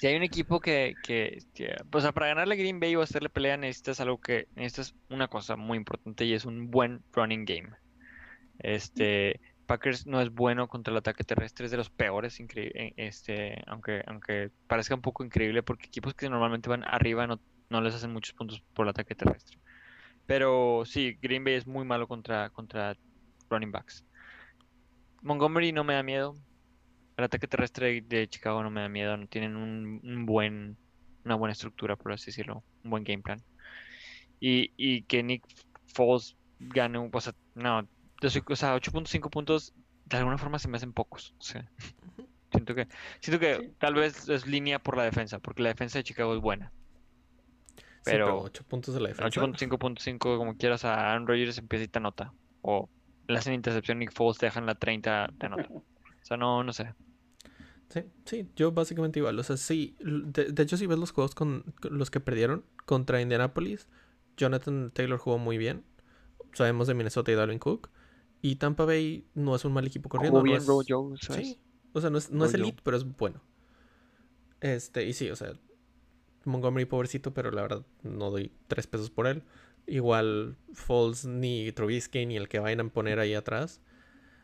Si 0.00 0.06
hay 0.06 0.16
un 0.16 0.22
equipo 0.22 0.60
que, 0.60 0.94
que, 1.02 1.38
que- 1.54 1.76
o 1.90 2.00
sea, 2.00 2.12
para 2.12 2.28
ganarle 2.28 2.54
a 2.54 2.58
Green 2.58 2.80
Bay 2.80 2.94
o 2.96 3.02
hacerle 3.02 3.28
pelea 3.28 3.56
necesitas 3.56 4.00
algo 4.00 4.18
que, 4.18 4.46
necesitas 4.54 4.94
una 5.08 5.28
cosa 5.28 5.56
muy 5.56 5.78
importante 5.78 6.24
y 6.24 6.34
es 6.34 6.44
un 6.44 6.70
buen 6.70 7.02
running 7.12 7.44
game. 7.44 7.70
Este, 8.58 9.40
Packers 9.66 10.06
no 10.06 10.20
es 10.20 10.30
bueno 10.30 10.68
contra 10.68 10.92
el 10.92 10.98
ataque 10.98 11.24
terrestre, 11.24 11.66
es 11.66 11.70
de 11.70 11.76
los 11.76 11.90
peores, 11.90 12.38
eh, 12.40 12.92
este, 12.96 13.62
aunque, 13.66 14.02
aunque 14.06 14.50
parezca 14.66 14.94
un 14.94 15.02
poco 15.02 15.24
increíble 15.24 15.62
porque 15.62 15.86
equipos 15.86 16.14
que 16.14 16.28
normalmente 16.28 16.68
van 16.68 16.84
arriba 16.84 17.26
no, 17.26 17.40
no 17.68 17.80
les 17.80 17.94
hacen 17.94 18.12
muchos 18.12 18.34
puntos 18.34 18.62
por 18.74 18.86
el 18.86 18.90
ataque 18.90 19.14
terrestre. 19.14 19.58
Pero 20.26 20.84
sí, 20.84 21.18
Green 21.20 21.44
Bay 21.44 21.54
es 21.54 21.66
muy 21.66 21.84
malo 21.84 22.06
contra, 22.06 22.50
contra 22.50 22.96
running 23.50 23.72
backs. 23.72 24.04
Montgomery 25.22 25.72
no 25.72 25.84
me 25.84 25.94
da 25.94 26.02
miedo. 26.02 26.34
El 27.16 27.24
ataque 27.24 27.48
terrestre 27.48 28.00
de 28.02 28.28
Chicago 28.28 28.62
no 28.62 28.70
me 28.70 28.80
da 28.82 28.88
miedo. 28.88 29.16
No 29.16 29.26
tienen 29.26 29.56
un, 29.56 30.00
un 30.04 30.26
buen, 30.26 30.76
una 31.24 31.34
buena 31.34 31.52
estructura, 31.52 31.96
por 31.96 32.12
así 32.12 32.26
decirlo. 32.26 32.62
Un 32.84 32.90
buen 32.90 33.04
game 33.04 33.22
plan. 33.22 33.42
Y, 34.40 34.72
y 34.76 35.02
que 35.02 35.22
Nick 35.22 35.44
Foles 35.94 36.36
gane, 36.60 36.98
un- 36.98 37.10
o 37.12 37.20
sea, 37.20 37.34
no, 37.54 37.88
yo 38.22 38.30
soy- 38.30 38.42
o 38.48 38.56
sea, 38.56 38.76
8.5 38.76 39.30
puntos 39.30 39.74
de 40.04 40.16
alguna 40.16 40.38
forma 40.38 40.58
se 40.60 40.68
me 40.68 40.76
hacen 40.76 40.92
pocos. 40.92 41.34
O 41.38 41.42
sea, 41.42 41.68
siento 42.52 42.74
que, 42.76 42.86
siento 43.20 43.40
que 43.40 43.56
Sí. 43.56 43.72
tal 43.78 43.94
vez 43.94 44.28
es 44.28 44.46
línea 44.46 44.78
por 44.78 44.96
la 44.96 45.02
defensa, 45.02 45.40
porque 45.40 45.62
la 45.62 45.70
defensa 45.70 45.98
de 45.98 46.04
Chicago 46.04 46.34
es 46.36 46.40
buena. 46.40 46.70
Sí, 47.76 48.12
pero 48.12 48.26
pero 48.26 48.40
8 48.42 48.64
puntos 48.64 48.94
de 48.94 49.00
la 49.00 49.08
defensa. 49.08 49.40
8.5.5, 49.40 50.38
como 50.38 50.56
quieras, 50.56 50.84
a 50.84 51.10
Aaron 51.10 51.26
Rodgers 51.26 51.58
empieza 51.58 51.84
y 51.84 51.88
te 51.88 51.98
anota. 51.98 52.32
O 52.62 52.88
le 53.28 53.38
hacen 53.38 53.54
intercepción 53.54 53.98
Nick 53.98 54.12
Foles, 54.12 54.38
te 54.38 54.46
dejan 54.46 54.66
la 54.66 54.74
30, 54.74 55.34
te 55.38 55.46
anota. 55.46 55.68
O 55.70 55.82
sea, 56.22 56.36
no, 56.36 56.64
no 56.64 56.72
sé. 56.72 56.94
Sí, 57.90 58.02
sí, 58.24 58.50
yo 58.56 58.72
básicamente 58.72 59.18
igual. 59.18 59.38
O 59.38 59.42
sea, 59.42 59.56
sí. 59.56 59.96
De, 60.00 60.52
de 60.52 60.62
hecho, 60.62 60.76
si 60.76 60.86
ves 60.86 60.98
los 60.98 61.12
juegos 61.12 61.34
con, 61.34 61.64
con 61.80 61.96
los 61.96 62.10
que 62.10 62.20
perdieron 62.20 62.64
contra 62.86 63.20
Indianapolis, 63.20 63.88
Jonathan 64.36 64.90
Taylor 64.90 65.18
jugó 65.18 65.38
muy 65.38 65.58
bien. 65.58 65.84
Sabemos 66.52 66.88
de 66.88 66.94
Minnesota 66.94 67.30
y 67.30 67.34
Dalvin 67.34 67.58
Cook. 67.58 67.90
Y 68.40 68.56
Tampa 68.56 68.84
Bay 68.84 69.26
no 69.34 69.54
es 69.54 69.64
un 69.64 69.72
mal 69.72 69.86
equipo 69.86 70.08
corriendo. 70.08 70.40
Jugó 70.40 70.46
no 70.62 70.82
bien 70.82 71.18
es-. 71.20 71.36
Sí. 71.36 71.58
O 71.92 72.00
sea, 72.00 72.10
no 72.10 72.18
es, 72.18 72.30
no 72.30 72.44
es 72.44 72.54
elite, 72.54 72.80
pero 72.82 72.96
es 72.96 73.04
bueno. 73.04 73.40
Este, 74.60 75.06
y 75.06 75.12
sí, 75.12 75.30
o 75.30 75.36
sea, 75.36 75.52
Montgomery 76.44 76.84
pobrecito, 76.84 77.32
pero 77.32 77.50
la 77.50 77.62
verdad 77.62 77.86
no 78.02 78.30
doy 78.30 78.52
tres 78.66 78.86
pesos 78.86 79.10
por 79.10 79.26
él. 79.26 79.42
Igual 79.88 80.56
Foles 80.74 81.24
ni 81.24 81.72
Trubisky 81.72 82.26
ni 82.26 82.36
el 82.36 82.48
que 82.48 82.58
vayan 82.58 82.80
a 82.80 82.88
poner 82.88 83.18
ahí 83.18 83.34
atrás. 83.34 83.80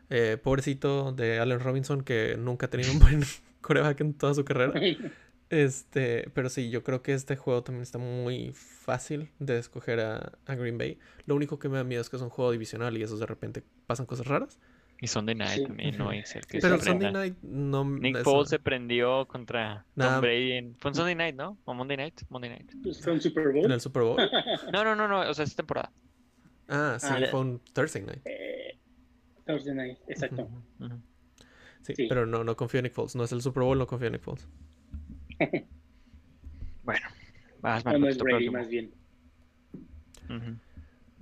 Eh, 0.09 0.37
pobrecito 0.41 1.11
de 1.11 1.39
Allen 1.39 1.59
Robinson 1.59 2.03
que 2.03 2.35
nunca 2.37 2.67
ha 2.67 2.69
tenido 2.69 2.91
un 2.91 2.99
buen 2.99 3.23
coreback 3.61 4.01
en 4.01 4.13
toda 4.13 4.33
su 4.33 4.43
carrera. 4.43 4.79
Este, 5.51 6.27
pero 6.33 6.49
sí, 6.49 6.71
yo 6.71 6.83
creo 6.83 7.03
que 7.03 7.13
este 7.13 7.35
juego 7.35 7.61
también 7.61 7.83
está 7.83 7.99
muy 7.99 8.51
fácil 8.55 9.29
de 9.37 9.59
escoger 9.59 9.99
a, 9.99 10.33
a 10.47 10.55
Green 10.55 10.79
Bay. 10.79 10.97
Lo 11.27 11.35
único 11.35 11.59
que 11.59 11.69
me 11.69 11.77
da 11.77 11.83
miedo 11.83 12.01
es 12.01 12.09
que 12.09 12.15
es 12.15 12.21
un 12.23 12.29
juego 12.29 12.51
divisional 12.51 12.97
y 12.97 13.03
esos 13.03 13.19
de 13.19 13.27
repente 13.27 13.63
pasan 13.85 14.07
cosas 14.07 14.25
raras. 14.25 14.59
Y 15.01 15.07
Sunday 15.07 15.35
Night 15.35 15.49
Sí. 15.57 15.63
también, 15.65 15.97
no 15.97 16.11
es 16.11 16.35
el 16.35 16.45
que 16.45 16.59
Pero 16.59 16.77
se 16.77 16.85
Sunday 16.85 16.99
prenda. 17.11 17.19
Night 17.19 17.37
no. 17.41 17.83
Nick 17.83 18.23
Foles 18.23 18.49
se 18.49 18.59
prendió 18.59 19.27
contra 19.27 19.85
Nah. 19.95 20.13
Tom 20.13 20.21
Brady 20.21 20.51
en... 20.53 20.75
Fue 20.77 20.89
en 20.91 20.95
Sunday 20.95 21.15
Night, 21.15 21.35
¿no? 21.35 21.57
¿O 21.65 21.73
Monday 21.73 21.97
Night? 21.97 22.21
Monday 22.29 22.49
Night. 22.49 22.71
Pues 22.81 23.01
fue 23.03 23.11
un 23.13 23.19
Super 23.21 23.47
En 23.47 23.53
Bowl. 23.53 23.71
el 23.71 23.81
Super 23.81 24.03
Bowl. 24.03 24.17
No, 24.73 24.83
no, 24.85 24.95
no, 24.95 25.07
no, 25.07 25.19
o 25.29 25.33
sea, 25.33 25.43
esta 25.43 25.57
temporada. 25.57 25.91
Ah, 26.69 26.97
sí, 26.99 27.07
Ah, 27.09 27.19
fue 27.29 27.41
un 27.41 27.59
Thursday 27.73 28.03
night. 28.03 28.21
Eh, 28.25 28.77
Thursday 29.45 29.75
Night, 29.75 29.97
exacto. 30.07 30.49
Sí, 31.81 31.93
Sí. 31.93 32.05
pero 32.09 32.25
no, 32.25 32.43
no 32.43 32.55
confío 32.55 32.79
en 32.79 32.85
Nick 32.85 32.93
Foles. 32.93 33.15
No 33.15 33.23
es 33.25 33.31
el 33.31 33.41
Super 33.41 33.63
Bowl, 33.63 33.77
no 33.77 33.85
confío 33.85 34.07
en 34.07 34.13
Nick 34.13 34.21
Foles. 34.23 34.47
Bueno, 36.83 37.07
vas, 37.61 37.83
Marco, 37.83 37.99
no 37.99 38.07
es 38.07 38.17
Brady, 38.17 38.49
más 38.51 38.69
bien. 38.69 38.93
Ujú. 40.29 40.55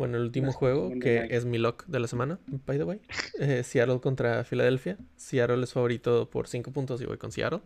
Bueno, 0.03 0.17
el 0.17 0.23
último 0.23 0.51
juego, 0.51 0.91
que 0.99 1.27
es 1.31 1.45
mi 1.45 1.57
lock 1.57 1.85
de 1.85 1.99
la 1.99 2.07
semana, 2.07 2.39
by 2.65 2.77
the 2.77 2.83
way. 2.83 3.01
eh, 3.39 3.63
Seattle 3.63 3.99
contra 3.99 4.43
Filadelfia. 4.43 4.97
Seattle 5.15 5.63
es 5.63 5.71
favorito 5.73 6.29
por 6.29 6.47
5 6.47 6.71
puntos 6.71 7.01
y 7.01 7.05
voy 7.05 7.17
con 7.17 7.31
Seattle. 7.31 7.61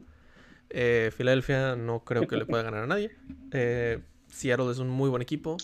Eh, 0.69 1.11
Filadelfia 1.15 1.75
no 1.75 2.03
creo 2.03 2.27
que 2.27 2.37
le 2.37 2.45
pueda 2.45 2.63
ganar 2.63 2.83
a 2.83 2.87
nadie. 2.87 3.15
Eh, 3.51 3.99
Seattle 4.27 4.69
es 4.71 4.79
un 4.79 4.89
muy 4.89 5.09
buen 5.09 5.21
equipo. 5.21 5.57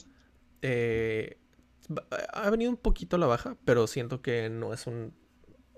Eh, 0.61 1.37
ha 2.31 2.49
venido 2.49 2.71
un 2.71 2.77
poquito 2.77 3.17
a 3.17 3.19
la 3.19 3.27
baja, 3.27 3.55
pero 3.65 3.85
siento 3.87 4.21
que 4.21 4.49
no 4.49 4.73
es 4.73 4.87
un. 4.87 5.13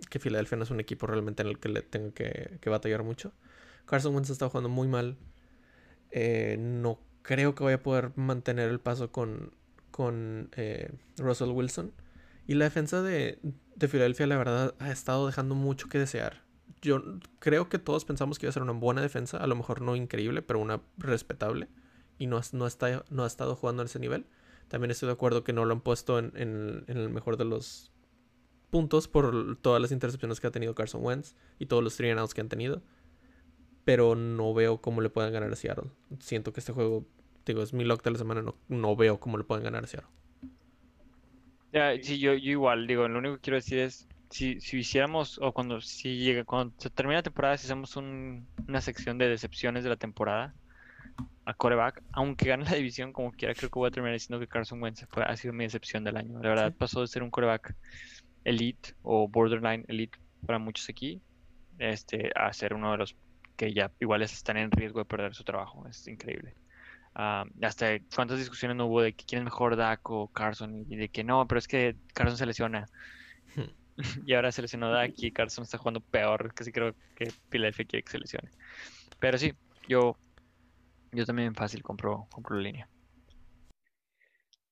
que 0.09 0.19
Filadelfia 0.19 0.57
no 0.57 0.63
es 0.63 0.71
un 0.71 0.79
equipo 0.79 1.07
realmente 1.07 1.41
en 1.43 1.49
el 1.49 1.59
que 1.59 1.69
le 1.69 1.81
tengo 1.81 2.13
que, 2.13 2.57
que 2.61 2.69
batallar 2.69 3.03
mucho. 3.03 3.33
Carson 3.85 4.13
Wentz 4.15 4.29
está 4.29 4.47
jugando 4.47 4.69
muy 4.69 4.87
mal. 4.87 5.17
Eh, 6.11 6.57
no 6.59 6.99
creo 7.21 7.55
que 7.55 7.63
vaya 7.63 7.77
a 7.77 7.83
poder 7.83 8.11
mantener 8.15 8.69
el 8.69 8.79
paso 8.79 9.11
con, 9.11 9.51
con 9.95 10.49
eh, 10.57 10.91
Russell 11.17 11.51
Wilson. 11.51 11.93
Y 12.47 12.55
la 12.55 12.65
defensa 12.65 13.01
de, 13.01 13.39
de 13.77 13.87
Filadelfia, 13.87 14.27
la 14.27 14.37
verdad, 14.37 14.75
ha 14.79 14.91
estado 14.91 15.25
dejando 15.25 15.55
mucho 15.55 15.87
que 15.87 15.97
desear. 15.97 16.43
Yo 16.81 17.01
creo 17.39 17.69
que 17.69 17.79
todos 17.79 18.03
pensamos 18.03 18.37
que 18.37 18.45
iba 18.45 18.49
a 18.49 18.53
ser 18.53 18.61
una 18.61 18.73
buena 18.73 19.01
defensa, 19.01 19.37
a 19.37 19.47
lo 19.47 19.55
mejor 19.55 19.79
no 19.81 19.95
increíble, 19.95 20.41
pero 20.41 20.59
una 20.59 20.81
respetable. 20.97 21.69
Y 22.19 22.27
no, 22.27 22.41
no, 22.51 22.67
está, 22.67 23.05
no 23.09 23.23
ha 23.23 23.27
estado 23.27 23.55
jugando 23.55 23.83
a 23.83 23.85
ese 23.85 23.99
nivel. 23.99 24.25
También 24.67 24.91
estoy 24.91 25.07
de 25.07 25.13
acuerdo 25.13 25.45
que 25.45 25.53
no 25.53 25.63
lo 25.63 25.73
han 25.73 25.79
puesto 25.81 26.19
en, 26.19 26.33
en- 26.35 26.83
el 26.87 27.09
mejor 27.09 27.37
de 27.37 27.45
los 27.45 27.91
puntos 28.69 29.07
por 29.07 29.55
todas 29.61 29.81
las 29.81 29.93
intercepciones 29.93 30.41
que 30.41 30.47
ha 30.47 30.51
tenido 30.51 30.75
Carson 30.75 31.01
Wentz 31.05 31.35
y 31.57 31.67
todos 31.67 31.81
los 31.81 31.95
three 31.95 32.09
and 32.09 32.19
outs 32.19 32.33
que 32.33 32.41
han 32.41 32.49
tenido. 32.49 32.81
Pero 33.85 34.15
no 34.15 34.53
veo 34.53 34.81
cómo 34.81 34.99
le 35.01 35.09
puedan 35.09 35.31
ganar 35.31 35.51
a 35.53 35.55
Seattle. 35.55 35.89
Siento 36.19 36.51
que 36.51 36.59
este 36.59 36.73
juego, 36.73 37.05
digo, 37.53 37.63
es 37.63 37.73
mi 37.73 37.83
lock 37.83 38.03
de 38.03 38.11
la 38.11 38.17
semana, 38.17 38.41
no, 38.41 38.55
no 38.67 38.95
veo 38.95 39.19
cómo 39.19 39.37
le 39.37 39.43
pueden 39.43 39.63
ganar 39.63 39.83
a 39.83 39.87
Seattle. 39.87 40.09
Ya, 41.71 41.91
sí, 42.01 42.19
yo, 42.19 42.33
yo 42.33 42.51
igual, 42.51 42.87
digo, 42.87 43.07
lo 43.07 43.19
único 43.19 43.35
que 43.35 43.41
quiero 43.41 43.57
decir 43.57 43.79
es, 43.79 44.07
si, 44.29 44.59
si 44.61 44.77
hiciéramos, 44.77 45.37
o 45.41 45.51
cuando, 45.51 45.81
si 45.81 46.17
llega, 46.17 46.43
cuando 46.45 46.73
se 46.77 46.89
termina 46.89 47.19
la 47.19 47.23
temporada, 47.23 47.57
si 47.57 47.67
hacemos 47.67 47.95
un- 47.97 48.47
una 48.67 48.81
sección 48.81 49.17
de 49.17 49.27
decepciones 49.29 49.83
de 49.83 49.89
la 49.89 49.97
temporada 49.97 50.53
a 51.45 51.53
coreback, 51.53 52.01
aunque 52.13 52.47
gane 52.47 52.65
la 52.65 52.75
división 52.75 53.11
como 53.13 53.31
quiera, 53.31 53.53
creo 53.53 53.69
que 53.69 53.79
voy 53.79 53.87
a 53.87 53.91
terminar 53.91 54.13
diciendo 54.13 54.39
que 54.39 54.47
Carson 54.47 54.81
Wentz 54.81 55.05
fue, 55.09 55.23
ha 55.23 55.35
sido 55.37 55.53
mi 55.53 55.65
decepción 55.65 56.03
del 56.03 56.17
año. 56.17 56.39
La 56.41 56.49
verdad, 56.49 56.71
Sí. 56.71 56.77
pasó 56.79 57.01
de 57.01 57.07
ser 57.07 57.23
un 57.23 57.29
coreback 57.29 57.75
elite 58.45 58.93
o 59.01 59.27
borderline 59.27 59.83
elite 59.87 60.17
para 60.45 60.59
muchos 60.59 60.87
aquí, 60.89 61.21
este, 61.77 62.31
a 62.35 62.51
ser 62.53 62.73
uno 62.73 62.91
de 62.93 62.97
los 62.99 63.15
que 63.57 63.73
ya 63.73 63.91
iguales 63.99 64.33
están 64.33 64.57
en 64.57 64.71
riesgo 64.71 64.99
de 64.99 65.05
perder 65.05 65.35
su 65.35 65.43
trabajo. 65.43 65.85
Es 65.87 66.07
increíble. 66.07 66.55
Ah, 67.17 67.45
hasta 67.61 67.97
cuántas 68.13 68.39
discusiones 68.39 68.75
no 68.75 68.87
hubo 68.87 69.01
de 69.01 69.13
que 69.13 69.23
quién 69.25 69.39
es 69.39 69.45
mejor 69.45 69.77
Dak 69.77 70.09
o 70.09 70.27
Carson 70.27 70.85
y 70.89 70.97
de 70.97 71.07
que 71.07 71.23
no, 71.23 71.47
pero 71.47 71.59
es 71.59 71.67
que 71.67 71.95
Carson 72.13 72.37
se 72.37 72.45
lesiona. 72.45 72.85
y 74.25 74.33
ahora 74.33 74.51
se 74.51 74.61
lesionó 74.61 74.91
Dak 74.91 75.13
y 75.15 75.31
Carson 75.31 75.63
está 75.63 75.77
jugando 75.77 76.01
peor, 76.01 76.53
que 76.53 76.65
sí 76.65 76.73
creo 76.73 76.93
que 77.15 77.31
Philadelphia 77.49 77.85
quiere 77.85 78.03
que 78.03 78.11
se 78.11 78.19
lesione. 78.19 78.49
Pero 79.19 79.37
sí, 79.37 79.53
yo 79.87 80.17
yo 81.13 81.25
también 81.25 81.55
fácil 81.55 81.81
compro, 81.81 82.27
compro 82.29 82.57
la 82.57 82.63
línea. 82.63 82.89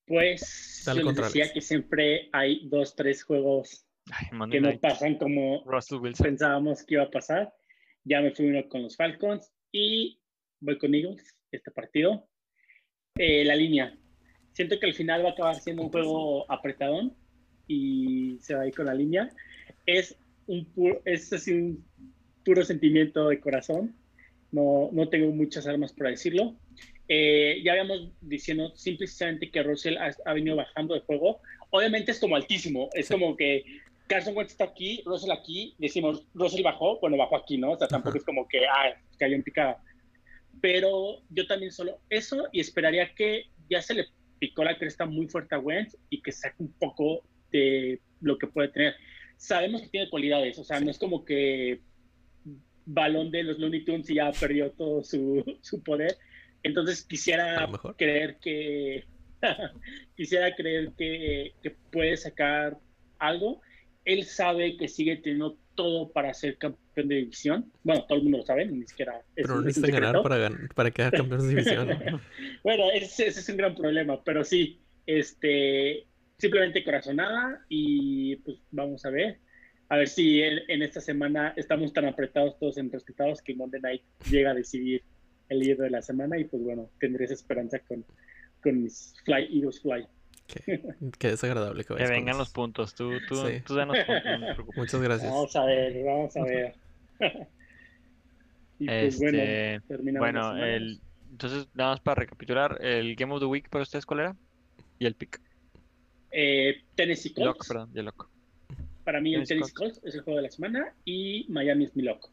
Pues 0.06 0.84
Dale 0.86 1.02
yo 1.02 1.12
les 1.12 1.16
decía 1.16 1.54
que 1.54 1.62
siempre 1.62 2.30
hay 2.34 2.68
dos, 2.68 2.94
tres 2.96 3.24
juegos 3.24 3.88
Ay, 4.12 4.28
que 4.50 4.60
no 4.60 4.68
Night, 4.68 4.82
pasan 4.82 5.18
como 5.18 5.64
Russell 5.66 6.00
Wilson. 6.00 6.26
pensábamos 6.26 6.84
que 6.84 6.96
iba 6.96 7.04
a 7.04 7.10
pasar. 7.10 7.54
Ya 8.04 8.20
me 8.20 8.32
fui 8.32 8.48
uno 8.48 8.68
con 8.68 8.84
los 8.84 8.98
Falcons 8.98 9.50
y 9.72 10.20
voy 10.60 10.78
con 10.78 10.94
Eagles 10.94 11.38
este 11.52 11.72
partido. 11.72 12.28
Eh, 13.18 13.44
la 13.46 13.56
línea. 13.56 13.94
Siento 14.54 14.80
que 14.80 14.88
al 14.88 14.94
final 14.94 15.24
va 15.24 15.30
a 15.30 15.32
acabar 15.34 15.56
siendo 15.60 15.84
un 15.84 15.90
juego 15.92 16.52
apretadón 16.52 17.14
y 17.68 18.38
se 18.42 18.56
va 18.56 18.62
a 18.64 18.68
ir 18.68 18.74
con 18.76 18.88
la 18.88 18.94
línea. 18.94 19.30
Es 19.86 20.16
un 20.48 20.66
puro, 20.66 21.00
es 21.06 21.32
así 21.32 21.52
un 21.54 21.86
puro 22.44 22.64
sentimiento 22.66 23.30
de 23.30 23.40
corazón. 23.40 23.96
No, 24.52 24.90
no 24.92 25.10
tengo 25.10 25.32
muchas 25.32 25.68
armas 25.68 25.94
para 25.94 26.10
decirlo. 26.12 26.56
Eh, 27.08 27.62
ya 27.64 27.74
habíamos 27.74 28.10
diciendo 28.22 28.72
simplemente 28.76 29.52
que 29.52 29.62
Russell 29.64 29.98
ha, 29.98 30.12
ha 30.26 30.34
venido 30.34 30.56
bajando 30.56 30.96
de 30.96 31.02
juego. 31.02 31.40
Obviamente 31.70 32.12
es 32.12 32.20
como 32.20 32.36
altísimo. 32.36 32.90
Es 32.94 33.08
Sí. 33.08 33.14
como 33.14 33.36
que 33.36 33.64
Carson 34.08 34.36
Wentz 34.36 34.52
está 34.54 34.66
aquí, 34.66 35.02
Russell 35.06 35.32
aquí. 35.32 35.76
Decimos, 35.78 36.26
Russell 36.34 36.64
bajó, 36.64 37.00
bueno, 37.00 37.18
bajó 37.18 37.38
aquí, 37.38 37.58
¿no? 37.58 37.72
O 37.72 37.78
sea, 37.78 37.88
tampoco 37.88 38.10
Ajá. 38.12 38.18
es 38.20 38.26
como 38.26 38.48
que, 38.48 38.66
ah, 38.66 38.96
cayó 39.20 39.36
en 39.36 39.44
picada. 39.44 39.82
Pero 40.62 41.22
yo 41.30 41.46
también 41.48 41.72
solo 41.72 42.00
eso 42.10 42.48
y 42.52 42.60
esperaría 42.60 43.14
que 43.14 43.46
ya 43.70 43.82
se 43.82 43.94
le 43.94 44.06
picó 44.40 44.64
la 44.64 44.78
cresta 44.78 45.06
muy 45.06 45.28
fuerte 45.28 45.56
a 45.56 45.60
Wentz 45.60 45.98
y 46.10 46.22
que 46.22 46.32
saque 46.32 46.56
un 46.60 46.72
poco 46.74 47.24
de 47.52 48.00
lo 48.22 48.38
que 48.38 48.48
puede 48.48 48.70
tener. 48.70 48.96
Sabemos 49.38 49.82
que 49.82 49.90
tiene 49.90 50.10
cualidades, 50.10 50.58
o 50.58 50.64
sea, 50.64 50.80
no 50.80 50.92
es 50.92 50.98
como 50.98 51.26
que 51.26 51.82
balón 52.86 53.32
de 53.32 53.44
los 53.44 53.60
Looney 53.60 53.86
Tunes 53.86 54.10
y 54.10 54.16
ya 54.16 54.32
perdió 54.32 54.72
todo 54.72 55.04
su, 55.04 55.44
su 55.62 55.82
poder. 55.84 56.18
Entonces 56.64 57.04
quisiera 57.04 57.68
mejor. 57.68 57.96
creer 57.98 58.38
que 58.40 59.06
quisiera 60.16 60.56
creer 60.56 60.92
que, 60.98 61.54
que 61.62 61.72
puede 61.92 62.18
sacar 62.18 62.78
algo. 63.20 63.62
Él 64.06 64.26
sabe 64.26 64.78
que 64.78 64.88
sigue 64.88 65.18
teniendo 65.18 65.58
todo 65.76 66.12
para 66.12 66.34
ser 66.34 66.58
campeón 66.58 67.08
de 67.08 67.16
división. 67.16 67.72
Bueno, 67.84 68.06
todo 68.06 68.18
el 68.18 68.24
mundo 68.24 68.40
lo 68.40 68.46
sabe, 68.46 68.66
ni 68.66 68.86
siquiera 68.86 69.18
es, 69.36 69.48
Pero 69.48 69.56
no 69.56 69.62
necesitan 69.62 70.02
ganar 70.02 70.22
para, 70.24 70.50
para 70.76 70.92
quedar 70.92 71.14
campeones 71.14 71.48
de 71.48 71.50
división. 71.50 71.88
¿no? 71.88 72.22
bueno, 72.64 72.92
ese, 72.92 73.28
ese 73.28 73.40
es 73.40 73.50
un 73.50 73.58
gran 73.58 73.76
problema, 73.76 74.24
pero 74.24 74.44
sí, 74.44 74.80
este, 75.06 76.06
simplemente 76.38 76.84
corazonada 76.84 77.66
y 77.70 78.38
pues 78.38 78.58
vamos 78.72 79.06
a 79.06 79.10
ver. 79.10 79.40
A 79.90 79.98
ver 79.98 80.08
si 80.08 80.42
en, 80.42 80.60
en 80.70 80.82
esta 80.82 81.02
semana 81.02 81.54
estamos 81.56 81.94
tan 81.94 82.06
apretados 82.06 82.58
todos 82.58 82.78
enrespetados 82.78 83.42
que 83.42 83.54
Monday 83.54 83.82
Night 83.82 84.02
llega 84.30 84.52
a 84.52 84.54
decidir 84.54 85.04
el 85.50 85.60
líder 85.60 85.78
de 85.78 85.90
la 85.90 86.02
semana 86.02 86.38
y 86.38 86.46
pues 86.46 86.64
bueno, 86.64 86.90
tendré 87.00 87.26
esa 87.26 87.34
esperanza 87.34 87.80
con, 87.80 88.06
con 88.62 88.82
mis 88.82 89.14
Fly 89.26 89.50
Eagles 89.56 89.82
Fly. 89.82 90.08
Qué, 90.54 90.82
qué 91.18 91.28
desagradable 91.30 91.84
que 91.84 91.96
Que 91.96 92.08
vengan 92.08 92.38
los 92.38 92.50
puntos, 92.50 92.94
tú, 92.94 93.14
tú, 93.28 93.36
Sí. 93.48 93.62
tú 93.66 93.76
danos 93.76 93.98
puntos, 94.06 94.40
no. 94.40 94.66
Muchas 94.76 95.02
gracias. 95.02 95.32
Vamos 95.32 95.56
a 95.56 95.66
ver, 95.66 96.04
vamos 96.04 96.38
a 96.38 96.44
ver. 96.44 96.76
y 98.80 98.86
pues 98.86 99.20
bueno, 99.20 99.38
Este, 99.40 99.82
bueno, 100.20 100.58
el, 100.64 101.00
entonces 101.32 101.68
nada 101.74 101.92
más 101.92 102.00
para 102.02 102.22
recapitular, 102.22 102.78
el 102.82 103.16
Game 103.16 103.34
of 103.34 103.40
the 103.40 103.46
Week 103.46 103.70
para 103.70 103.84
ustedes, 103.84 104.06
¿cuál 104.06 104.20
era? 104.22 104.36
Y 105.00 105.06
el 105.06 105.16
pick. 105.16 105.40
Eh, 106.32 106.84
Tennessee 106.96 107.34
Colts, 107.34 107.46
Lock, 107.46 107.68
perdón, 107.68 108.14
para 109.04 109.20
mí 109.22 109.36
el 109.36 109.46
Tennessee 109.48 109.74
Tennessee 109.74 109.74
Colts 109.74 110.02
es 110.04 110.16
el 110.16 110.22
juego 110.22 110.38
de 110.38 110.44
la 110.44 110.50
semana 110.50 110.94
y 111.06 111.46
Miami 111.50 111.86
es 111.86 111.96
mi 111.96 112.04
loco. 112.04 112.32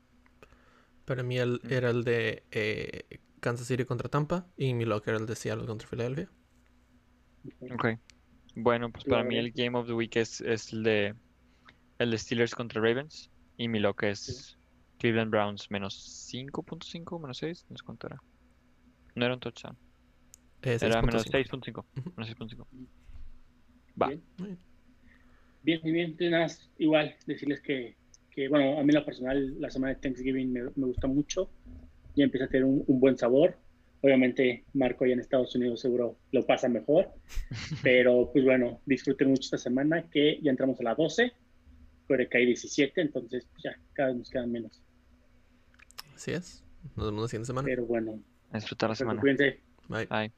Para 1.05 1.23
mí 1.23 1.39
el- 1.39 1.61
Mm. 1.65 1.73
era 1.73 1.91
el 1.91 2.05
de 2.05 2.45
eh, 2.53 3.19
Kansas 3.41 3.67
City 3.67 3.85
contra 3.85 4.09
Tampa 4.09 4.47
y 4.57 4.73
mi 4.75 4.85
lock 4.85 5.09
era 5.09 5.17
el 5.19 5.27
de 5.27 5.35
Seattle 5.35 5.67
contra 5.67 5.89
Filadelfia. 5.89 6.29
Ok. 7.73 7.87
Bueno, 8.55 8.91
pues 8.91 9.05
para 9.05 9.23
mí 9.23 9.37
el 9.37 9.53
Game 9.53 9.79
of 9.79 9.87
the 9.87 9.93
Week 9.93 10.15
es, 10.17 10.41
es 10.41 10.73
el 10.73 10.83
de 10.83 11.15
el 11.99 12.11
de 12.11 12.19
Steelers 12.19 12.55
contra 12.55 12.81
Ravens 12.81 13.31
y 13.57 13.69
mi 13.69 13.79
lock 13.79 14.05
es 14.05 14.59
Cleveland 14.99 15.31
Browns 15.31 15.71
menos 15.71 16.29
5.5, 16.31 17.21
menos 17.21 17.39
6, 17.39 17.67
no 17.69 17.77
sé 17.77 17.83
cuánto 17.85 18.07
era. 18.07 18.23
No 19.15 19.25
era 19.25 19.35
un 19.35 19.41
touchdown, 19.41 19.77
Eh, 20.63 20.79
era 20.81 21.03
menos 21.03 21.27
6.5. 21.27 21.85
6.5, 21.85 21.87
Ujú. 21.97 22.13
menos 22.17 22.31
6.5. 22.31 22.67
Va. 24.01 24.09
Bien. 24.09 24.23
Muy 24.39 24.49
bien. 24.49 24.59
Bien, 25.63 25.81
bien, 25.83 25.95
bien. 25.95 26.07
Entonces, 26.07 26.31
nada, 26.31 26.45
más, 26.45 26.71
igual 26.79 27.17
decirles 27.27 27.61
que, 27.61 27.97
que, 28.31 28.49
bueno, 28.49 28.79
a 28.79 28.83
mí 28.83 28.89
en 28.89 28.95
lo 28.95 29.05
personal 29.05 29.61
la 29.61 29.71
semana 29.71 29.95
de 29.95 30.01
Thanksgiving 30.01 30.53
me, 30.53 30.63
me 30.75 30.87
gusta 30.87 31.07
mucho. 31.07 31.51
Ya 32.15 32.25
empieza 32.25 32.47
a 32.47 32.49
tener 32.49 32.65
un, 32.65 32.83
un 32.87 33.01
buen 33.01 33.17
sabor. 33.19 33.59
Obviamente 34.03 34.65
Marco 34.73 35.05
allá 35.05 35.13
en 35.15 35.21
Estados 35.21 35.55
Unidos 35.55 35.81
seguro 35.81 36.19
lo 36.33 36.47
pasa 36.47 36.69
mejor. 36.69 37.11
Pero 37.83 38.31
pues 38.33 38.45
bueno, 38.45 38.81
disfruten 38.87 39.29
mucho 39.29 39.43
esta 39.43 39.59
semana 39.59 40.09
que 40.11 40.41
ya 40.43 40.51
entramos 40.51 40.81
a 40.81 40.85
la 40.85 40.95
12. 40.95 41.33
Puede 42.07 42.29
que 42.29 42.39
hay 42.39 42.47
17, 42.47 43.01
entonces 43.01 43.47
pues, 43.53 43.63
ya 43.63 43.77
cada 43.93 44.09
vez 44.09 44.19
nos 44.19 44.31
quedan 44.31 44.51
menos. 44.51 44.83
Así 46.15 46.33
es. 46.33 46.65
Nos 46.97 47.07
vemos 47.07 47.23
la 47.23 47.29
siguiente 47.29 47.47
semana. 47.47 47.67
Pero 47.67 47.85
bueno, 47.87 48.21
A 48.51 48.57
disfrutar 48.59 48.89
la 48.89 48.93
pues, 48.93 48.99
semana. 48.99 49.21
cuídense. 49.21 49.61
Bye. 49.89 50.07
Bye. 50.07 50.33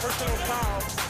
Personal 0.00 0.36
foul. 0.46 1.03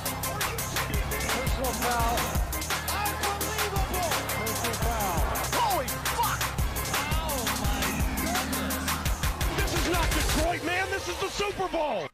Is 11.14 11.20
the 11.20 11.28
Super 11.28 11.68
Bowl. 11.68 12.08